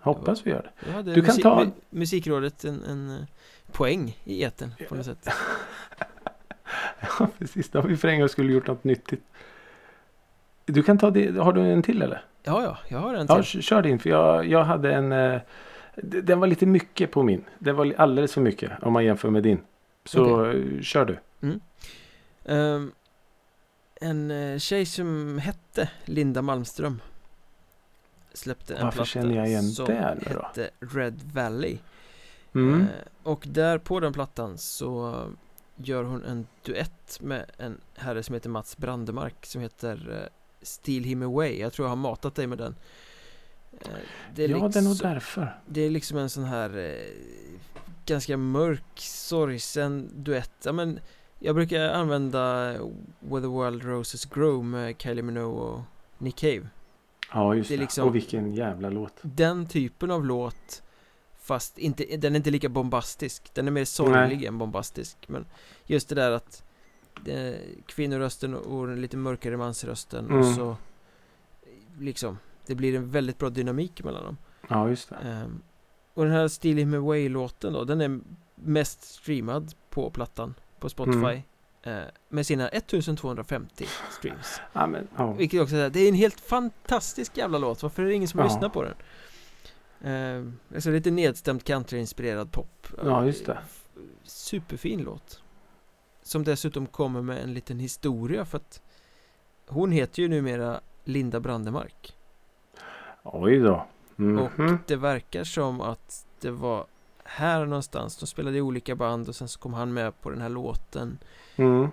Hoppas 0.00 0.46
vi 0.46 0.50
gör 0.50 0.62
det. 0.62 0.86
Då 0.86 0.92
hade 0.92 1.14
Du 1.14 1.22
kan 1.22 1.38
ta- 1.38 1.60
mu- 1.64 1.70
Musikrådet 1.90 2.64
en, 2.64 2.84
en 2.84 3.10
eh, 3.10 3.24
poäng 3.72 4.18
i 4.24 4.42
eten 4.42 4.74
på 4.88 4.94
något 4.94 5.06
sätt. 5.06 5.28
Ja, 7.18 7.28
precis. 7.38 7.68
Då 7.70 7.80
har 7.80 7.88
vi 7.88 7.96
för 7.96 8.08
en 8.08 8.20
gång 8.20 8.28
skulle 8.28 8.52
gjort 8.52 8.66
något 8.66 8.84
nyttigt. 8.84 9.22
Du 10.64 10.82
kan 10.82 10.98
ta 10.98 11.10
det. 11.10 11.38
Har 11.42 11.52
du 11.52 11.60
en 11.62 11.82
till 11.82 12.02
eller? 12.02 12.24
Ja, 12.42 12.62
ja, 12.62 12.78
jag 12.88 12.98
har 12.98 13.14
en 13.14 13.26
till. 13.26 13.36
Ja, 13.36 13.42
kör 13.42 13.82
din. 13.82 13.98
För 13.98 14.10
jag, 14.10 14.46
jag 14.46 14.64
hade 14.64 14.94
en... 14.94 15.12
eh, 15.12 15.40
Den 15.96 16.40
var 16.40 16.46
lite 16.46 16.66
mycket 16.66 17.10
på 17.10 17.22
min. 17.22 17.44
Det 17.58 17.72
var 17.72 17.94
alldeles 17.98 18.34
för 18.34 18.40
mycket 18.40 18.72
om 18.82 18.92
man 18.92 19.04
jämför 19.04 19.30
med 19.30 19.42
din. 19.42 19.58
Så 20.04 20.44
eh, 20.50 20.80
kör 20.82 21.04
du. 21.04 21.18
Ehm, 22.44 22.92
en 24.00 24.30
eh, 24.30 24.58
tjej 24.58 24.86
som 24.86 25.38
hette 25.38 25.90
Linda 26.04 26.42
Malmström 26.42 27.00
släppte 28.32 28.74
en 28.74 28.84
Varför 28.84 28.96
platta 28.96 29.06
känner 29.08 29.36
jag 29.36 29.46
igen 29.48 29.70
som 29.70 29.86
det 29.86 30.18
nu 30.28 30.34
då? 30.34 30.42
hette 30.42 30.70
Red 30.80 31.20
Valley. 31.32 31.78
Mm. 32.54 32.80
Eh, 32.80 32.86
och 33.22 33.44
där 33.48 33.78
på 33.78 34.00
den 34.00 34.12
plattan 34.12 34.58
så 34.58 35.24
gör 35.76 36.04
hon 36.04 36.24
en 36.24 36.46
duett 36.62 37.18
med 37.20 37.50
en 37.58 37.80
herre 37.96 38.22
som 38.22 38.34
heter 38.34 38.50
Mats 38.50 38.76
Brandemark 38.76 39.46
som 39.46 39.60
heter 39.60 40.18
eh, 40.22 40.28
Steal 40.62 41.04
Him 41.04 41.22
Away. 41.22 41.58
Jag 41.60 41.72
tror 41.72 41.86
jag 41.86 41.90
har 41.90 41.96
matat 41.96 42.34
dig 42.34 42.46
med 42.46 42.58
den. 42.58 42.74
Eh, 43.72 43.88
det 44.34 44.42
ja, 44.42 44.48
det 44.68 44.78
är 44.78 44.82
nog 44.82 44.90
liksom- 44.90 45.08
därför. 45.10 45.60
det 45.66 45.80
är 45.80 45.90
liksom 45.90 46.18
en 46.18 46.30
sån 46.30 46.44
här 46.44 46.98
ganska 48.06 48.36
mörk, 48.36 48.84
sorgsen 48.96 50.10
duett. 50.14 50.52
Ja, 50.62 50.72
men 50.72 51.00
jag 51.40 51.54
brukar 51.54 51.88
använda 51.88 52.72
Where 53.20 53.40
the 53.40 53.48
Wild 53.70 53.84
Roses 53.84 54.24
Grow 54.24 54.64
med 54.64 54.94
Kylie 55.02 55.22
Minogue 55.22 55.60
och 55.60 55.80
Nick 56.18 56.36
Cave. 56.36 56.68
Ja, 57.32 57.54
just 57.54 57.68
det 57.68 57.76
det. 57.76 57.80
liksom- 57.80 58.08
Och 58.08 58.14
vilken 58.14 58.54
jävla 58.54 58.90
låt. 58.90 59.14
Den 59.22 59.66
typen 59.66 60.10
av 60.10 60.24
låt 60.26 60.82
Fast 61.42 61.78
inte, 61.78 62.04
den 62.16 62.32
är 62.32 62.36
inte 62.36 62.50
lika 62.50 62.68
bombastisk 62.68 63.54
Den 63.54 63.66
är 63.66 63.70
mer 63.70 63.84
sorglig 63.84 64.44
än 64.44 64.58
bombastisk 64.58 65.16
Men 65.28 65.46
just 65.84 66.08
det 66.08 66.14
där 66.14 66.30
att 66.30 66.62
eh, 67.26 67.54
Kvinnorösten 67.86 68.54
och 68.54 68.86
den 68.86 69.00
lite 69.00 69.16
mörkare 69.16 69.56
mansrösten 69.56 70.24
och 70.30 70.40
Mm. 70.42 70.54
så 70.54 70.76
Liksom 71.98 72.38
Det 72.66 72.74
blir 72.74 72.96
en 72.96 73.10
väldigt 73.10 73.38
bra 73.38 73.50
dynamik 73.50 74.04
mellan 74.04 74.24
dem 74.24 74.36
Ja, 74.68 74.88
just 74.88 75.08
det. 75.08 75.16
Ehm, 75.16 75.62
Och 76.14 76.24
den 76.24 76.32
här 76.32 76.48
Steal 76.48 76.76
Him 76.76 76.94
Away-låten 76.94 77.72
då 77.72 77.84
Den 77.84 78.00
är 78.00 78.20
mest 78.54 79.02
streamad 79.02 79.74
på 79.90 80.10
plattan 80.10 80.54
På 80.80 80.88
Spotify 80.88 81.42
Mm. 81.82 81.98
eh, 81.98 82.04
Med 82.28 82.46
sina 82.46 82.68
1250 82.68 83.86
streams 84.18 84.60
Ja, 84.72 84.86
men, 84.86 85.08
ja. 85.16 85.32
Vilket 85.32 85.62
också 85.62 85.76
är 85.76 85.90
Det 85.90 86.00
är 86.00 86.08
en 86.08 86.14
helt 86.14 86.40
fantastisk 86.40 87.36
jävla 87.36 87.58
låt 87.58 87.82
Varför 87.82 88.02
är 88.02 88.06
det 88.06 88.14
ingen 88.14 88.28
som 88.28 88.40
Ja. 88.40 88.44
lyssnar 88.46 88.68
på 88.68 88.82
den? 88.82 88.94
Ehm, 90.04 90.58
alltså 90.74 90.90
lite 90.90 91.10
nedstämd 91.10 91.64
countryinspirerad 91.64 92.52
pop 92.52 92.86
Ja, 93.04 93.26
just 93.26 93.46
det. 93.46 93.58
Superfin 94.24 95.00
låt 95.02 95.42
Som 96.22 96.44
dessutom 96.44 96.86
kommer 96.86 97.22
med 97.22 97.42
en 97.42 97.54
liten 97.54 97.78
historia 97.80 98.44
för 98.44 98.56
att 98.58 98.82
Hon 99.66 99.92
heter 99.92 100.22
ju 100.22 100.28
numera 100.28 100.80
Linda 101.04 101.40
Brandemark 101.40 102.16
Oj 103.22 103.58
då. 103.58 103.86
Mhm. 104.16 104.38
Och 104.38 104.50
det 104.86 104.96
verkar 104.96 105.44
som 105.44 105.80
att 105.80 106.26
det 106.40 106.50
var 106.50 106.86
här 107.30 107.66
någonstans 107.66 108.16
De 108.16 108.26
spelade 108.26 108.56
i 108.58 108.60
olika 108.60 108.94
band 108.96 109.28
och 109.28 109.34
sen 109.36 109.48
så 109.48 109.58
kom 109.58 109.72
han 109.74 109.92
med 109.92 110.20
på 110.20 110.30
den 110.30 110.40
här 110.40 110.48
låten 110.48 111.18
Mm. 111.56 111.88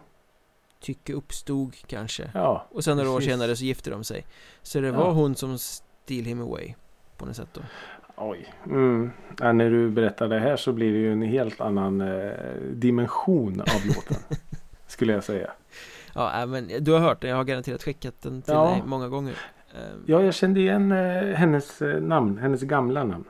Tycke 0.79 1.13
uppstod 1.13 1.75
kanske 1.87 2.31
Ja, 2.33 2.65
Och 2.71 2.83
sen 2.83 2.97
några 2.97 3.09
år 3.11 3.21
senare 3.21 3.55
så 3.55 3.63
gifte 3.65 3.89
de 3.89 4.03
sig 4.03 4.25
Så 4.61 4.79
det 4.79 4.87
Ja. 4.87 4.93
var 4.93 5.11
hon 5.11 5.35
som 5.35 5.57
Steal 5.57 6.25
Him 6.25 6.41
Away 6.41 6.73
På 7.17 7.25
något 7.25 7.35
sätt 7.35 7.49
då 7.53 7.61
oj. 8.19 8.53
Mm. 8.65 9.11
Ja, 9.39 9.51
när 9.53 9.69
du 9.69 9.89
berättar 9.89 10.27
det 10.27 10.39
här 10.39 10.55
så 10.55 10.73
blir 10.73 10.91
det 10.93 10.99
ju 10.99 11.11
en 11.11 11.21
helt 11.21 11.61
annan 11.61 12.01
eh, 12.01 12.31
dimension 12.73 13.61
av 13.61 13.85
låten. 13.85 14.17
skulle 14.87 15.13
jag 15.13 15.23
säga. 15.23 15.51
Ja, 16.15 16.41
äh, 16.41 16.47
men 16.47 16.67
du 16.79 16.91
har 16.91 16.99
hört 16.99 17.21
den, 17.21 17.29
jag 17.29 17.37
har 17.37 17.43
garanterat 17.43 17.83
skickat 17.83 18.21
den 18.21 18.41
till 18.41 18.53
Ja. 18.53 18.69
dig 18.69 18.83
många 18.85 19.07
gånger 19.09 19.33
Ehm, 19.75 20.03
Ja, 20.05 20.21
jag 20.21 20.33
kände 20.33 20.59
igen 20.59 20.91
eh, 20.91 21.35
hennes 21.35 21.81
eh, 21.81 22.01
namn. 22.01 22.37
Hennes 22.37 22.61
gamla 22.61 23.03
namn. 23.03 23.23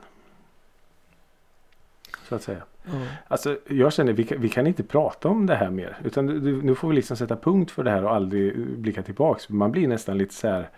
Så 2.29 2.35
att 2.35 2.43
säga. 2.43 2.63
ja. 2.85 2.91
Alltså, 3.27 3.57
jag 3.67 3.93
känner 3.93 4.13
vi 4.13 4.23
kan, 4.23 4.41
vi 4.41 4.49
kan 4.49 4.67
inte 4.67 4.83
prata 4.83 5.29
om 5.29 5.45
det 5.45 5.55
här 5.55 5.69
mer. 5.69 5.97
Utan 6.03 6.25
nu 6.25 6.75
får 6.75 6.89
vi 6.89 6.95
liksom 6.95 7.17
sätta 7.17 7.35
punkt 7.35 7.71
för 7.71 7.83
det 7.83 7.91
här 7.91 8.03
och 8.03 8.15
aldrig 8.15 8.67
blicka 8.77 9.03
tillbaks. 9.03 9.49
Man 9.49 9.71
blir 9.71 9.87
nästan 9.87 10.17
lite 10.17 10.33
så 10.33 10.47
här. 10.47 10.69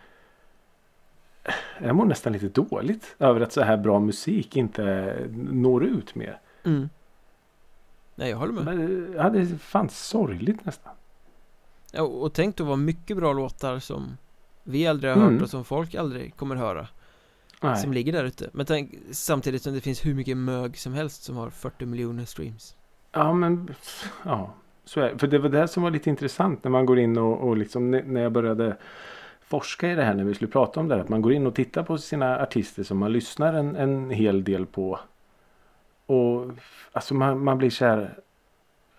Jag 1.81 1.95
mår 1.95 2.05
nästan 2.05 2.33
lite 2.33 2.47
dåligt 2.61 3.15
över 3.19 3.41
att 3.41 3.51
så 3.53 3.61
här 3.61 3.77
bra 3.77 3.99
musik 3.99 4.55
inte 4.55 5.15
når 5.37 5.83
ut 5.85 6.15
mer. 6.15 6.39
Mm. 6.63 6.89
Nej, 8.15 8.29
jag 8.29 8.37
håller 8.37 8.53
med 8.53 8.65
Men, 8.65 9.13
ja, 9.17 9.29
det 9.29 9.39
är 9.39 9.45
fan 9.45 9.89
sorgligt 9.89 10.65
nästan. 10.65 10.93
ja, 11.91 12.01
Och 12.01 12.33
tänk 12.33 12.55
då 12.55 12.63
vad 12.63 12.79
mycket 12.79 13.17
bra 13.17 13.33
låtar 13.33 13.79
som 13.79 14.17
Vi 14.63 14.87
aldrig 14.87 15.11
har 15.13 15.21
Mm. 15.21 15.33
hört 15.33 15.41
och 15.43 15.49
som 15.49 15.65
folk 15.65 15.95
aldrig 15.95 16.35
kommer 16.35 16.55
höra 16.55 16.87
Nej. 17.61 17.77
Som 17.77 17.93
ligger 17.93 18.13
där 18.13 18.23
ute 18.23 18.49
Men 18.53 18.65
tänk 18.65 18.95
samtidigt 19.11 19.61
som 19.61 19.73
det 19.73 19.81
finns 19.81 20.05
hur 20.05 20.13
mycket 20.13 20.37
mög 20.37 20.77
som 20.77 20.93
helst 20.93 21.23
som 21.23 21.37
har 21.37 21.49
40 21.49 21.85
miljoner 21.85 22.25
streams 22.25 22.75
Ja, 23.11 23.33
men 23.33 23.75
ja, 24.25 24.53
så 24.85 25.01
är. 25.01 25.17
För 25.17 25.27
det 25.27 25.39
var 25.39 25.49
det 25.49 25.67
som 25.67 25.83
var 25.83 25.91
lite 25.91 26.09
intressant 26.09 26.63
när 26.63 26.71
man 26.71 26.85
går 26.85 26.99
in 26.99 27.17
och, 27.17 27.47
och 27.47 27.57
liksom 27.57 27.91
när 27.91 28.21
jag 28.21 28.31
började 28.31 28.77
forska 29.41 29.91
i 29.91 29.95
det 29.95 30.03
här 30.03 30.13
när 30.13 30.23
vi 30.23 30.33
skulle 30.33 30.51
prata 30.51 30.79
om 30.79 30.87
det 30.87 30.95
här. 30.95 31.01
Att 31.01 31.09
man 31.09 31.21
går 31.21 31.33
in 31.33 31.47
och 31.47 31.55
tittar 31.55 31.83
på 31.83 31.97
sina 31.97 32.41
artister 32.41 32.83
som 32.83 32.97
man 32.97 33.13
lyssnar 33.13 33.53
en, 33.53 33.75
en 33.75 34.09
hel 34.09 34.43
del 34.43 34.65
på. 34.65 34.99
Och 36.05 36.45
alltså 36.91 37.13
man, 37.13 37.43
man 37.43 37.57
blir 37.57 37.69
så 37.69 37.85
här 37.85 38.19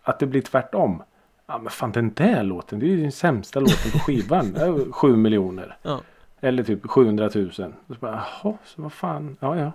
att 0.02 0.18
det 0.18 0.26
blir 0.26 0.42
tvärtom. 0.42 1.02
Ja 1.46 1.58
men 1.58 1.70
fan 1.70 1.92
den 1.92 2.14
där 2.14 2.42
låten, 2.42 2.78
det 2.78 2.86
är 2.86 2.88
ju 2.88 3.02
den 3.02 3.12
sämsta 3.12 3.60
låten 3.60 3.90
på 3.92 3.98
skivan. 3.98 4.54
Sju 4.92 5.16
miljoner. 5.16 5.76
Ja. 5.82 6.00
Eller 6.40 6.62
typ 6.64 6.86
700 6.86 7.30
000. 7.34 7.46
Och 7.46 7.52
så 7.54 8.00
bara, 8.00 8.24
jaha, 8.42 8.58
så 8.64 8.82
vad 8.82 8.92
fan, 8.92 9.36
ja 9.40 9.56
ja. 9.56 9.72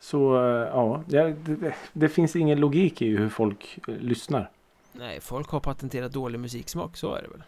Så 0.00 0.36
eh, 0.36 0.68
ja, 0.68 1.02
det, 1.06 1.32
det, 1.32 1.74
det 1.92 2.08
finns 2.08 2.36
ingen 2.36 2.60
logik 2.60 3.02
i 3.02 3.16
hur 3.16 3.28
folk 3.28 3.78
eh, 3.88 3.94
lyssnar. 3.94 4.50
Nej, 4.92 5.20
folk 5.20 5.48
har 5.50 5.60
patenterat 5.60 6.12
dålig 6.12 6.40
musiksmak, 6.40 6.96
så 6.96 7.14
är 7.14 7.22
det 7.22 7.28
väl 7.28 7.42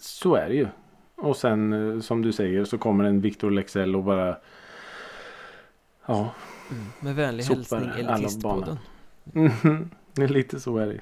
Så 0.00 0.34
är 0.34 0.48
det 0.48 0.54
ju. 0.54 0.66
Och 1.14 1.36
sen 1.36 1.72
eh, 1.72 2.00
som 2.00 2.22
du 2.22 2.32
säger 2.32 2.64
så 2.64 2.78
kommer 2.78 3.04
en 3.04 3.20
Victor 3.20 3.50
Lexell 3.50 3.96
och 3.96 4.04
bara 4.04 4.36
Ja, 6.06 6.30
Med 7.00 7.14
vänlig 7.14 7.44
hälsning 7.44 7.90
Elitistpodden 7.98 8.78
är 10.16 10.28
lite 10.28 10.60
så 10.60 10.78
är 10.78 10.86
det 10.86 10.92
ju. 10.92 11.00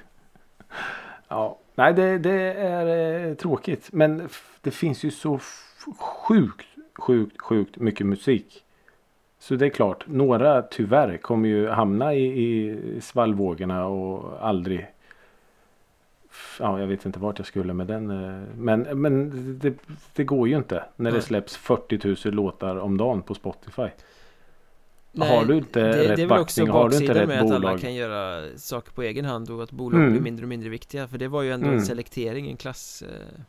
Ja, 1.27 1.59
nej 1.75 1.93
det, 1.93 2.17
det 2.17 2.53
är 2.53 3.27
eh, 3.27 3.35
tråkigt. 3.35 3.89
Men 3.91 4.29
det 4.61 4.71
finns 4.71 5.03
ju 5.03 5.11
så 5.11 5.39
sjukt, 5.99 6.65
sjukt, 6.99 7.41
sjukt 7.41 7.77
mycket 7.77 8.07
musik. 8.07 8.61
Så 9.39 9.55
det 9.55 9.65
är 9.65 9.69
klart, 9.69 10.03
några 10.07 10.61
tyvärr 10.61 11.17
kommer 11.17 11.49
ju 11.49 11.67
hamna 11.69 12.13
i, 12.13 12.25
i 12.25 13.01
svallvågorna 13.01 13.85
och 13.85 14.47
aldrig 14.47 14.87
Ja, 16.59 16.79
jag 16.79 16.87
vet 16.87 17.05
inte 17.05 17.19
vart 17.19 17.37
jag 17.39 17.47
skulle 17.47 17.73
med 17.73 17.87
den. 17.87 18.09
eh, 18.11 18.43
Men, 18.57 18.81
men 18.81 19.29
det, 19.59 19.73
det 20.15 20.23
går 20.23 20.47
ju 20.47 20.57
inte 20.57 20.83
när 20.95 21.11
det 21.11 21.17
Nej. 21.17 21.25
släpps 21.25 21.57
40 21.57 22.29
000 22.29 22.33
låtar 22.35 22.75
om 22.77 22.97
dagen 22.97 23.21
på 23.21 23.33
Spotify. 23.33 23.87
Har 25.17 25.45
du 25.45 25.57
inte 25.57 25.79
det, 25.79 26.09
rätt 26.09 26.15
det 26.15 26.21
är 26.21 26.27
väl 26.27 26.39
också 26.39 26.65
har 26.65 26.89
du 26.89 26.95
inte 26.97 27.13
rätt 27.13 27.27
med 27.27 27.37
att 27.41 27.45
alla 27.51 27.59
bolag? 27.59 27.79
kan 27.79 27.95
göra 27.95 28.43
saker 28.57 28.91
på 28.91 29.01
egen 29.03 29.25
hand 29.25 29.49
och 29.49 29.63
att 29.63 29.71
bolag 29.71 29.99
Mm. 29.99 30.11
blir 30.11 30.21
mindre 30.21 30.43
och 30.45 30.49
mindre 30.49 30.69
viktiga 30.69 31.07
För 31.07 31.17
det 31.17 31.27
var 31.27 31.41
ju 31.41 31.51
ändå 31.51 31.65
Mm. 31.67 31.77
en 31.79 31.85
selektering, 31.85 32.49
en 32.49 32.57
klass 32.57 33.03
eh, 33.07 33.41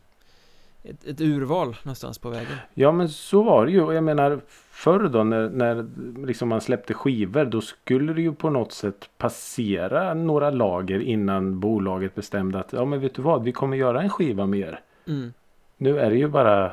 ett, 0.83 1.05
ett 1.05 1.21
urval 1.21 1.75
någonstans 1.83 2.17
på 2.17 2.29
vägen 2.29 2.57
Ja 2.73 2.91
men 2.91 3.09
så 3.09 3.43
var 3.43 3.65
det 3.65 3.71
ju. 3.71 3.81
Och 3.81 3.93
jag 3.93 4.03
menar 4.03 4.41
förr 4.69 5.09
då 5.09 5.23
när, 5.23 5.49
när 5.49 5.85
liksom 6.25 6.49
man 6.49 6.61
släppte 6.61 6.93
skivor. 6.93 7.45
Då 7.45 7.61
skulle 7.61 8.13
det 8.13 8.21
ju 8.21 8.33
på 8.33 8.49
något 8.49 8.71
sätt 8.71 9.09
passera 9.17 10.13
några 10.13 10.49
lager 10.49 10.99
innan 10.99 11.59
bolaget 11.59 12.15
bestämde 12.15 12.59
att 12.59 12.73
ja 12.73 12.85
men 12.85 12.99
vet 12.99 13.15
du 13.15 13.21
vad. 13.21 13.43
Vi 13.43 13.51
kommer 13.51 13.77
göra 13.77 14.01
en 14.01 14.09
skiva 14.09 14.45
med 14.45 14.59
er. 14.59 14.79
mm. 15.07 15.33
Nu 15.77 15.99
är 15.99 16.09
det 16.09 16.17
ju 16.17 16.27
bara 16.27 16.71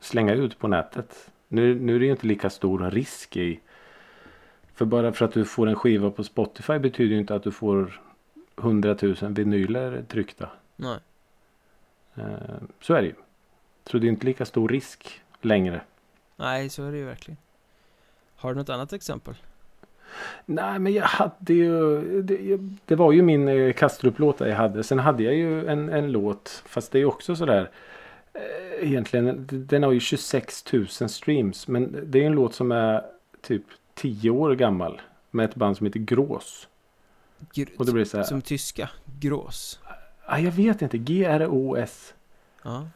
slänga 0.00 0.34
ut 0.34 0.58
på 0.58 0.68
nätet. 0.68 1.30
Nu, 1.48 1.74
nu 1.80 1.94
är 1.94 1.98
det 1.98 2.04
ju 2.04 2.10
inte 2.10 2.26
lika 2.26 2.50
stor 2.50 2.90
risk 2.90 3.36
i. 3.36 3.60
För 4.74 4.84
bara 4.84 5.12
för 5.12 5.24
att 5.24 5.32
du 5.32 5.44
får 5.44 5.66
en 5.66 5.76
skiva 5.76 6.10
på 6.10 6.24
Spotify 6.24 6.78
betyder 6.78 7.14
ju 7.14 7.20
inte 7.20 7.34
att 7.34 7.42
du 7.42 7.50
får 7.50 8.00
100 8.58 8.96
000 9.02 9.14
vinyler 9.20 10.02
tryckta. 10.08 10.48
Nej, 10.76 10.98
Eh, 12.18 12.62
så 12.80 12.94
är 12.94 13.02
det 13.02 13.06
ju. 13.06 13.14
Så 13.90 13.98
det 13.98 14.06
är 14.06 14.08
inte 14.08 14.26
lika 14.26 14.44
stor 14.44 14.68
risk 14.68 15.20
längre. 15.40 15.80
Nej, 16.36 16.68
så 16.68 16.84
är 16.84 16.92
det 16.92 16.98
ju 16.98 17.04
verkligen. 17.04 17.38
Har 18.36 18.54
du 18.54 18.60
något 18.60 18.68
annat 18.68 18.92
exempel? 18.92 19.34
Nej, 20.46 20.78
men 20.78 20.92
jag 20.92 21.04
hade 21.04 21.54
ju... 21.54 22.02
Det, 22.22 22.58
det 22.84 22.94
var 22.94 23.12
ju 23.12 23.22
min 23.22 23.48
eh, 23.48 23.72
Kastrup-låt 23.72 24.40
jag 24.40 24.56
hade. 24.56 24.84
Sen 24.84 24.98
hade 24.98 25.22
jag 25.22 25.34
ju 25.34 25.66
en, 25.66 25.88
en 25.88 26.12
låt. 26.12 26.62
Fast 26.66 26.92
det 26.92 26.98
är 26.98 27.00
ju 27.00 27.06
också 27.06 27.36
sådär. 27.36 27.70
Eh, 28.32 28.88
egentligen, 28.88 29.46
den 29.50 29.82
har 29.82 29.92
ju 29.92 30.00
26 30.00 30.72
000 30.72 30.88
streams. 30.88 31.68
Men 31.68 32.04
det 32.06 32.22
är 32.22 32.26
en 32.26 32.32
låt 32.32 32.54
som 32.54 32.72
är 32.72 33.02
typ 33.42 33.64
10 33.94 34.30
år 34.30 34.54
gammal. 34.54 35.00
Med 35.30 35.44
ett 35.44 35.54
band 35.54 35.76
som 35.76 35.86
heter 35.86 36.00
Grås. 36.00 36.68
Gr 37.54 37.66
Och 37.78 37.86
det 37.86 37.92
blir 37.92 38.04
så 38.04 38.16
här. 38.16 38.24
Som 38.24 38.42
tyska, 38.42 38.90
grås. 39.20 39.80
Ah, 40.26 40.38
jag 40.38 40.52
vet 40.52 40.82
inte. 40.82 40.98
G-R-O-S. 40.98 42.14
Ja. 42.62 42.88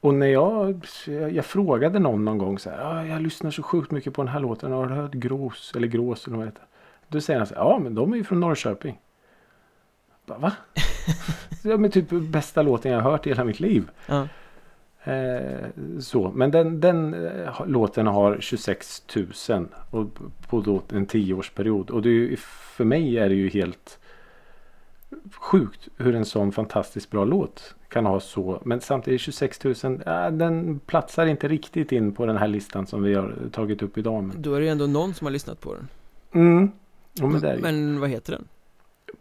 Och 0.00 0.14
när 0.14 0.26
jag, 0.26 0.86
jag, 1.06 1.44
frågade 1.44 1.98
någon 1.98 2.24
någon 2.24 2.38
gång 2.38 2.58
så 2.58 2.70
här. 2.70 2.78
Ah, 2.84 3.06
jag 3.06 3.22
lyssnar 3.22 3.50
så 3.50 3.62
sjukt 3.62 3.90
mycket 3.90 4.14
på 4.14 4.22
den 4.22 4.28
här 4.28 4.40
låten. 4.40 4.72
Har 4.72 4.86
du 4.86 4.94
hört 4.94 5.12
Grås? 5.12 5.72
Eller 5.76 5.88
Grås 5.88 6.26
eller 6.26 6.36
vad 6.36 6.46
heter. 6.46 6.62
Då 7.08 7.20
säger 7.20 7.40
han 7.40 7.46
så 7.46 7.54
här. 7.54 7.62
Ja 7.62 7.78
men 7.78 7.94
de 7.94 8.12
är 8.12 8.16
ju 8.16 8.24
från 8.24 8.40
Norrköping. 8.40 9.00
Bara, 10.26 10.38
Va? 10.38 10.52
ja 11.62 11.76
men 11.76 11.90
typ 11.90 12.10
bästa 12.10 12.62
låten 12.62 12.92
jag 12.92 13.00
har 13.00 13.10
hört 13.10 13.26
i 13.26 13.28
hela 13.28 13.44
mitt 13.44 13.60
liv. 13.60 13.90
ja. 14.06 14.28
Eh, 15.04 15.66
så. 16.00 16.32
Men 16.34 16.50
den, 16.50 16.80
den 16.80 17.26
eh, 17.26 17.66
låten 17.66 18.06
har 18.06 18.40
26 18.40 19.02
000. 19.48 19.68
Och 19.90 20.06
på 20.48 20.60
då 20.60 20.82
en 20.92 21.06
tioårsperiod. 21.06 21.90
Och 21.90 22.02
det 22.02 22.08
ju, 22.08 22.36
för 22.76 22.84
mig 22.84 23.18
är 23.18 23.28
det 23.28 23.34
ju 23.34 23.48
helt 23.48 23.98
sjukt 25.32 25.88
hur 25.96 26.14
en 26.14 26.24
sån 26.24 26.52
fantastiskt 26.52 27.10
bra 27.10 27.24
låt 27.24 27.74
kan 27.90 28.06
ha 28.06 28.20
så. 28.20 28.60
Men 28.64 28.80
samtidigt 28.80 29.20
26 29.20 29.64
000. 29.64 29.74
Äh, 30.06 30.30
den 30.30 30.78
platsar 30.86 31.26
inte 31.26 31.48
riktigt 31.48 31.92
in 31.92 32.12
på 32.12 32.26
den 32.26 32.36
här 32.36 32.48
listan 32.48 32.86
som 32.86 33.02
vi 33.02 33.14
har 33.14 33.34
tagit 33.52 33.82
upp 33.82 33.98
idag. 33.98 34.24
Men, 34.24 34.42
Då 34.42 34.54
är 34.54 34.60
det 34.60 34.64
ju 34.66 34.72
ändå 34.72 34.86
någon 34.86 35.14
som 35.14 35.24
har 35.24 35.32
lyssnat 35.32 35.60
på 35.60 35.74
den. 35.74 35.88
mm. 36.32 36.70
ja, 37.12 37.26
men, 37.26 37.56
ju. 37.56 37.62
Men 37.62 38.00
vad 38.00 38.10
heter 38.10 38.32
den? 38.32 38.44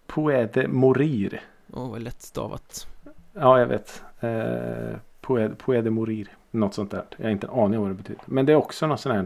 Poede 0.07 0.67
Morir. 0.67 1.41
Åh, 1.74 1.91
vad 1.91 2.01
lätt 2.01 2.22
stavat. 2.22 2.88
Ja, 3.34 3.59
jag 3.59 3.67
vet. 3.67 4.03
Eh, 4.20 4.97
Poede, 5.22 5.55
Poede 5.55 5.89
Morir. 5.89 6.28
Något 6.51 6.74
sånt 6.74 6.91
där. 6.91 7.03
Jag 7.17 7.26
har 7.26 7.32
inte 7.32 7.47
en 7.47 7.53
aning 7.53 7.80
om 7.80 7.82
vad 7.82 7.91
det 7.91 7.95
betyder. 7.95 8.22
Men 8.26 8.45
det 8.45 8.51
är 8.51 8.55
också 8.55 8.88
något 8.88 8.99
sånt 8.99 9.15
här 9.15 9.26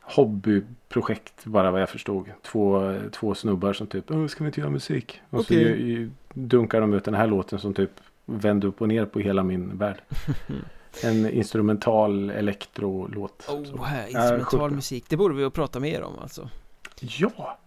hobbyprojekt 0.00 1.44
bara 1.44 1.70
vad 1.70 1.80
jag 1.80 1.88
förstod. 1.88 2.26
Två, 2.42 2.94
två 3.12 3.34
snubbar 3.34 3.72
som 3.72 3.86
typ, 3.86 4.10
"Åh, 4.10 4.26
ska 4.26 4.44
vi 4.44 4.48
inte 4.48 4.60
göra 4.60 4.70
musik? 4.70 5.20
Och 5.30 5.44
så 5.44 5.54
Okej. 5.54 5.62
ju, 5.62 5.86
ju, 5.86 6.10
dunkar 6.34 6.80
de 6.80 6.94
ut 6.94 7.04
den 7.04 7.14
här 7.14 7.26
låten 7.26 7.58
som 7.58 7.74
typ 7.74 7.90
vände 8.28 8.66
upp 8.66 8.80
och 8.80 8.88
ner 8.88 9.04
på 9.06 9.18
hela 9.20 9.42
min 9.42 9.78
värld. 9.78 10.02
En 11.04 11.30
instrumental 11.30 12.30
elektrolåt. 12.30 13.46
Oh, 13.48 13.62
Ja, 13.92 14.06
instrumental 14.06 14.70
musik. 14.70 15.04
Det 15.08 15.16
borde 15.16 15.34
vi 15.34 15.42
ju 15.42 15.50
prata 15.50 15.80
mer 15.80 16.02
om 16.02 16.18
alltså. 16.18 16.50
Ja! 17.00 17.58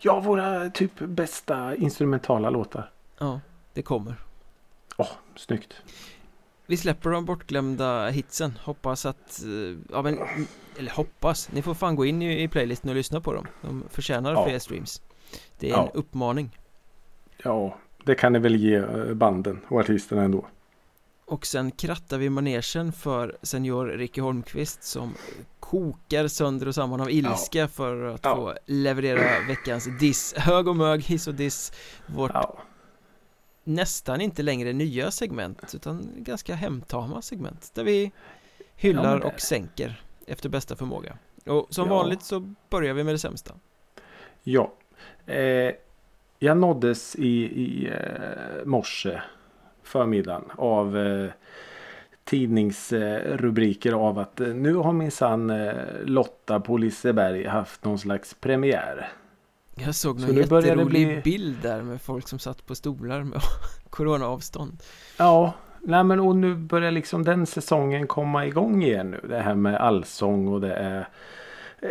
Ja, 0.00 0.20
våra 0.20 0.70
typ 0.70 0.98
bästa 0.98 1.74
instrumentala 1.76 2.50
låtar. 2.50 2.90
Ja, 3.18 3.40
det 3.72 3.82
kommer. 3.82 4.14
Åh, 4.96 5.08
snyggt. 5.36 5.74
Vi 6.66 6.76
släpper 6.76 7.10
de 7.10 7.24
bortglömda 7.24 8.08
hitsen. 8.08 8.58
Hoppas 8.62 9.06
att, 9.06 9.42
eh, 9.44 9.78
ja 9.92 10.02
men, 10.02 10.18
eller 10.78 10.90
hoppas. 10.90 11.52
Ni 11.52 11.62
får 11.62 11.74
fan 11.74 11.96
gå 11.96 12.04
in 12.04 12.22
i, 12.22 12.42
i 12.42 12.48
playlisten 12.48 12.90
och 12.90 12.96
lyssna 12.96 13.20
på 13.20 13.32
dem. 13.32 13.46
De 13.62 13.84
förtjänar 13.90 14.32
Ja. 14.32 14.44
fler 14.46 14.58
streams. 14.58 15.02
Det 15.58 15.66
är 15.66 15.70
Ja. 15.70 15.82
en 15.82 15.98
uppmaning. 16.00 16.58
Ja, 17.42 17.76
det 18.06 18.14
kan 18.14 18.32
ni 18.32 18.38
väl 18.38 18.56
ge 18.56 18.74
eh, 18.76 19.14
banden 19.14 19.60
och 19.68 19.80
artisterna 19.80 20.22
ändå. 20.22 20.46
Och 21.24 21.46
sen 21.46 21.70
krattar 21.70 22.18
vi 22.18 22.30
manegen 22.30 22.92
för 22.92 23.36
senior 23.42 23.86
Ricky 23.86 24.20
Holmqvist 24.20 24.82
som 24.82 25.14
kokar 25.60 26.28
sönder 26.28 26.68
och 26.68 26.74
samman 26.74 27.00
av 27.00 27.10
ilska 27.10 27.68
för 27.68 28.04
att 28.14 28.20
Ja. 28.24 28.34
få 28.36 28.54
leverera 28.66 29.46
veckans 29.48 29.88
diss. 30.00 30.34
Hög 30.36 30.68
och 30.68 30.76
mög, 30.76 31.02
hiss 31.02 31.26
och 31.28 31.34
diss. 31.34 31.72
Vårt 32.06 32.30
Ja, 32.34 32.58
nästan 33.64 34.20
inte 34.20 34.42
längre 34.42 34.72
nya 34.72 35.10
segment 35.10 35.74
utan 35.74 36.08
ganska 36.16 36.54
hemtama 36.54 37.22
segment 37.22 37.70
där 37.74 37.84
vi 37.84 38.04
Ja, 38.04 38.64
hyllar 38.76 39.18
det- 39.20 39.24
och 39.26 39.40
sänker 39.40 40.00
efter 40.26 40.48
bästa 40.48 40.76
förmåga. 40.76 41.18
Och 41.46 41.66
som 41.70 41.88
Ja. 41.88 41.94
vanligt 41.94 42.22
så 42.22 42.54
börjar 42.70 42.94
vi 42.94 43.04
med 43.04 43.14
det 43.14 43.18
sämsta. 43.18 43.54
ja. 44.42 44.72
Eh, 45.26 45.72
jag 46.38 46.56
nåddes 46.56 47.16
i, 47.16 47.28
i 47.44 47.86
eh, 47.92 48.64
morse 48.64 49.20
förmiddagen 49.82 50.44
av 50.56 50.98
eh, 50.98 51.28
tidningsrubriker 52.24 53.92
av 53.92 54.18
att 54.18 54.40
eh, 54.40 54.48
nu 54.48 54.74
har 54.74 54.92
minsann 54.92 55.52
Lotta 56.04 56.60
på 56.60 56.76
Liseberg 56.76 57.46
haft 57.46 57.84
någon 57.84 57.98
slags 57.98 58.34
premiär. 58.34 59.08
Jag 59.74 59.94
såg 59.94 60.20
Så 60.20 60.26
någon 60.26 60.34
det 60.34 60.40
jätterolig 60.40 60.86
bli- 61.08 61.20
bild 61.24 61.56
där 61.62 61.82
med 61.82 62.00
folk 62.02 62.28
som 62.28 62.38
satt 62.38 62.66
på 62.66 62.74
stolar 62.74 63.22
med 63.22 63.40
coronaavstånd. 63.90 64.82
Ja, 65.18 65.52
nej 65.80 66.04
men 66.04 66.20
och 66.20 66.36
nu 66.36 66.54
börjar 66.54 66.90
liksom 66.90 67.24
den 67.24 67.46
säsongen 67.46 68.06
komma 68.06 68.46
igång 68.46 68.82
igen 68.82 69.10
nu. 69.10 69.20
Det 69.28 69.38
här 69.38 69.54
med 69.54 69.76
allsång 69.76 70.48
och 70.48 70.60
det 70.60 70.74
är 70.74 71.08
eh, 71.80 71.90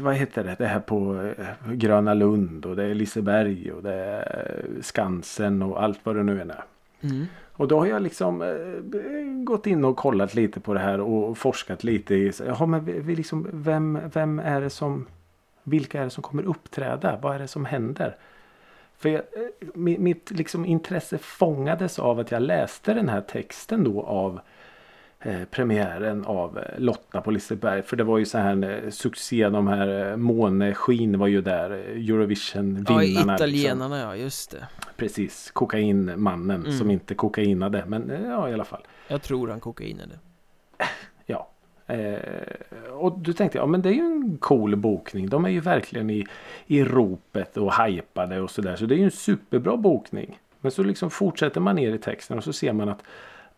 vad 0.00 0.14
heter 0.14 0.44
det? 0.44 0.54
Det 0.58 0.66
här 0.66 0.80
på 0.80 1.32
eh, 1.38 1.72
Gröna 1.72 2.14
Lund 2.14 2.66
och 2.66 2.76
det 2.76 2.84
är 2.84 2.94
Liseberg 2.94 3.72
och 3.72 3.82
det 3.82 3.94
är 3.94 4.64
Skansen 4.82 5.62
och 5.62 5.82
allt 5.82 6.00
vad 6.02 6.16
det 6.16 6.22
nu 6.22 6.40
är. 6.40 6.64
Mm. 7.00 7.26
Och 7.52 7.68
då 7.68 7.78
har 7.78 7.86
jag 7.86 8.02
liksom 8.02 8.42
eh, 8.42 9.44
gått 9.44 9.66
in 9.66 9.84
och 9.84 9.96
kollat 9.96 10.34
lite 10.34 10.60
på 10.60 10.74
det 10.74 10.80
här 10.80 11.00
och 11.00 11.38
forskat 11.38 11.84
lite 11.84 12.14
i. 12.14 12.32
Jaha, 12.46 12.66
men 12.66 12.84
vi, 12.84 13.00
vi 13.00 13.16
liksom, 13.16 13.46
vem, 13.52 13.98
vem 14.12 14.38
är 14.38 14.60
det 14.60 14.70
som 14.70 15.06
vilka 15.62 16.00
är 16.00 16.04
det 16.04 16.10
som 16.10 16.22
kommer 16.22 16.42
uppträda? 16.42 17.18
Vad 17.22 17.34
är 17.34 17.38
det 17.38 17.48
som 17.48 17.64
händer? 17.64 18.16
För 18.98 19.08
jag, 19.08 19.18
eh, 19.20 19.66
mi- 19.74 19.98
mitt 19.98 20.30
liksom 20.30 20.64
intresse 20.64 21.18
fångades 21.18 21.98
av 21.98 22.18
att 22.18 22.30
jag 22.30 22.42
läste 22.42 22.94
den 22.94 23.08
här 23.08 23.20
texten 23.20 23.84
då 23.84 24.02
av 24.02 24.40
eh, 25.20 25.44
premiären 25.50 26.24
av 26.24 26.58
eh, 26.58 26.64
Lotta 26.78 27.20
på 27.20 27.30
Liseberg. 27.30 27.82
För 27.82 27.96
det 27.96 28.04
var 28.04 28.18
ju 28.18 28.24
så 28.24 28.38
här 28.38 28.82
eh, 28.84 28.90
succé. 28.90 29.48
De 29.48 29.68
här 29.68 30.10
eh, 30.10 30.16
Måneskin 30.16 31.18
var 31.18 31.26
ju 31.26 31.40
där. 31.40 31.70
eh, 31.70 31.76
Eurovision-vinnarna. 32.10 32.92
Ja, 32.94 33.00
liksom. 33.02 33.30
italienarna 33.34 33.98
ja, 33.98 34.16
just 34.16 34.50
det. 34.50 34.66
Precis, 34.96 35.50
kokainmannen 35.50 36.60
Mm. 36.64 36.72
som 36.78 36.90
inte 36.90 37.14
kokainade. 37.14 37.84
Men 37.86 38.12
ja, 38.24 38.48
i 38.48 38.54
alla 38.54 38.64
fall. 38.64 38.82
Jag 39.08 39.22
tror 39.22 39.48
han 39.48 39.60
kokainade. 39.60 40.18
Ja. 41.26 41.50
Och 42.92 43.18
då 43.18 43.32
tänkte 43.32 43.58
ja 43.58 43.66
men 43.66 43.82
det 43.82 43.88
är 43.88 43.92
ju 43.92 44.00
en 44.00 44.38
cool 44.40 44.76
bokning. 44.76 45.28
De 45.28 45.44
är 45.44 45.48
ju 45.48 45.60
verkligen 45.60 46.10
i, 46.10 46.26
i 46.66 46.84
ropet 46.84 47.56
och 47.56 47.74
hypade 47.84 48.40
och 48.40 48.50
sådär. 48.50 48.76
Så 48.76 48.84
det 48.86 48.94
är 48.94 48.98
ju 48.98 49.04
en 49.04 49.10
superbra 49.10 49.76
bokning. 49.76 50.38
Men 50.60 50.72
så 50.72 50.82
liksom 50.82 51.10
fortsätter 51.10 51.60
man 51.60 51.76
ner 51.76 51.94
i 51.94 51.98
texten 51.98 52.38
och 52.38 52.44
så 52.44 52.52
ser 52.52 52.72
man 52.72 52.88
att 52.88 53.02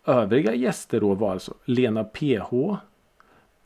övriga 0.07 0.55
gäster 0.55 1.01
då 1.01 1.15
var 1.15 1.33
alltså 1.33 1.55
Lena 1.65 2.05
PH, 2.05 2.77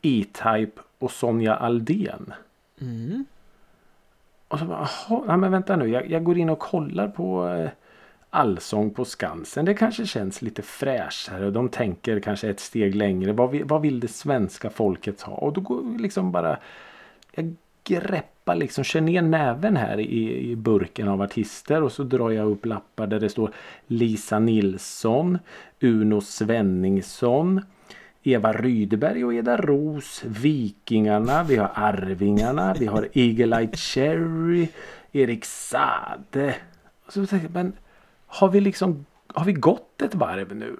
E-Type 0.01 0.81
och 0.99 1.11
Sonja 1.11 1.55
Aldén. 1.55 2.33
Mm. 2.81 3.25
Och 4.47 4.59
så 4.59 4.65
bara, 4.65 4.89
jaha, 5.09 5.37
men 5.37 5.51
vänta 5.51 5.75
nu. 5.75 5.87
Jag, 5.87 6.09
jag 6.09 6.23
går 6.23 6.37
in 6.37 6.49
och 6.49 6.59
kollar 6.59 7.07
på 7.07 7.47
eh, 7.47 7.69
Allsång 8.29 8.89
på 8.89 9.05
Skansen. 9.05 9.65
Det 9.65 9.73
kanske 9.73 10.05
känns 10.05 10.41
lite 10.41 10.61
fräschare. 10.61 11.51
De 11.51 11.69
tänker 11.69 12.19
kanske 12.19 12.49
ett 12.49 12.59
steg 12.59 12.95
längre. 12.95 13.33
Vad 13.33 13.51
vill, 13.51 13.65
vad 13.65 13.81
vill 13.81 13.99
det 13.99 14.07
svenska 14.07 14.69
folket 14.69 15.21
ha? 15.21 15.33
Och 15.33 15.53
då 15.53 15.61
går 15.61 15.99
liksom 15.99 16.31
bara... 16.31 16.57
Jag 17.31 17.55
greppar 17.83 18.36
liksom, 18.55 18.83
kör 18.83 19.01
ner 19.01 19.21
näven 19.21 19.77
här 19.77 19.99
i, 19.99 20.51
i 20.51 20.55
burken 20.55 21.07
av 21.07 21.21
artister. 21.21 21.83
Och 21.83 21.91
så 21.91 22.03
drar 22.03 22.31
jag 22.31 22.51
upp 22.51 22.65
lappar 22.65 23.07
där 23.07 23.19
det 23.19 23.29
står 23.29 23.51
Lisa 23.87 24.39
Nilsson, 24.39 25.39
Uno 25.81 26.21
Svenningsson. 26.21 27.61
Eva 28.23 28.53
Rydberg 28.53 29.25
och 29.25 29.33
Eda 29.33 29.57
Ros, 29.57 30.23
Vikingarna, 30.25 31.43
vi 31.43 31.55
har 31.55 31.71
Arvingarna, 31.73 32.75
vi 32.79 32.85
har 32.85 33.07
Eagle 33.13 33.59
Eye 33.59 33.75
Cherry, 33.75 34.67
Erik 35.11 35.45
Sade. 35.45 36.55
Och 37.05 37.13
så 37.13 37.25
tänkte 37.25 37.45
jag, 37.45 37.53
men 37.53 37.73
har 38.27 38.49
vi 38.49 38.61
liksom, 38.61 39.05
har 39.27 39.45
vi 39.45 39.53
gått 39.53 40.01
ett 40.01 40.15
varv 40.15 40.55
nu? 40.55 40.77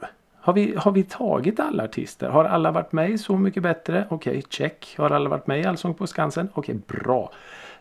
Har 0.47 0.53
vi, 0.53 0.75
har 0.77 0.91
vi 0.91 1.03
tagit 1.03 1.59
alla 1.59 1.83
artister? 1.83 2.29
Har 2.29 2.45
alla 2.45 2.71
varit 2.71 2.91
med 2.91 3.09
i 3.11 3.17
Så 3.17 3.37
mycket 3.37 3.63
bättre? 3.63 4.07
Okej, 4.09 4.43
check. 4.49 4.95
Har 4.97 5.09
alla 5.09 5.29
varit 5.29 5.47
med 5.47 5.59
i 5.61 5.65
Allsång 5.65 5.93
på 5.93 6.07
Skansen? 6.07 6.49
Okej, 6.53 6.75
bra. 6.87 7.31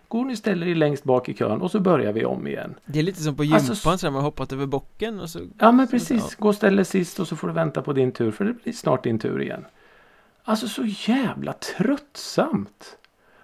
Går 0.08 0.24
ni 0.24 0.36
ställer 0.36 0.66
er 0.66 0.74
längst 0.74 1.04
bak 1.04 1.28
i 1.28 1.34
kön 1.34 1.60
och 1.60 1.70
så 1.70 1.80
börjar 1.80 2.12
vi 2.12 2.24
om 2.24 2.46
igen. 2.46 2.74
Det 2.86 2.98
är 2.98 3.02
lite 3.02 3.22
som 3.22 3.36
på 3.36 3.42
Alltså, 3.42 3.72
gympan, 3.72 3.98
så 3.98 4.06
här, 4.06 4.10
man 4.12 4.14
har 4.22 4.22
hoppat 4.30 4.52
över 4.52 4.66
bocken 4.66 5.20
och 5.20 5.30
så 5.30 5.40
Ja 5.58 5.72
men 5.72 5.86
Så- 5.86 5.90
precis. 5.90 6.34
Gå 6.34 6.48
och 6.48 6.54
ställ 6.54 6.76
dig 6.76 6.84
sist 6.84 7.20
och 7.20 7.28
så 7.28 7.36
får 7.36 7.48
du 7.48 7.54
vänta 7.54 7.82
på 7.82 7.92
din 7.92 8.12
tur 8.12 8.30
för 8.30 8.44
det 8.44 8.52
blir 8.52 8.72
snart 8.72 9.04
din 9.04 9.18
tur 9.18 9.42
igen. 9.42 9.64
Alltså 10.44 10.68
så 10.68 10.82
jävla 10.86 11.52
tröttsamt. 11.52 12.98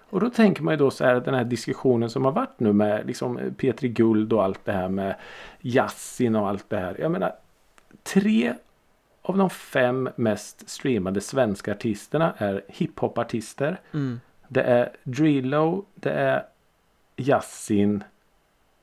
Och 0.09 0.19
då 0.19 0.29
tänker 0.29 0.63
man 0.63 0.73
ju 0.73 0.77
då 0.77 0.91
så 0.91 1.05
här 1.05 1.15
den 1.19 1.33
här 1.33 1.43
diskussionen 1.43 2.09
som 2.09 2.25
har 2.25 2.31
varit 2.31 2.59
nu 2.59 2.73
med 2.73 3.07
liksom 3.07 3.39
Petri 3.57 3.89
Guld 3.89 4.33
och 4.33 4.43
allt 4.43 4.65
det 4.65 4.71
här 4.71 4.89
med 4.89 5.15
Yassin 5.61 6.35
och 6.35 6.47
allt 6.49 6.69
det 6.69 6.77
här. 6.77 6.95
Jag 6.99 7.11
menar 7.11 7.31
tre 8.03 8.53
av 9.23 9.37
de 9.37 9.49
fem 9.49 10.09
mest 10.15 10.69
streamade 10.69 11.21
svenska 11.21 11.71
artisterna 11.71 12.33
är 12.37 12.61
hiphopartister. 12.67 13.81
Mm. 13.93 14.19
Det 14.47 14.61
är 14.61 14.95
Drillo, 15.03 15.85
det 15.95 16.11
är 16.11 16.45
Yasin 17.15 18.03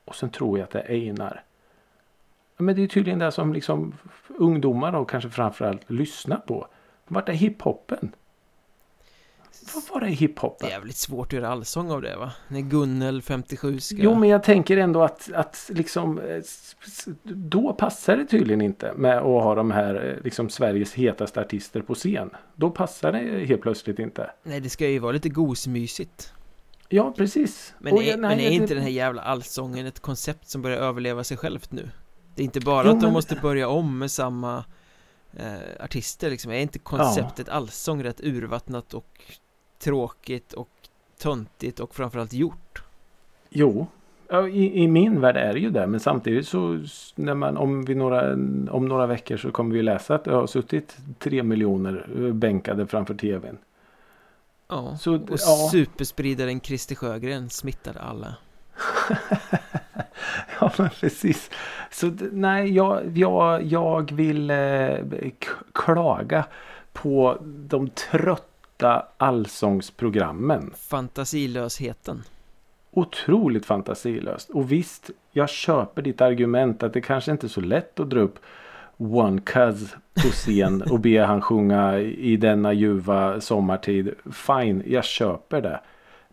och 0.05 0.15
sen 0.15 0.29
tror 0.29 0.57
jag 0.57 0.63
att 0.63 0.71
det 0.71 0.79
är 0.79 0.89
Einar. 0.89 1.43
Men 2.57 2.75
det 2.75 2.83
är 2.83 2.87
tydligen 2.87 3.19
det 3.19 3.31
som 3.31 3.53
liksom 3.53 3.93
ungdomar 4.27 4.93
och 4.93 5.09
kanske 5.09 5.29
framförallt 5.29 5.89
lyssnar 5.89 6.37
på. 6.37 6.67
Vart 7.07 7.29
är 7.29 7.33
hiphopen? 7.33 8.15
Vad 9.73 9.83
var 9.93 9.99
det 10.01 10.07
i 10.11 10.13
hiphopen? 10.13 10.69
Jävligt 10.69 10.95
svårt 10.95 11.27
att 11.27 11.33
göra 11.33 11.49
allsång 11.49 11.91
av 11.91 12.01
det 12.01 12.15
va? 12.17 12.31
När 12.47 12.61
Gunnel 12.61 13.21
57 13.21 13.79
ska... 13.79 13.97
Jo 13.99 14.15
men 14.15 14.29
jag 14.29 14.43
tänker 14.43 14.77
ändå 14.77 15.03
att, 15.03 15.29
att 15.33 15.69
liksom 15.73 16.19
eh, 16.19 16.41
Då 17.23 17.73
passar 17.73 18.17
det 18.17 18.25
tydligen 18.25 18.61
inte 18.61 18.93
med 18.93 19.17
att 19.17 19.23
ha 19.23 19.55
de 19.55 19.71
här 19.71 20.15
eh, 20.17 20.23
liksom 20.23 20.49
Sveriges 20.49 20.93
hetaste 20.93 21.41
artister 21.41 21.81
på 21.81 21.95
scen. 21.95 22.29
Då 22.55 22.69
passar 22.69 23.11
det 23.11 23.45
helt 23.45 23.61
plötsligt 23.61 23.99
inte. 23.99 24.31
Nej 24.43 24.59
det 24.59 24.69
ska 24.69 24.87
ju 24.87 24.99
vara 24.99 25.11
lite 25.11 25.29
gosmysigt 25.29 26.33
Ja 26.89 27.13
precis. 27.17 27.73
Men, 27.79 27.93
Och 27.93 28.03
är, 28.03 28.07
jag- 28.09 28.19
men 28.19 28.37
nej, 28.37 28.45
är 28.45 28.49
det- 28.49 28.55
inte 28.55 28.73
den 28.73 28.83
här 28.83 28.89
jävla 28.89 29.21
allsången 29.21 29.85
ett 29.85 29.99
koncept 29.99 30.49
som 30.49 30.61
börjar 30.61 30.77
överleva 30.77 31.23
sig 31.23 31.37
självt 31.37 31.71
nu? 31.71 31.89
Det 32.35 32.41
är 32.41 32.45
inte 32.45 32.59
bara 32.59 32.83
Jo, 32.87 32.91
att 32.91 32.99
de 32.99 33.05
men- 33.05 33.13
måste 33.13 33.35
börja 33.35 33.67
om 33.67 33.97
med 33.99 34.11
samma 34.11 34.63
eh, 35.33 35.83
artister 35.85 36.29
liksom 36.29 36.51
Är 36.51 36.59
inte 36.59 36.79
konceptet 36.79 37.49
allsång 37.49 38.03
rätt 38.03 38.21
urvattnat 38.21 38.93
och 38.93 39.21
tråkigt 39.81 40.53
och 40.53 40.69
töntigt 41.21 41.79
och 41.79 41.95
framförallt 41.95 42.33
gjort? 42.33 42.83
Jo. 43.49 43.87
Ja, 44.27 44.47
i, 44.47 44.83
I 44.83 44.87
min 44.87 45.21
värld 45.21 45.37
är 45.37 45.53
det 45.53 45.59
ju 45.59 45.69
det. 45.69 45.87
Men 45.87 45.99
samtidigt 45.99 46.47
så 46.47 46.79
när 47.15 47.33
man, 47.33 47.57
om, 47.57 47.85
vi 47.85 47.95
några, 47.95 48.33
om 48.71 48.87
några 48.87 49.07
veckor 49.07 49.37
så 49.37 49.51
kommer 49.51 49.75
vi 49.75 49.81
läsa 49.81 50.15
att 50.15 50.23
det 50.23 50.33
har 50.33 50.47
suttit 50.47 50.97
tre 51.19 51.43
miljoner 51.43 52.07
eh, 52.17 52.33
bänkade 52.33 52.87
framför 52.87 53.13
tvn. 53.13 53.57
Ja, 54.67 54.97
Så, 54.97 55.15
och 55.15 55.29
ja. 55.29 55.69
superspridaren 55.71 56.61
Christer 56.61 56.95
Sjögren 56.95 57.49
smittade 57.49 57.99
alla 57.99 58.35
Ja 60.59 60.71
men 60.77 60.89
precis. 60.89 61.49
Så 61.91 62.11
nej 62.31 62.71
jag, 62.71 63.17
jag, 63.17 63.63
jag 63.63 64.11
vill 64.11 64.49
eh, 64.49 64.97
klaga 65.73 66.45
på 66.93 67.37
de 67.41 67.89
trötta 67.89 68.50
allsångsprogrammen. 69.17 70.73
Fantasilösheten 70.77 72.23
Otroligt 72.93 73.65
fantasilöst. 73.65 74.49
Och 74.49 74.71
visst, 74.71 75.09
jag 75.31 75.49
köper 75.49 76.01
ditt 76.01 76.21
argument 76.21 76.83
att 76.83 76.93
det 76.93 77.01
kanske 77.01 77.31
inte 77.31 77.47
är 77.47 77.49
så 77.49 77.61
lätt 77.61 77.99
att 77.99 78.09
dra 78.09 78.19
upp 78.19 78.39
One 78.97 79.41
Cuz 79.41 79.95
på 80.13 80.29
scen 80.29 80.81
och 80.81 80.99
be 80.99 81.21
han 81.21 81.41
sjunga 81.41 81.99
i 81.99 82.37
denna 82.37 82.73
ljuva 82.73 83.41
sommartid. 83.41 84.13
Fine, 84.31 84.83
jag 84.85 85.05
köper 85.05 85.61
det. 85.61 85.81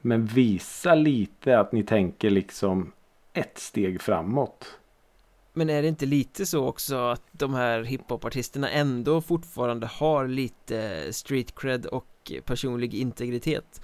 Men 0.01 0.27
visa 0.27 0.95
lite 0.95 1.59
att 1.59 1.73
ni 1.73 1.83
tänker 1.83 2.31
liksom 2.31 2.93
ett 3.33 3.59
steg 3.59 4.01
framåt. 4.01 4.79
Men 5.53 5.71
är 5.71 5.83
det 5.83 5.89
inte 5.89 6.07
lite 6.07 6.47
så 6.47 6.67
också 6.67 6.97
att 6.97 7.23
de 7.33 7.55
här 7.55 7.83
hiphopartisterna 7.83 8.71
ändå 8.71 9.21
fortfarande 9.21 9.87
har 9.87 10.29
lite 10.29 11.13
street 11.13 11.55
cred 11.55 11.87
och 11.87 12.07
personlig 12.45 12.95
integritet? 12.95 13.81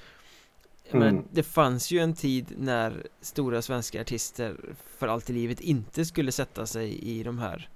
Men 0.91 1.03
Mm. 1.03 1.25
det 1.33 1.43
fanns 1.43 1.91
ju 1.91 1.99
en 1.99 2.15
tid 2.15 2.53
när 2.59 3.07
stora 3.21 3.63
svenska 3.63 4.01
artister 4.01 4.57
för 4.99 5.09
allt 5.09 5.31
i 5.31 5.33
livet 5.33 5.61
inte 5.61 6.05
skulle 6.05 6.33
sätta 6.33 6.67
sig 6.67 6.99
i 6.99 7.23
de 7.23 7.39
här 7.39 7.69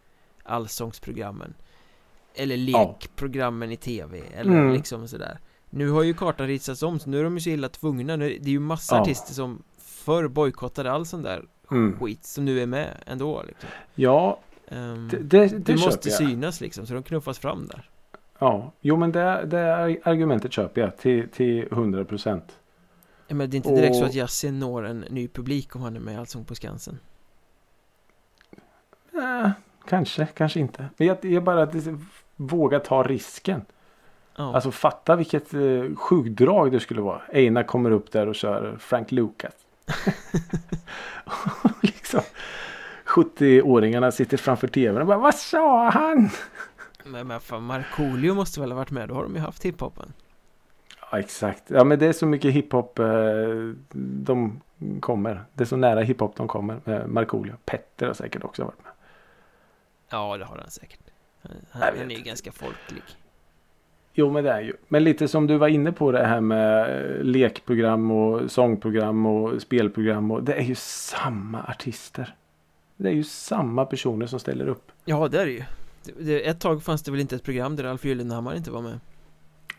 allsångsprogrammen 0.43 1.55
Eller 2.35 2.57
lekprogrammen 2.57 3.73
i 3.73 3.77
tv 3.77 4.23
eller 4.35 4.51
Mm. 4.53 4.73
liksom 4.73 5.09
sådär 5.09 5.39
Nu 5.71 5.91
har 5.91 6.03
ju 6.03 6.14
kartan 6.14 6.47
ritsats 6.47 6.83
om 6.83 6.99
så 6.99 7.11
nu 7.11 7.19
är 7.21 7.25
de 7.25 7.35
ju 7.35 7.41
så 7.41 7.51
illa 7.51 7.69
tvungna 7.69 8.16
nu, 8.16 8.29
Det 8.39 8.49
är 8.49 8.53
ju 8.53 8.61
massa 8.61 8.95
Ja. 8.97 9.01
artister 9.03 9.35
som 9.35 9.62
förr 9.79 10.29
bojkottade 10.29 10.93
all 10.93 11.07
sån 11.07 11.23
där 11.23 11.45
Mm. 11.71 11.99
skit 11.99 12.25
som 12.25 12.45
nu 12.45 12.61
är 12.62 12.66
med 12.66 13.03
ändå 13.07 13.43
liksom 13.43 13.69
Ja, 13.95 14.41
Ehm, 14.71 15.09
det, 15.09 15.16
det, 15.16 15.47
det 15.49 15.59
Det 15.59 15.77
måste 15.77 16.09
jag. 16.09 16.19
synas 16.19 16.61
liksom, 16.61 16.87
så 16.87 16.95
de 16.95 17.03
knuffas 17.03 17.39
fram 17.39 17.66
där 17.66 17.91
Ja, 18.39 18.72
jo 18.80 18.97
men 18.97 19.12
det, 19.12 19.45
det 19.47 19.74
argumentet 20.05 20.53
köper 20.53 20.80
jag 20.80 20.97
till, 20.97 21.28
till 21.28 21.62
100 21.72 22.05
procent. 22.05 22.59
Ja, 23.26 23.34
Men 23.34 23.51
det 23.51 23.55
är 23.55 23.57
inte 23.57 23.68
direkt 23.74 23.97
så 23.97 24.03
Och- 24.03 24.09
att 24.09 24.14
Yasin 24.14 24.59
når 24.59 24.86
en 24.86 25.01
ny 25.01 25.28
publik 25.28 25.76
om 25.76 25.82
han 25.82 25.97
är 25.97 26.01
med 26.01 26.14
i 26.14 26.16
Allsång 26.16 26.45
på 26.45 26.55
Skansen 26.55 26.99
Eh, 29.12 29.51
kanske, 29.89 30.26
kanske 30.26 30.61
inte. 30.61 30.89
Men 30.97 31.09
jag, 31.09 31.24
jag 31.24 31.43
bara 31.45 31.68
våga 32.36 32.80
ta 32.80 33.03
risken. 33.03 33.62
Ja, 34.36 34.55
Alltså 34.55 34.70
fatta 34.70 35.16
vilket 35.16 35.55
eh, 35.55 35.95
sjukdrag 35.97 36.72
det 36.72 36.80
skulle 36.80 37.01
vara. 37.01 37.20
Einar 37.32 37.62
kommer 37.62 37.91
upp 37.91 38.12
där 38.12 38.26
och 38.28 38.34
kör 38.34 38.76
Frank 38.80 39.12
Lucas. 39.12 39.53
Liksom 41.82 42.20
70-åringarna 43.07 44.11
sitter 44.11 44.36
framför 44.36 44.68
tvn 44.68 45.01
och 45.01 45.07
bara 45.07 45.18
Vad 45.18 45.34
sa 45.34 45.91
han? 45.91 46.30
Men, 47.11 47.27
men 47.27 47.41
fan 47.41 47.63
Markoolio 47.63 48.35
måste 48.35 48.61
väl 48.61 48.71
ha 48.71 48.77
varit 48.77 48.91
med, 48.91 49.09
då 49.09 49.15
har 49.15 49.23
de 49.23 49.35
ju 49.35 49.41
haft 49.41 49.65
hiphopen 49.65 50.13
Ja 51.11 51.19
exakt. 51.19 51.71
Ja 51.71 51.85
men 51.85 51.99
det 51.99 52.07
är 52.07 52.13
så 52.13 52.27
mycket 52.27 52.53
hiphop 52.53 52.99
eh, 52.99 53.07
de 53.93 54.61
kommer. 55.01 55.45
Det 55.55 55.65
är 55.65 55.67
så 55.67 55.77
nära 55.77 56.01
hiphop 56.01 56.37
de 56.37 56.49
kommer. 56.49 56.81
Eh, 56.85 57.07
Markoolio. 57.07 57.55
Petter 57.65 58.07
har 58.07 58.15
säkert 58.15 58.45
också 58.45 58.65
varit 58.65 58.85
med. 58.85 58.93
Ja, 60.11 60.37
det 60.37 60.45
har 60.45 60.57
han 60.57 60.71
säkert 60.71 61.01
Han, 61.43 61.83
han 61.99 62.11
är 62.11 62.17
ju 62.17 62.23
ganska 62.23 62.53
folklig 62.53 63.03
Jo 64.13 64.33
men 64.33 64.45
det 64.45 64.51
är 64.51 64.61
ju. 64.61 64.73
Men 64.89 65.05
lite 65.05 65.29
som 65.29 65.47
du 65.47 65.57
var 65.57 65.69
inne 65.69 65.93
på 65.93 66.13
det 66.13 66.27
här 66.27 66.41
med 66.41 66.81
eh, 66.81 67.23
lekprogram 67.25 68.11
och 68.11 68.51
sångprogram 68.51 69.27
och 69.27 69.63
spelprogram. 69.63 70.31
Och 70.31 70.43
det 70.43 70.55
är 70.55 70.63
ju 70.63 70.75
samma 70.75 71.63
artister. 71.63 72.35
Det 72.97 73.09
är 73.09 73.13
ju 73.13 73.25
samma 73.25 73.85
personer 73.85 74.27
som 74.27 74.41
ställer 74.41 74.69
upp. 74.69 74.93
Ja, 75.05 75.29
det 75.29 75.41
är 75.41 75.47
det 75.47 75.53
ju 75.53 75.65
Ett 76.45 76.61
tag 76.61 76.83
fanns 76.83 77.03
det 77.03 77.11
väl 77.11 77.21
inte 77.21 77.37
ett 77.37 77.43
program 77.43 77.77
där 77.77 77.85
Alf 77.85 78.05
Gyllenhammar 78.05 78.55
inte 78.57 78.71
var 78.71 78.83
med 78.83 79.01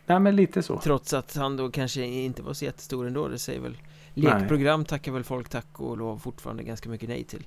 Nej 0.06 0.20
men 0.20 0.36
lite 0.36 0.62
så. 0.62 0.80
Trots 0.80 1.12
att 1.12 1.36
han 1.36 1.56
då 1.56 1.70
kanske 1.70 2.02
inte 2.04 2.42
var 2.42 2.52
så 2.52 2.64
jättestor 2.64 3.06
ändå, 3.06 3.28
det 3.28 3.38
säger 3.38 3.60
väl 3.60 3.76
Nej. 4.14 4.24
Lekprogram 4.40 4.84
tackar 4.84 5.12
väl 5.12 5.24
folk 5.24 5.48
tack 5.48 5.80
och 5.80 5.98
lov 5.98 6.18
fortfarande 6.18 6.62
ganska 6.62 6.88
mycket 6.88 7.08
nej 7.08 7.24
till 7.24 7.46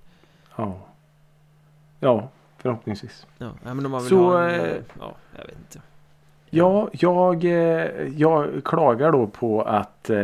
Ja. 0.55 0.79
Ja, 1.99 2.29
förhoppningsvis. 2.57 3.27
Ja, 3.37 3.53
men 3.63 3.83
de 3.83 3.93
har 3.93 3.99
väl 3.99 4.09
Så, 4.09 4.37
en, 4.37 4.59
eh, 4.59 4.75
Ja, 4.99 5.15
jag 5.37 5.45
vet 5.45 5.57
inte 5.57 5.81
Ja, 6.55 6.89
jag, 6.93 7.45
eh, 7.45 8.07
jag 8.17 8.63
klagar 8.65 9.11
då 9.11 9.27
på 9.27 9.61
att 9.61 10.09
eh, 10.09 10.17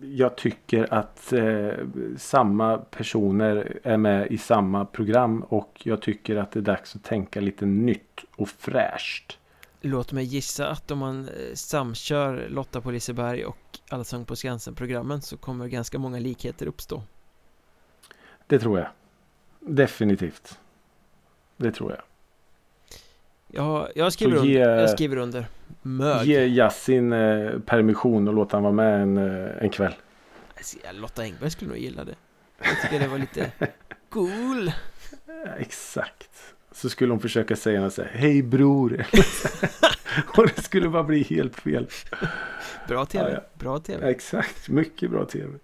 jag 0.00 0.36
tycker 0.36 0.94
att 0.94 1.32
eh, 1.32 1.72
samma 2.16 2.78
personer 2.78 3.78
är 3.82 3.96
med 3.96 4.26
i 4.26 4.38
samma 4.38 4.84
program 4.84 5.42
och 5.42 5.82
jag 5.84 6.02
tycker 6.02 6.36
att 6.36 6.50
det 6.50 6.60
är 6.60 6.62
dags 6.62 6.96
att 6.96 7.02
tänka 7.02 7.40
lite 7.40 7.66
nytt 7.66 8.24
och 8.36 8.48
fräscht. 8.48 9.38
Låt 9.80 10.12
mig 10.12 10.24
gissa 10.24 10.68
att 10.68 10.90
om 10.90 10.98
man 10.98 11.28
samkör 11.54 12.46
Lotta 12.48 12.80
på 12.80 12.90
Liseberg 12.90 13.44
och 13.44 13.78
Allsång 13.88 14.24
på 14.24 14.36
Skansen-programmen 14.36 15.22
så 15.22 15.36
kommer 15.36 15.68
ganska 15.68 15.98
många 15.98 16.18
likheter 16.18 16.66
uppstå 16.66 17.02
Det 18.46 18.58
tror 18.58 18.78
jag. 18.78 18.88
Definitivt. 19.60 20.58
Det 21.56 21.72
tror 21.72 21.90
jag. 21.90 22.13
Jag, 23.54 23.88
jag, 23.94 24.12
skriver, 24.12 24.44
ge- 24.44 24.62
under, 24.64 24.80
jag 24.80 24.90
skriver 24.90 25.16
under 25.16 25.46
Mög 25.82 26.26
Ge 26.26 26.44
Yasin 26.46 27.12
eh, 27.12 27.58
permission 27.58 28.28
och 28.28 28.34
låta 28.34 28.56
han 28.56 28.62
vara 28.62 28.72
med 28.72 29.02
en, 29.02 29.16
eh, 29.16 29.50
en 29.62 29.70
kväll. 29.70 29.94
Alltså, 30.56 30.76
Lotta 30.92 31.22
Engberg 31.22 31.50
skulle 31.50 31.68
nog 31.68 31.78
gilla 31.78 32.04
det 32.04 32.14
Jag 32.58 32.82
tycker 32.82 33.00
det 33.00 33.08
var 33.08 33.18
lite 33.18 33.52
cool 34.08 34.72
exakt. 35.58 36.30
Så 36.72 36.88
skulle 36.90 37.12
hon 37.12 37.20
försöka 37.20 37.56
säga 37.56 37.80
något 37.80 37.94
så 37.94 38.02
här, 38.02 38.10
Hej 38.14 38.42
bror. 38.42 39.04
och 40.36 40.46
det 40.56 40.62
skulle 40.62 40.88
bara 40.88 41.02
bli 41.04 41.22
helt 41.22 41.56
fel. 41.60 41.86
Bra 42.88 43.04
tv, 43.06 43.24
Ja, 43.24 43.30
ja. 43.34 43.40
bra 43.54 43.78
tv 43.78 44.10
Exakt, 44.10 44.68
mycket 44.68 45.10
bra 45.10 45.24
tv. 45.24 45.52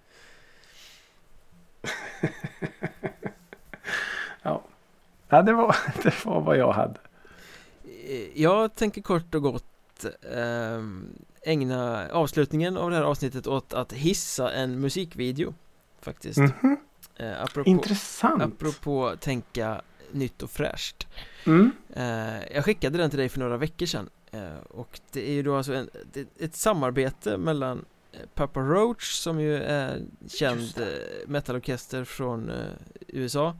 ja. 4.41 4.63
ja, 5.29 5.41
det 5.41 5.53
var, 5.53 5.75
det 6.03 6.25
var 6.25 6.41
vad 6.41 6.57
jag 6.57 6.71
hade. 6.71 6.99
Eh, 8.11 8.41
Jag 8.41 8.75
tänker 8.75 9.01
kort 9.01 9.35
och 9.35 9.41
gott 9.41 10.05
ehm, 10.33 11.09
ägna 11.45 12.09
avslutningen 12.11 12.77
av 12.77 12.89
det 12.89 12.95
här 12.95 13.03
avsnittet 13.03 13.47
åt 13.47 13.73
att 13.73 13.93
hissa 13.93 14.51
en 14.53 14.79
musikvideo 14.79 15.53
Faktiskt 16.01 16.37
Mhm. 16.39 16.77
eh, 17.15 17.41
apropå, 17.43 17.69
Intressant. 17.69 18.43
apropå 18.43 19.13
tänka 19.19 19.81
nytt 20.11 20.43
och 20.43 20.51
fräscht 20.51 21.07
Mm. 21.45 21.71
eh, 21.93 22.53
Jag 22.55 22.65
skickade 22.65 22.97
den 22.97 23.09
till 23.09 23.19
dig 23.19 23.29
för 23.29 23.39
några 23.39 23.57
veckor 23.57 23.85
sedan 23.85 24.09
eh, 24.31 24.57
Och 24.69 24.99
det 25.11 25.29
är 25.29 25.33
ju 25.33 25.43
då 25.43 25.55
alltså 25.55 25.73
en, 25.73 25.89
ett 26.39 26.55
samarbete 26.55 27.37
mellan 27.37 27.85
Papa 28.33 28.59
Roach 28.59 29.13
som 29.13 29.39
ju 29.39 29.55
är 29.63 30.01
känd 30.27 30.73
metalorkester 31.27 32.03
från 32.03 32.51
USA 33.07 33.55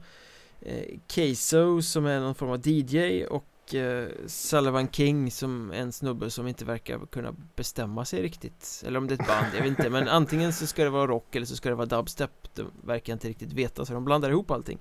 eh, 0.60 1.80
som 1.82 2.06
är 2.06 2.20
någon 2.20 2.34
form 2.34 2.50
av 2.50 2.68
DJ 2.68 3.24
och 3.26 3.44
eh, 3.74 4.08
Sullivan 4.26 4.88
King 4.88 5.30
som 5.30 5.72
en 5.72 5.92
snubbe 5.92 6.30
som 6.30 6.48
inte 6.48 6.64
verkar 6.64 7.06
kunna 7.06 7.34
bestämma 7.56 8.04
sig 8.04 8.22
riktigt 8.22 8.82
Eller 8.86 8.98
om 8.98 9.06
det 9.06 9.14
är 9.14 9.20
ett 9.22 9.28
band, 9.28 9.46
jag 9.54 9.60
vet 9.62 9.68
inte 9.78 9.90
Men 9.90 10.08
antingen 10.08 10.52
så 10.52 10.66
ska 10.66 10.84
det 10.84 10.90
vara 10.90 11.06
rock 11.06 11.36
eller 11.36 11.46
så 11.46 11.56
ska 11.56 11.68
det 11.68 11.74
vara 11.74 11.86
dubstep 11.86 12.54
De 12.54 12.70
verkar 12.84 13.12
inte 13.12 13.28
riktigt 13.28 13.52
veta 13.52 13.84
så 13.84 13.92
de 13.92 14.04
blandar 14.04 14.30
ihop 14.30 14.50
allting 14.50 14.78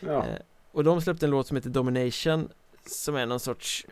Ja. 0.00 0.26
eh, 0.26 0.38
Och 0.72 0.84
de 0.84 1.00
släppte 1.00 1.26
en 1.26 1.30
låt 1.30 1.46
som 1.46 1.56
heter 1.56 1.70
Domination 1.70 2.48
Som 2.86 3.16
är 3.16 3.26
någon 3.26 3.40
sorts 3.40 3.86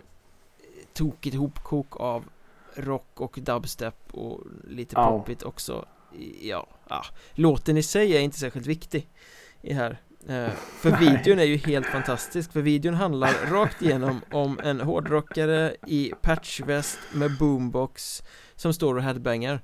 tokigt 0.92 1.36
hopkok 1.36 2.00
av 2.00 2.24
rock 2.74 3.20
och 3.20 3.38
dubstep 3.42 3.96
och 4.10 4.40
lite 4.68 4.94
Ja. 4.96 5.10
poppigt 5.10 5.42
också 5.42 5.84
Ja, 6.40 6.66
ah. 6.88 7.04
låten 7.32 7.76
i 7.76 7.82
sig 7.82 8.16
är 8.16 8.20
inte 8.20 8.38
särskilt 8.38 8.66
viktig 8.66 9.08
i 9.62 9.72
här 9.72 9.90
eh, 9.90 9.96
För 10.80 10.90
Nej. 10.90 11.00
videon 11.00 11.38
är 11.38 11.44
ju 11.44 11.56
helt 11.56 11.86
fantastisk 11.86 12.52
För 12.52 12.60
videon 12.62 12.94
handlar 12.94 13.32
rakt 13.50 13.82
igenom 13.82 14.20
om 14.30 14.58
en 14.64 14.80
hårdrockare 14.80 15.76
i 15.86 16.12
patchväst 16.22 16.98
med 17.12 17.38
boombox 17.38 18.22
Som 18.56 18.72
står 18.72 18.94
och 18.96 19.02
headbangar 19.02 19.60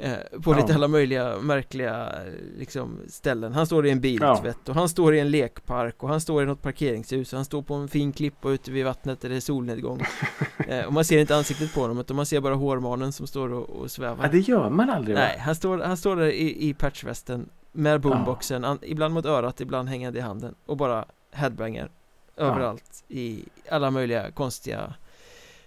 eh, 0.00 0.40
På 0.44 0.52
lite 0.52 0.66
Ja. 0.68 0.74
alla 0.74 0.88
möjliga 0.88 1.38
märkliga 1.38 2.06
eh, 2.06 2.32
liksom, 2.58 2.98
ställen 3.08 3.52
Han 3.52 3.66
står 3.66 3.86
i 3.86 3.90
en 3.90 4.00
biltvätt 4.00 4.68
och 4.68 4.74
han 4.74 4.88
står 4.88 5.14
i 5.14 5.20
en 5.20 5.30
lekpark 5.30 6.02
och 6.02 6.08
han 6.08 6.20
står 6.20 6.42
i 6.42 6.46
något 6.46 6.62
parkeringshus 6.62 7.32
och 7.32 7.36
han 7.38 7.44
står 7.44 7.62
på 7.62 7.74
en 7.74 7.88
fin 7.88 8.12
klippa 8.12 8.50
ute 8.50 8.70
vid 8.70 8.84
vattnet 8.84 9.20
där 9.20 9.28
det 9.28 9.36
är 9.36 9.40
solnedgång 9.40 10.00
eh, 10.68 10.84
Och 10.84 10.92
man 10.92 11.04
ser 11.04 11.18
inte 11.18 11.36
ansiktet 11.36 11.74
på 11.74 11.80
honom 11.80 11.98
utan 11.98 12.16
man 12.16 12.26
ser 12.26 12.40
bara 12.40 12.54
hårmanen 12.54 13.12
som 13.12 13.26
står 13.26 13.52
och, 13.52 13.70
och 13.70 13.90
svävar 13.90 14.24
ja, 14.24 14.30
det 14.32 14.38
gör 14.38 14.70
man 14.70 14.90
aldrig 14.90 15.16
va? 15.16 15.22
Nej, 15.22 15.38
han 15.38 15.54
står, 15.54 15.78
han 15.78 15.96
står 15.96 16.16
där 16.16 16.26
i, 16.26 16.68
i 16.68 16.74
patchvästen 16.74 17.48
med 17.72 18.00
boomboxen, 18.00 18.64
an, 18.64 18.78
ibland 18.82 19.14
mot 19.14 19.26
örat, 19.26 19.60
ibland 19.60 19.88
hängande 19.88 20.18
i 20.18 20.22
handen 20.22 20.54
och 20.66 20.76
bara 20.76 21.04
headbanger 21.30 21.90
överallt 22.36 23.04
i 23.08 23.44
alla 23.70 23.90
möjliga 23.90 24.30
konstiga 24.30 24.94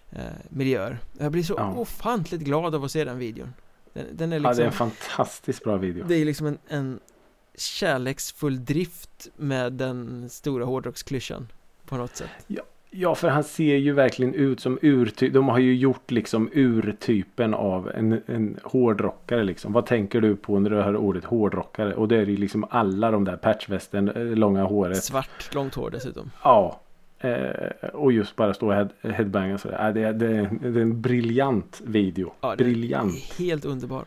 eh, 0.09 0.19
miljöer. 0.49 0.99
Jag 1.17 1.31
blir 1.31 1.43
så 1.43 1.53
Ja. 1.57 1.73
ofantligt 1.73 2.41
glad 2.41 2.75
av 2.75 2.83
att 2.83 2.91
se 2.91 3.03
den 3.03 3.17
videon. 3.19 3.53
Den, 3.93 4.05
den 4.11 4.33
är 4.33 4.39
Ja, 4.39 4.53
det 4.53 4.61
är 4.61 4.65
liksom, 4.65 4.65
en 4.87 4.91
fantastiskt 4.91 5.63
bra 5.63 5.77
video. 5.77 6.05
det 6.07 6.15
är 6.15 6.25
liksom 6.25 6.47
en, 6.47 6.57
en 6.67 6.99
kärleksfull 7.57 8.65
drift 8.65 9.27
med 9.35 9.73
den 9.73 10.29
stora 10.29 10.65
hårdrocksklyschan 10.65 11.47
på 11.85 11.97
något 11.97 12.15
sätt. 12.15 12.29
Ja, 12.47 12.63
för 13.15 13.27
han 13.29 13.43
ser 13.43 13.75
ju 13.75 13.93
verkligen 13.93 14.33
ut 14.33 14.59
som 14.59 14.79
urtyp. 14.81 15.33
De 15.33 15.47
har 15.49 15.59
ju 15.59 15.75
gjort 15.75 16.11
liksom 16.11 16.49
urtypen 16.53 17.53
av 17.53 17.91
en, 17.95 18.21
en 18.25 18.59
hårdrockare 18.63 19.43
liksom. 19.43 19.73
Vad 19.73 19.85
tänker 19.85 20.21
du 20.21 20.35
på 20.35 20.59
när 20.59 20.69
du 20.69 20.75
hör 20.75 20.95
ordet 20.95 21.25
hårdrockare? 21.25 21.93
Och 21.93 22.07
det 22.07 22.17
är 22.17 22.25
ju 22.25 22.37
liksom 22.37 22.65
alla 22.69 23.11
de 23.11 23.23
där 23.23 23.37
patchvästen, 23.37 24.09
eh, 24.09 24.25
långa 24.25 24.63
håret. 24.63 25.03
Svart, 25.03 25.53
långt 25.55 25.75
hår 25.75 25.89
dessutom. 25.89 26.31
Ja. 26.43 26.81
Eh, 27.19 27.89
och 27.93 28.11
just 28.11 28.35
bara 28.35 28.53
stå 28.53 28.67
och 28.67 28.73
head, 28.73 28.89
headbanga 29.01 29.57
sådär. 29.57 29.77
Ja, 29.85 29.91
det, 29.91 30.01
är- 30.01 30.13
det, 30.13 30.27
är- 30.27 30.49
det 30.61 30.79
är 30.79 30.83
en 30.83 31.01
briljant 31.01 31.81
video. 31.85 32.33
Ja, 32.41 32.55
briljant. 32.57 33.15
Helt 33.37 33.65
underbar. 33.65 34.05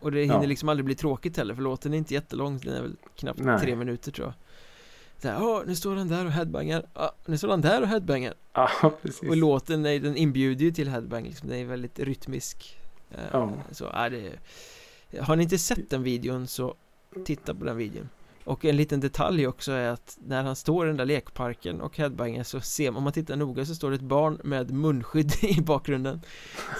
Och 0.00 0.12
det 0.12 0.20
hinner 0.20 0.34
Ja. 0.34 0.42
liksom 0.42 0.68
aldrig 0.68 0.84
bli 0.84 0.94
tråkigt 0.94 1.36
heller 1.36 1.54
för 1.54 1.62
låten 1.62 1.94
är 1.94 1.98
inte 1.98 2.14
jättelång, 2.14 2.58
den 2.64 2.74
är 2.74 2.82
väl 2.82 2.96
knappt 3.16 3.38
Nej. 3.42 3.60
tre 3.60 3.76
minuter 3.76 4.12
tror 4.12 4.26
jag. 4.26 4.34
Så 5.22 5.28
här, 5.28 5.34
ja, 5.34 5.62
nu 5.66 5.74
står 5.74 5.96
han 5.96 6.08
där 6.08 6.26
och 6.26 6.32
headbangar, 6.32 6.86
ja, 6.94 7.12
nu 7.26 7.38
står 7.38 7.48
han 7.48 7.60
där 7.60 7.82
och 7.82 7.88
headbangar. 7.88 8.34
Ja, 8.52 8.70
precis. 9.02 9.28
Och 9.28 9.36
låten, 9.36 9.86
är, 9.86 10.00
den 10.00 10.16
inbjuder 10.16 10.64
ju 10.64 10.70
till 10.70 10.88
headbang 10.88 11.24
liksom, 11.24 11.48
den 11.48 11.58
är 11.58 11.64
väldigt 11.64 11.98
rytmisk. 11.98 12.78
Eh, 13.10 13.18
Ja. 13.32 13.52
Så, 13.70 13.86
är 13.86 14.10
det 14.10 15.20
Har 15.20 15.36
ni 15.36 15.42
inte 15.42 15.58
sett 15.58 15.90
den 15.90 16.02
videon 16.02 16.46
så 16.46 16.74
titta 17.24 17.54
på 17.54 17.64
den 17.64 17.76
videon. 17.76 18.08
Och 18.44 18.64
en 18.64 18.76
liten 18.76 19.00
detalj 19.00 19.46
också 19.46 19.72
är 19.72 19.88
att 19.88 20.18
när 20.26 20.42
han 20.42 20.56
står 20.56 20.86
i 20.86 20.88
den 20.88 20.96
där 20.96 21.04
lekparken 21.04 21.80
och 21.80 21.96
headbangar 21.96 22.42
så 22.42 22.60
ser 22.60 22.90
man, 22.90 22.96
om 22.98 23.04
man 23.04 23.12
tittar 23.12 23.36
noga 23.36 23.66
så 23.66 23.74
står 23.74 23.90
det 23.90 23.96
ett 23.96 24.02
barn 24.02 24.40
med 24.44 24.70
munskydd 24.70 25.32
i 25.42 25.60
bakgrunden. 25.60 26.20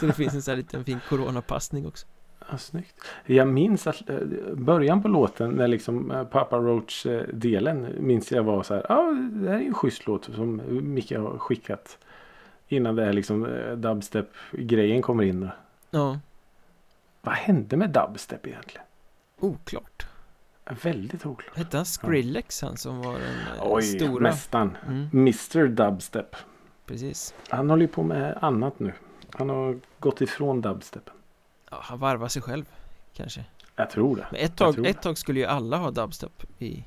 Så 0.00 0.06
det 0.06 0.12
finns 0.12 0.34
en 0.34 0.42
sån 0.42 0.52
här 0.52 0.56
liten 0.56 0.84
fin 0.84 1.00
coronapassning 1.08 1.86
också. 1.86 2.06
Ja, 2.50 2.58
snyggt. 2.58 3.00
Jag 3.26 3.48
minns 3.48 3.86
att 3.86 4.10
eh, 4.10 4.16
början 4.54 5.02
på 5.02 5.08
låten 5.08 5.50
när 5.50 5.68
liksom 5.68 6.10
eh, 6.10 6.24
Papa 6.24 6.56
Roach 6.58 7.06
delen 7.32 7.86
minns 7.98 8.32
jag 8.32 8.42
var 8.42 8.62
så 8.62 8.74
här. 8.74 8.86
Ja, 8.88 9.02
det 9.32 9.48
här 9.48 9.56
är 9.56 9.60
ju 9.60 9.66
en 9.66 9.74
schysst 9.74 10.06
låt 10.06 10.24
som 10.24 10.60
Micke 10.94 11.12
har 11.12 11.38
skickat. 11.38 11.98
Innan 12.68 12.96
det 12.96 13.04
här 13.04 13.12
liksom 13.12 13.46
eh, 13.46 13.72
dubstep 13.72 14.28
grejen 14.52 15.02
kommer 15.02 15.22
in. 15.24 15.48
Ja, 15.90 16.18
Vad 17.22 17.34
hände 17.34 17.76
med 17.76 17.90
dubstep 17.90 18.46
egentligen? 18.46 18.86
oklart. 19.40 20.06
Väldigt 20.82 21.26
oklart. 21.26 21.56
Hette 21.56 21.76
han 21.76 21.86
Skrillex 21.86 22.62
han 22.62 22.76
som 22.76 23.02
var 23.02 23.12
den 23.12 23.20
Oj, 23.60 23.82
stora? 23.82 24.22
mästaren. 24.22 24.76
Mm, 24.88 25.08
Mr 25.12 25.66
Dubstep. 25.68 26.36
precis. 26.86 27.34
Han 27.48 27.70
håller 27.70 27.82
ju 27.82 27.88
på 27.88 28.02
med 28.02 28.38
annat 28.40 28.78
nu. 28.78 28.92
Han 29.30 29.48
har 29.48 29.78
gått 29.98 30.20
ifrån 30.20 30.60
dubstepen. 30.60 31.14
Ja, 31.70 31.78
han 31.82 31.98
varvar 31.98 32.28
sig 32.28 32.42
själv 32.42 32.64
kanske. 33.14 33.44
Jag 33.76 33.90
tror 33.90 34.16
det. 34.16 34.26
Men 34.30 34.40
ett 34.40 34.56
tag, 34.56 34.86
ett 34.86 35.02
tag 35.02 35.18
skulle 35.18 35.40
ju 35.40 35.46
alla 35.46 35.76
ha 35.76 35.90
dubstep 35.90 36.44
i, 36.58 36.84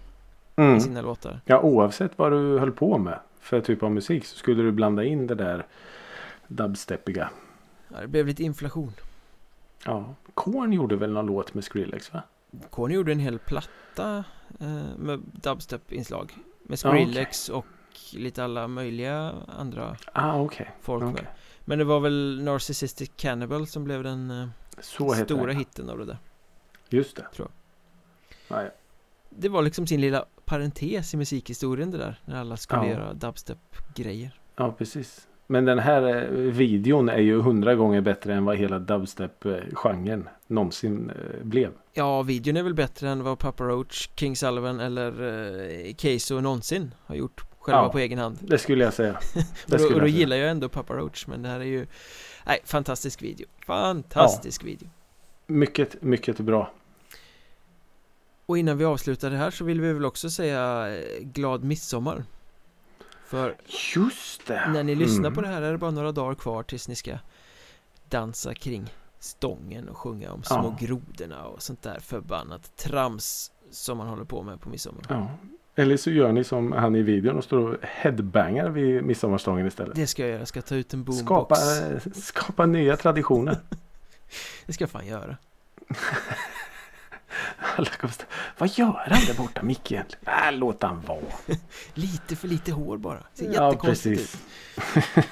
Mm. 0.56 0.76
i 0.78 0.82
sina 0.82 1.02
låtar. 1.02 1.42
Ja, 1.46 1.60
oavsett 1.62 2.12
vad 2.18 2.32
du 2.32 2.60
höll 2.60 2.72
på 2.72 2.98
med 2.98 3.20
för 3.40 3.62
typ 3.62 3.84
av 3.84 3.92
musik 3.92 4.26
så 4.26 4.36
skulle 4.38 4.64
du 4.64 4.72
blanda 4.72 5.04
in 5.04 5.28
det 5.28 5.36
där 5.36 5.66
dubstepiga. 6.48 7.30
Ja, 7.90 8.02
det 8.02 8.08
blev 8.08 8.28
lite 8.28 8.44
inflation. 8.44 8.94
Ja, 9.86 10.16
Korn 10.34 10.74
gjorde 10.74 10.96
väl 10.96 11.12
någon 11.12 11.26
låt 11.26 11.54
med 11.54 11.64
Skrillex 11.64 12.14
va? 12.14 12.22
Korn 12.70 12.92
gjorde 12.92 13.12
en 13.12 13.20
hel 13.20 13.40
platta 13.40 14.24
eh, 14.60 14.98
med 14.98 15.20
dubstep-inslag. 15.32 16.34
Med 16.64 16.72
Ja, 16.84 16.90
Skrillex 16.90 17.50
och 17.50 17.66
lite 18.14 18.44
alla 18.44 18.68
möjliga 18.68 19.34
andra 19.60 19.96
Ah, 20.14 20.40
okej. 20.40 20.72
folk 20.82 21.04
Okej. 21.04 21.14
med. 21.14 21.26
Men 21.66 21.78
det 21.78 21.84
var 21.84 22.00
väl 22.00 22.42
Narcissistic 22.44 23.12
Cannibal 23.18 23.68
som 23.68 23.84
blev 23.84 24.04
den 24.04 24.32
eh, 24.32 24.48
Så 24.82 25.14
heter 25.14 25.26
stora 25.26 25.46
det. 25.54 25.54
hitten 25.60 25.90
av 25.90 25.98
det 25.98 26.06
där. 26.06 26.18
Just 26.90 27.16
det. 27.16 27.26
Tror 27.36 27.48
Nej. 28.48 28.72
Det 29.30 29.50
var 29.50 29.62
liksom 29.62 29.88
sin 29.88 30.02
lilla 30.02 30.26
parentes 30.46 31.14
i 31.14 31.18
musikhistorien 31.18 31.92
det 31.92 31.98
där. 31.98 32.22
När 32.26 32.40
alla 32.40 32.58
skulle 32.58 32.82
Ja. 32.86 32.90
göra 32.90 33.14
dubstep-grejer. 33.14 34.40
Ja, 34.56 34.72
precis. 34.78 35.28
Men 35.48 35.66
den 35.66 35.80
här 35.80 36.04
eh, 36.16 36.30
videon 36.32 37.10
är 37.10 37.18
ju 37.20 37.42
hundra 37.42 37.76
gånger 37.76 38.02
bättre 38.02 38.34
än 38.34 38.46
vad 38.46 38.58
hela 38.58 38.80
dubstep-genren 38.80 40.30
någonsin 40.48 41.10
eh, 41.10 41.44
blev. 41.46 41.72
Ja, 41.94 42.22
videon 42.22 42.58
är 42.58 42.64
väl 42.64 42.74
bättre 42.74 43.10
än 43.10 43.24
vad 43.24 43.40
Papa 43.40 43.64
Roach, 43.64 44.10
King 44.16 44.36
Sullivan 44.36 44.80
eller 44.80 45.08
eh, 45.88 45.96
Keizo 45.96 46.40
någonsin 46.42 46.94
har 47.06 47.16
gjort 47.16 47.42
själva 47.64 47.82
Ja. 47.84 47.89
på 47.91 47.99
egen 47.99 48.20
hand. 48.20 48.38
Det 48.41 48.57
skulle 48.57 48.84
jag 48.84 48.93
säga. 48.93 49.14
Och 49.36 49.41
Det 49.68 49.78
då, 49.78 49.78
skulle 49.78 49.93
och 49.95 50.01
då 50.01 50.07
jag 50.07 50.09
gillar 50.09 50.36
jag 50.36 50.49
ändå 50.49 50.70
Papa 50.70 50.93
Roach 50.93 51.28
men 51.28 51.41
det 51.41 51.49
här 51.49 51.59
är 51.59 51.64
ju 51.64 51.88
Nej, 52.45 52.59
fantastisk 52.66 53.22
video 53.22 53.47
Fantastisk 53.66 54.64
video 54.64 54.89
Mycket, 55.47 56.01
mycket 56.01 56.39
bra. 56.39 56.72
Och 58.45 58.57
innan 58.57 58.78
vi 58.78 58.86
avslutar 58.86 59.30
det 59.30 59.38
här 59.38 59.51
så 59.51 59.64
vill 59.64 59.82
vi 59.82 59.93
väl 59.93 60.05
också 60.05 60.30
säga 60.30 60.89
eh, 60.95 61.20
Glad 61.22 61.64
midsommar 61.64 62.24
För 63.26 63.57
Just 63.95 64.47
det. 64.47 64.70
när 64.74 64.84
ni 64.84 64.95
lyssnar 64.95 65.20
Mm. 65.20 65.34
på 65.34 65.41
det 65.41 65.47
här 65.47 65.61
är 65.61 65.72
det 65.72 65.78
bara 65.78 65.91
några 65.91 66.11
dagar 66.11 66.36
kvar 66.36 66.64
tills 66.64 66.88
ni 66.88 66.95
ska 66.95 67.18
Dansa 68.09 68.53
kring 68.53 68.93
stången 69.20 69.89
och 69.89 69.97
sjunga 69.97 70.32
om 70.32 70.43
små 70.43 70.76
Ja. 70.80 70.86
grodorna 70.88 71.45
och 71.45 71.61
sånt 71.61 71.82
där 71.82 71.99
förbannat 71.99 72.76
trams 72.78 73.51
Som 73.72 73.97
man 73.97 74.07
håller 74.07 74.24
på 74.26 74.43
med 74.43 74.61
på 74.61 74.70
midsommar 74.70 75.03
Ja. 75.09 75.28
Eller 75.76 75.98
så 75.98 76.12
gör 76.12 76.32
ni 76.32 76.44
som 76.44 76.72
han 76.72 76.96
i 76.96 77.02
videon 77.02 77.38
och 77.38 77.44
står 77.44 77.58
och 77.58 77.76
headbangar 77.82 78.70
vid 78.70 79.04
midsommarstången 79.04 79.68
istället. 79.68 79.96
Det 79.96 80.08
ska 80.08 80.22
jag 80.22 80.30
göra, 80.30 80.40
jag 80.40 80.48
ska 80.48 80.62
ta 80.62 80.76
ut 80.76 80.94
en 80.94 81.04
boombox 81.04 81.26
Skapa, 81.26 81.56
eh, 81.56 82.12
skapa 82.14 82.66
nya 82.66 82.98
traditioner. 82.98 83.58
Det 84.66 84.74
ska 84.74 84.84
jag 84.84 84.92
fan 84.92 85.08
göra 85.08 85.38
Alla 87.58 87.90
kommer 87.90 88.14
stå, 88.14 88.24
Vad 88.58 88.70
gör 88.70 89.08
han 89.10 89.26
där 89.28 89.38
borta 89.38 89.64
Micke 89.64 89.92
egentligen? 89.92 90.26
Äh, 90.48 90.52
låt 90.52 90.84
han 90.84 91.02
vara. 91.02 91.20
Lite 91.94 92.36
för 92.36 92.48
lite 92.48 92.72
hår 92.72 92.98
bara 92.98 93.24
Ser 93.34 93.54
Ja, 93.54 93.66
jättekonstigt 93.68 94.20
ut 94.22 94.38
precis. 94.94 95.28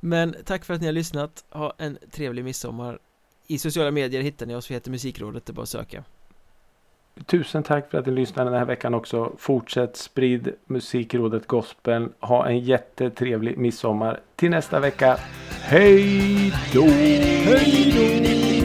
Men 0.00 0.36
tack 0.44 0.64
för 0.64 0.74
att 0.74 0.80
ni 0.80 0.86
har 0.86 0.92
lyssnat. 0.92 1.44
Ha 1.50 1.74
en 1.78 1.98
trevlig 2.10 2.44
midsommar. 2.44 2.98
I 3.46 3.58
sociala 3.58 3.90
medier 3.90 4.22
hittar 4.22 4.46
ni 4.46 4.54
oss. 4.54 4.70
Vi 4.70 4.74
heter 4.74 4.90
Musikrådet. 4.90 5.46
Det 5.46 5.50
är 5.50 5.54
bara 5.54 5.62
att 5.62 5.68
söka. 5.68 6.04
Tusen 7.26 7.62
tack 7.62 7.90
för 7.90 7.98
att 7.98 8.06
ni 8.06 8.12
lyssnade 8.12 8.50
den 8.50 8.58
här 8.58 8.66
veckan 8.66 8.94
också. 8.94 9.32
Fortsätt 9.38 9.96
sprid 9.96 10.52
Musikrådet 10.66 11.46
Gospel. 11.46 12.08
Ha 12.20 12.46
en 12.48 12.58
jättetrevlig 12.58 13.58
midsommar. 13.58 14.20
Till 14.36 14.50
nästa 14.50 14.80
vecka. 14.80 15.16
Hej 15.62 16.52
då! 16.74 16.82
Hej 16.84 17.92
då! 18.60 18.63